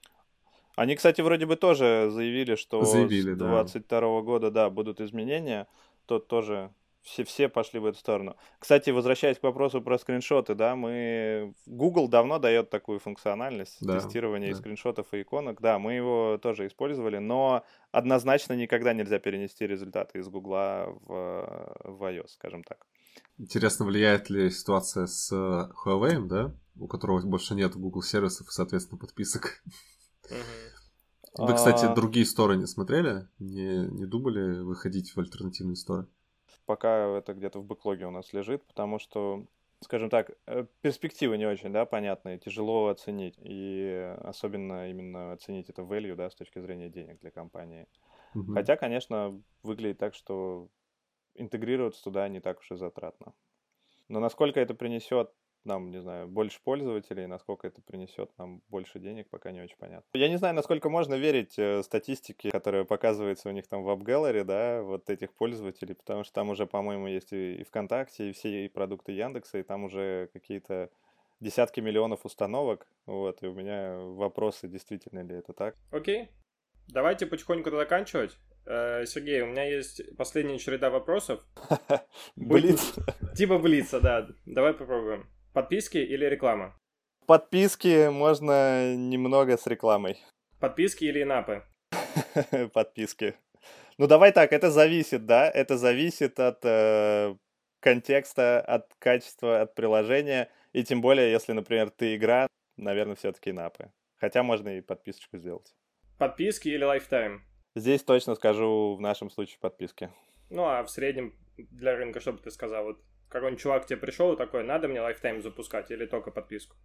Они, 0.75 0.95
кстати, 0.95 1.21
вроде 1.21 1.45
бы 1.45 1.55
тоже 1.55 2.09
заявили, 2.11 2.55
что 2.55 2.83
заявили, 2.83 3.33
с 3.33 3.37
2022 3.37 3.99
да. 3.99 4.21
года, 4.21 4.51
да, 4.51 4.69
будут 4.69 4.99
изменения. 5.01 5.67
Тот 6.05 6.27
тоже 6.27 6.71
все, 7.05 7.23
все 7.23 7.47
пошли 7.47 7.79
в 7.79 7.85
эту 7.85 7.99
сторону. 7.99 8.35
Кстати, 8.59 8.89
возвращаясь 8.89 9.37
к 9.37 9.43
вопросу 9.43 9.81
про 9.81 9.97
скриншоты, 9.99 10.55
да, 10.55 10.75
мы... 10.75 11.53
Google 11.67 12.07
давно 12.07 12.39
дает 12.39 12.71
такую 12.71 12.99
функциональность 12.99 13.77
да, 13.79 13.99
тестирования 13.99 14.51
да. 14.51 14.57
скриншотов 14.57 15.13
и 15.13 15.21
иконок. 15.21 15.61
Да, 15.61 15.77
мы 15.77 15.93
его 15.93 16.39
тоже 16.41 16.65
использовали, 16.65 17.19
но 17.19 17.63
однозначно 17.91 18.53
никогда 18.53 18.93
нельзя 18.93 19.19
перенести 19.19 19.67
результаты 19.67 20.19
из 20.19 20.27
Google 20.27 20.99
в, 21.05 21.77
в 21.83 22.03
iOS, 22.03 22.29
скажем 22.29 22.63
так. 22.63 22.85
Интересно, 23.37 23.85
влияет 23.85 24.29
ли 24.29 24.49
ситуация 24.49 25.05
с 25.05 25.31
Huawei, 25.31 26.25
да, 26.25 26.55
у 26.77 26.87
которого 26.87 27.21
больше 27.21 27.53
нет 27.53 27.75
Google 27.75 28.01
сервисов 28.01 28.47
и, 28.47 28.51
соответственно, 28.51 28.97
подписок? 28.97 29.61
Вы, 31.37 31.53
кстати, 31.53 31.85
а. 31.85 31.93
другие 31.93 32.25
стороны 32.25 32.65
смотрели? 32.65 33.27
Не, 33.39 33.87
не 33.87 34.05
думали 34.05 34.61
выходить 34.61 35.15
в 35.15 35.19
альтернативные 35.19 35.75
стороны? 35.75 36.07
пока 36.65 37.17
это 37.17 37.33
где-то 37.33 37.59
в 37.59 37.65
бэклоге 37.65 38.05
у 38.05 38.11
нас 38.11 38.33
лежит, 38.33 38.65
потому 38.65 38.99
что, 38.99 39.45
скажем 39.81 40.09
так, 40.09 40.31
э, 40.47 40.65
перспективы 40.81 41.37
не 41.37 41.45
очень, 41.45 41.71
да, 41.71 41.85
понятные, 41.85 42.39
тяжело 42.39 42.87
оценить, 42.87 43.35
и 43.39 44.15
особенно 44.21 44.89
именно 44.89 45.33
оценить 45.33 45.69
это 45.69 45.83
value, 45.83 46.15
да, 46.15 46.29
с 46.29 46.35
точки 46.35 46.59
зрения 46.59 46.89
денег 46.89 47.19
для 47.19 47.31
компании. 47.31 47.87
Угу. 48.33 48.53
Хотя, 48.53 48.75
конечно, 48.75 49.41
выглядит 49.63 49.99
так, 49.99 50.13
что 50.13 50.69
интегрироваться 51.35 52.03
туда 52.03 52.27
не 52.27 52.39
так 52.39 52.59
уж 52.59 52.71
и 52.71 52.75
затратно. 52.75 53.33
Но 54.07 54.19
насколько 54.19 54.59
это 54.59 54.73
принесет 54.73 55.31
нам, 55.65 55.91
не 55.91 56.01
знаю, 56.01 56.27
больше 56.27 56.59
пользователей, 56.63 57.27
насколько 57.27 57.67
это 57.67 57.81
принесет 57.81 58.31
нам 58.37 58.61
больше 58.69 58.99
денег, 58.99 59.29
пока 59.29 59.51
не 59.51 59.61
очень 59.61 59.77
понятно. 59.77 60.05
Я 60.13 60.29
не 60.29 60.37
знаю, 60.37 60.55
насколько 60.55 60.89
можно 60.89 61.15
верить 61.15 61.57
э, 61.57 61.83
статистике, 61.83 62.51
которая 62.51 62.83
показывается 62.83 63.49
у 63.49 63.51
них 63.51 63.67
там 63.67 63.83
в 63.83 63.89
AppGallery, 63.89 64.43
да, 64.43 64.81
вот 64.81 65.09
этих 65.09 65.33
пользователей, 65.33 65.95
потому 65.95 66.23
что 66.23 66.33
там 66.33 66.49
уже, 66.49 66.65
по-моему, 66.65 67.07
есть 67.07 67.33
и, 67.33 67.63
ВКонтакте, 67.63 68.29
и 68.29 68.33
все 68.33 68.65
и 68.65 68.69
продукты 68.69 69.11
Яндекса, 69.11 69.59
и 69.59 69.63
там 69.63 69.85
уже 69.85 70.29
какие-то 70.33 70.89
десятки 71.39 71.79
миллионов 71.79 72.25
установок, 72.25 72.87
вот, 73.05 73.43
и 73.43 73.47
у 73.47 73.53
меня 73.53 73.97
вопросы, 73.97 74.67
действительно 74.67 75.21
ли 75.21 75.35
это 75.35 75.53
так. 75.53 75.75
Окей, 75.91 76.29
давайте 76.87 77.25
потихоньку 77.25 77.71
заканчивать. 77.71 78.37
Э, 78.65 79.05
Сергей, 79.05 79.41
у 79.41 79.47
меня 79.47 79.63
есть 79.63 80.01
последняя 80.17 80.57
череда 80.57 80.89
вопросов. 80.89 81.41
Блиц. 82.35 82.95
Типа 83.35 83.59
блица, 83.59 83.99
да. 83.99 84.27
Давай 84.45 84.73
попробуем. 84.73 85.29
Подписки 85.55 85.97
или 85.99 86.25
реклама? 86.25 86.75
Подписки 87.27 88.09
можно 88.09 88.93
немного 88.93 89.55
с 89.55 89.65
рекламой. 89.67 90.17
Подписки 90.59 91.05
или 91.05 91.23
инапы? 91.23 91.63
Подписки. 92.73 93.35
Ну 93.97 94.07
давай 94.07 94.33
так, 94.33 94.51
это 94.51 94.69
зависит, 94.69 95.25
да? 95.25 95.49
Это 95.49 95.77
зависит 95.77 96.41
от 96.41 96.59
э, 96.65 97.37
контекста, 97.79 98.59
от 98.59 98.93
качества, 98.99 99.61
от 99.61 99.75
приложения. 99.75 100.49
И 100.73 100.83
тем 100.83 100.99
более, 100.99 101.31
если, 101.31 101.53
например, 101.53 101.89
ты 101.89 102.17
игра, 102.17 102.47
наверное, 102.75 103.15
все-таки 103.15 103.51
in-app 103.51 103.83
ы. 103.83 103.93
Хотя 104.17 104.43
можно 104.43 104.77
и 104.77 104.81
подписочку 104.81 105.37
сделать. 105.37 105.73
Подписки 106.17 106.67
или 106.67 106.83
lifetime? 106.83 107.45
Здесь 107.75 108.03
точно 108.03 108.35
скажу 108.35 108.97
в 108.97 108.99
нашем 108.99 109.29
случае 109.29 109.59
подписки. 109.61 110.09
Ну 110.49 110.65
а 110.65 110.83
в 110.83 110.89
среднем 110.89 111.33
для 111.55 111.95
рынка, 111.95 112.19
что 112.19 112.33
бы 112.33 112.39
ты 112.39 112.51
сказал? 112.51 112.83
Вот 112.83 113.01
какой-нибудь 113.29 113.61
чувак 113.61 113.85
тебе 113.85 113.97
пришел 113.97 114.33
и 114.33 114.37
такой, 114.37 114.63
надо 114.63 114.87
мне 114.87 115.01
lifetime 115.01 115.41
запускать 115.41 115.91
или 115.91 116.05
только 116.05 116.31
подписку? 116.31 116.75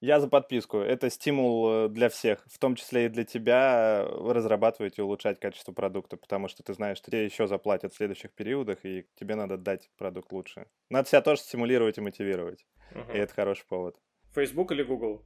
Я 0.00 0.20
за 0.20 0.28
подписку. 0.28 0.78
Это 0.78 1.08
стимул 1.08 1.68
э, 1.70 1.88
для 1.88 2.10
всех, 2.10 2.44
в 2.46 2.58
том 2.58 2.74
числе 2.74 3.06
и 3.06 3.08
для 3.08 3.24
тебя, 3.24 4.04
э, 4.04 4.32
разрабатывать 4.32 4.98
и 4.98 5.02
улучшать 5.02 5.40
качество 5.40 5.72
продукта, 5.72 6.18
потому 6.18 6.48
что 6.48 6.62
ты 6.62 6.74
знаешь, 6.74 6.98
что 6.98 7.10
тебе 7.10 7.24
еще 7.24 7.46
заплатят 7.46 7.94
в 7.94 7.96
следующих 7.96 8.32
периодах, 8.32 8.84
и 8.84 9.06
тебе 9.14 9.36
надо 9.36 9.56
дать 9.56 9.90
продукт 9.96 10.30
лучше. 10.32 10.66
Надо 10.90 11.08
себя 11.08 11.22
тоже 11.22 11.40
стимулировать 11.40 11.96
и 11.96 12.02
мотивировать. 12.02 12.66
Uh-huh. 12.92 13.14
И 13.14 13.18
это 13.18 13.32
хороший 13.32 13.64
повод. 13.66 13.96
Facebook 14.34 14.70
или 14.72 14.82
Google? 14.82 15.24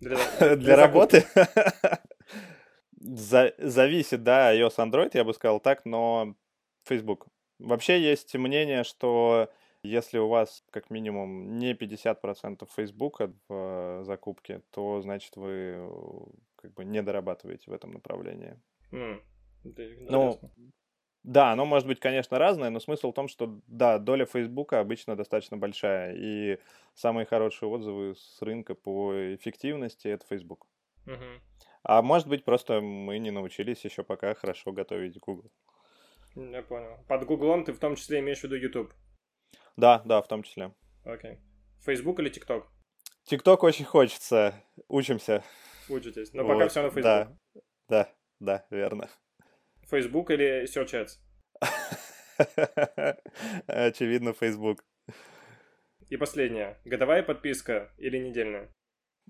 Для, 0.00 0.16
для, 0.38 0.56
для 0.56 0.76
работы? 0.76 1.26
Зависит, 2.92 4.22
да, 4.22 4.54
iOS, 4.56 4.76
Android, 4.76 5.10
я 5.12 5.24
бы 5.24 5.34
сказал 5.34 5.60
так, 5.60 5.84
но 5.84 6.36
Facebook. 6.84 7.26
Вообще 7.58 8.00
есть 8.00 8.34
мнение, 8.34 8.84
что 8.84 9.50
если 9.82 10.18
у 10.18 10.28
вас 10.28 10.64
как 10.70 10.90
минимум 10.90 11.58
не 11.58 11.74
50% 11.74 12.68
Facebook 12.76 13.20
в 13.48 14.02
закупке, 14.04 14.62
то 14.70 15.00
значит 15.00 15.36
вы 15.36 15.50
э, 15.50 15.90
как 16.56 16.74
бы 16.74 16.84
не 16.84 17.02
дорабатываете 17.02 17.70
в 17.70 17.74
этом 17.74 17.92
направлении. 17.92 18.58
Mm. 18.92 19.22
Ну, 20.08 20.40
да, 21.22 21.52
оно 21.52 21.66
может 21.66 21.86
быть, 21.86 22.00
конечно, 22.00 22.38
разное, 22.38 22.70
но 22.70 22.80
смысл 22.80 23.10
в 23.10 23.14
том, 23.14 23.28
что 23.28 23.60
да, 23.66 23.98
доля 23.98 24.24
Facebook 24.24 24.72
обычно 24.72 25.16
достаточно 25.16 25.56
большая, 25.58 26.14
и 26.16 26.58
самые 26.94 27.26
хорошие 27.26 27.68
отзывы 27.68 28.14
с 28.16 28.40
рынка 28.40 28.74
по 28.74 29.34
эффективности 29.34 30.08
это 30.08 30.26
Facebook. 30.26 30.66
Mm-hmm. 31.06 31.40
А 31.82 32.02
может 32.02 32.26
быть, 32.26 32.44
просто 32.44 32.80
мы 32.80 33.18
не 33.18 33.30
научились 33.30 33.84
еще 33.84 34.02
пока 34.02 34.34
хорошо 34.34 34.72
готовить 34.72 35.18
Google. 35.18 35.50
Я 36.36 36.62
понял. 36.62 36.98
Под 37.08 37.24
Гуглом 37.26 37.64
ты 37.64 37.72
в 37.72 37.78
том 37.78 37.96
числе 37.96 38.20
имеешь 38.20 38.40
в 38.40 38.44
виду 38.44 38.56
YouTube? 38.56 38.92
Да, 39.80 40.02
да, 40.04 40.20
в 40.20 40.28
том 40.28 40.42
числе. 40.42 40.74
Окей. 41.04 41.38
Facebook 41.80 42.20
или 42.20 42.30
TikTok? 42.30 42.64
TikTok 43.30 43.58
очень 43.62 43.86
хочется. 43.86 44.52
Учимся. 44.88 45.42
Учитесь. 45.88 46.34
Но 46.34 46.44
вот. 46.44 46.52
пока 46.52 46.68
все 46.68 46.82
на 46.82 46.88
Facebook. 46.88 47.02
Да, 47.02 47.38
да, 47.88 48.14
да, 48.40 48.66
верно. 48.70 49.08
Facebook 49.88 50.30
или 50.30 50.64
Search 50.64 50.92
Ads? 50.92 51.16
Очевидно, 53.66 54.34
Facebook. 54.34 54.84
И 56.10 56.16
последнее. 56.18 56.78
Годовая 56.84 57.22
подписка 57.22 57.90
или 57.96 58.18
недельная? 58.18 58.70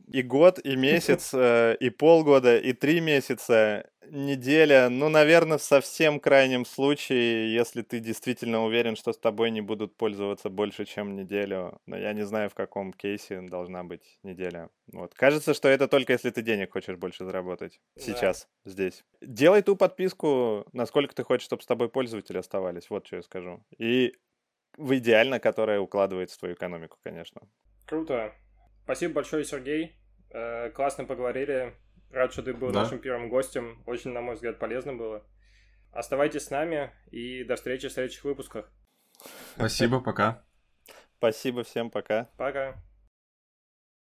И 0.07 0.23
год, 0.23 0.59
и 0.65 0.77
месяц, 0.77 1.31
э, 1.33 1.77
и 1.81 1.91
полгода, 1.91 2.57
и 2.59 2.73
три 2.73 3.01
месяца, 3.01 3.91
неделя. 4.11 4.89
Ну, 4.89 5.09
наверное, 5.09 5.59
в 5.59 5.63
совсем 5.63 6.21
крайнем 6.21 6.65
случае, 6.65 7.53
если 7.53 7.83
ты 7.83 8.01
действительно 8.01 8.65
уверен, 8.65 8.97
что 8.97 9.13
с 9.13 9.19
тобой 9.19 9.51
не 9.51 9.61
будут 9.61 9.97
пользоваться 9.97 10.51
больше, 10.51 10.85
чем 10.85 11.17
неделю. 11.17 11.81
Но 11.87 11.97
я 11.97 12.13
не 12.13 12.25
знаю, 12.27 12.51
в 12.51 12.55
каком 12.55 12.93
кейсе 12.93 13.41
должна 13.41 13.85
быть 13.85 14.19
неделя. 14.23 14.69
Вот. 14.93 15.15
Кажется, 15.15 15.55
что 15.55 15.69
это 15.69 15.89
только 15.89 16.13
если 16.13 16.31
ты 16.31 16.43
денег 16.43 16.73
хочешь 16.73 16.97
больше 16.97 17.25
заработать. 17.25 17.81
Сейчас, 17.97 18.49
да. 18.65 18.71
здесь. 18.73 19.05
Делай 19.21 19.63
ту 19.63 19.77
подписку, 19.77 20.67
насколько 20.73 21.15
ты 21.15 21.23
хочешь, 21.23 21.47
чтобы 21.47 21.63
с 21.63 21.67
тобой 21.67 21.89
пользователи 21.89 22.39
оставались. 22.39 22.91
Вот 22.91 23.07
что 23.07 23.17
я 23.17 23.23
скажу. 23.23 23.65
И 23.79 24.15
в 24.77 24.97
идеально, 24.97 25.41
которая 25.41 25.81
укладывается 25.81 26.37
в 26.37 26.41
твою 26.41 26.55
экономику, 26.55 26.99
конечно. 27.03 27.43
Круто. 27.87 28.33
Спасибо 28.91 29.15
большое, 29.15 29.45
Сергей. 29.45 29.95
Э, 30.31 30.69
классно 30.71 31.05
поговорили. 31.05 31.77
Рад, 32.11 32.33
что 32.33 32.43
ты 32.43 32.53
был 32.53 32.73
да. 32.73 32.83
нашим 32.83 32.99
первым 32.99 33.29
гостем. 33.29 33.85
Очень, 33.87 34.11
на 34.11 34.21
мой 34.21 34.35
взгляд, 34.35 34.59
полезно 34.59 34.95
было. 34.95 35.25
Оставайтесь 35.93 36.47
с 36.47 36.51
нами 36.51 36.91
и 37.13 37.45
до 37.45 37.55
встречи 37.55 37.87
в 37.87 37.93
следующих 37.93 38.25
выпусках. 38.25 38.69
Спасибо, 39.55 40.01
пока. 40.01 40.43
Спасибо 41.19 41.63
всем, 41.63 41.89
пока. 41.89 42.31
Пока. 42.37 42.83